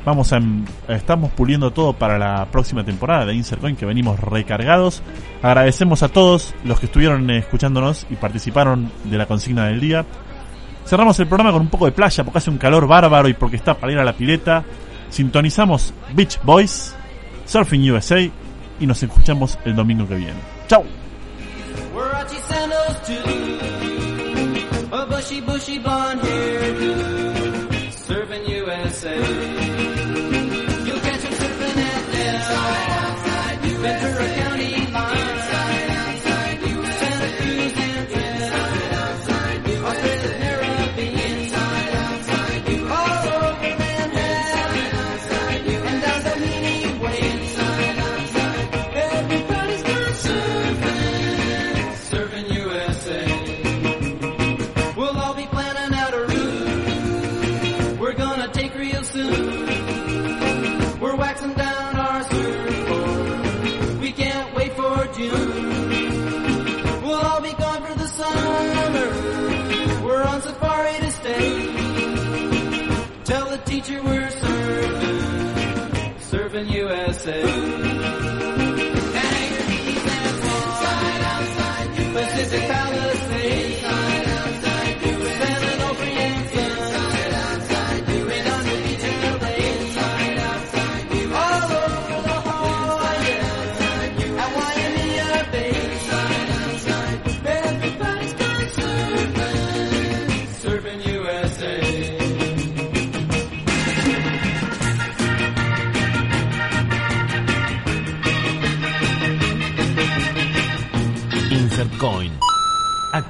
Vamos 0.05 0.31
a 0.33 0.37
em- 0.37 0.65
estamos 0.87 1.31
puliendo 1.31 1.71
todo 1.71 1.93
para 1.93 2.19
la 2.19 2.45
próxima 2.51 2.83
temporada 2.83 3.25
de 3.25 3.33
Insert 3.33 3.59
Coin 3.59 3.75
que 3.75 3.87
venimos 3.87 4.19
recargados. 4.19 5.01
Agradecemos 5.41 6.03
a 6.03 6.09
todos 6.09 6.53
los 6.63 6.79
que 6.79 6.85
estuvieron 6.85 7.27
escuchándonos 7.31 8.05
y 8.11 8.15
participaron 8.15 8.91
de 9.05 9.17
la 9.17 9.25
consigna 9.25 9.65
del 9.65 9.79
día. 9.79 10.05
Cerramos 10.85 11.19
el 11.19 11.27
programa 11.27 11.51
con 11.51 11.61
un 11.61 11.69
poco 11.69 11.85
de 11.85 11.91
playa 11.91 12.23
porque 12.23 12.37
hace 12.37 12.49
un 12.49 12.57
calor 12.57 12.87
bárbaro 12.87 13.27
y 13.27 13.33
porque 13.33 13.55
está 13.55 13.73
para 13.73 13.91
ir 13.91 13.99
a 13.99 14.03
la 14.03 14.13
pileta. 14.13 14.63
Sintonizamos 15.09 15.93
Beach 16.13 16.39
Boys, 16.43 16.95
Surfing 17.45 17.91
USA 17.91 18.19
y 18.19 18.85
nos 18.85 19.01
escuchamos 19.01 19.57
el 19.65 19.75
domingo 19.75 20.07
que 20.07 20.15
viene. 20.15 20.39
¡Chao! 20.67 20.83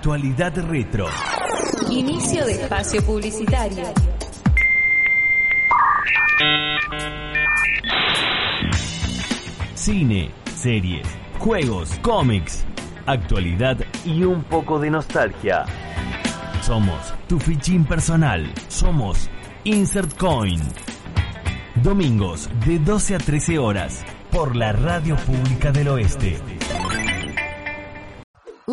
Actualidad 0.05 0.55
retro. 0.69 1.07
Inicio 1.89 2.45
de 2.45 2.51
espacio 2.51 3.03
publicitario. 3.03 3.85
Cine, 9.73 10.29
series, 10.53 11.07
juegos, 11.39 11.97
cómics, 12.03 12.67
actualidad 13.07 13.79
y 14.05 14.23
un 14.23 14.43
poco 14.43 14.77
de 14.77 14.91
nostalgia. 14.91 15.65
Somos 16.61 17.11
tu 17.27 17.39
fichín 17.39 17.83
personal. 17.83 18.53
Somos 18.67 19.27
Insert 19.63 20.15
Coin. 20.19 20.61
Domingos 21.81 22.47
de 22.67 22.77
12 22.77 23.15
a 23.15 23.17
13 23.17 23.57
horas 23.57 24.03
por 24.31 24.55
la 24.55 24.71
Radio 24.71 25.15
Pública 25.15 25.71
del 25.71 25.87
Oeste. 25.87 26.54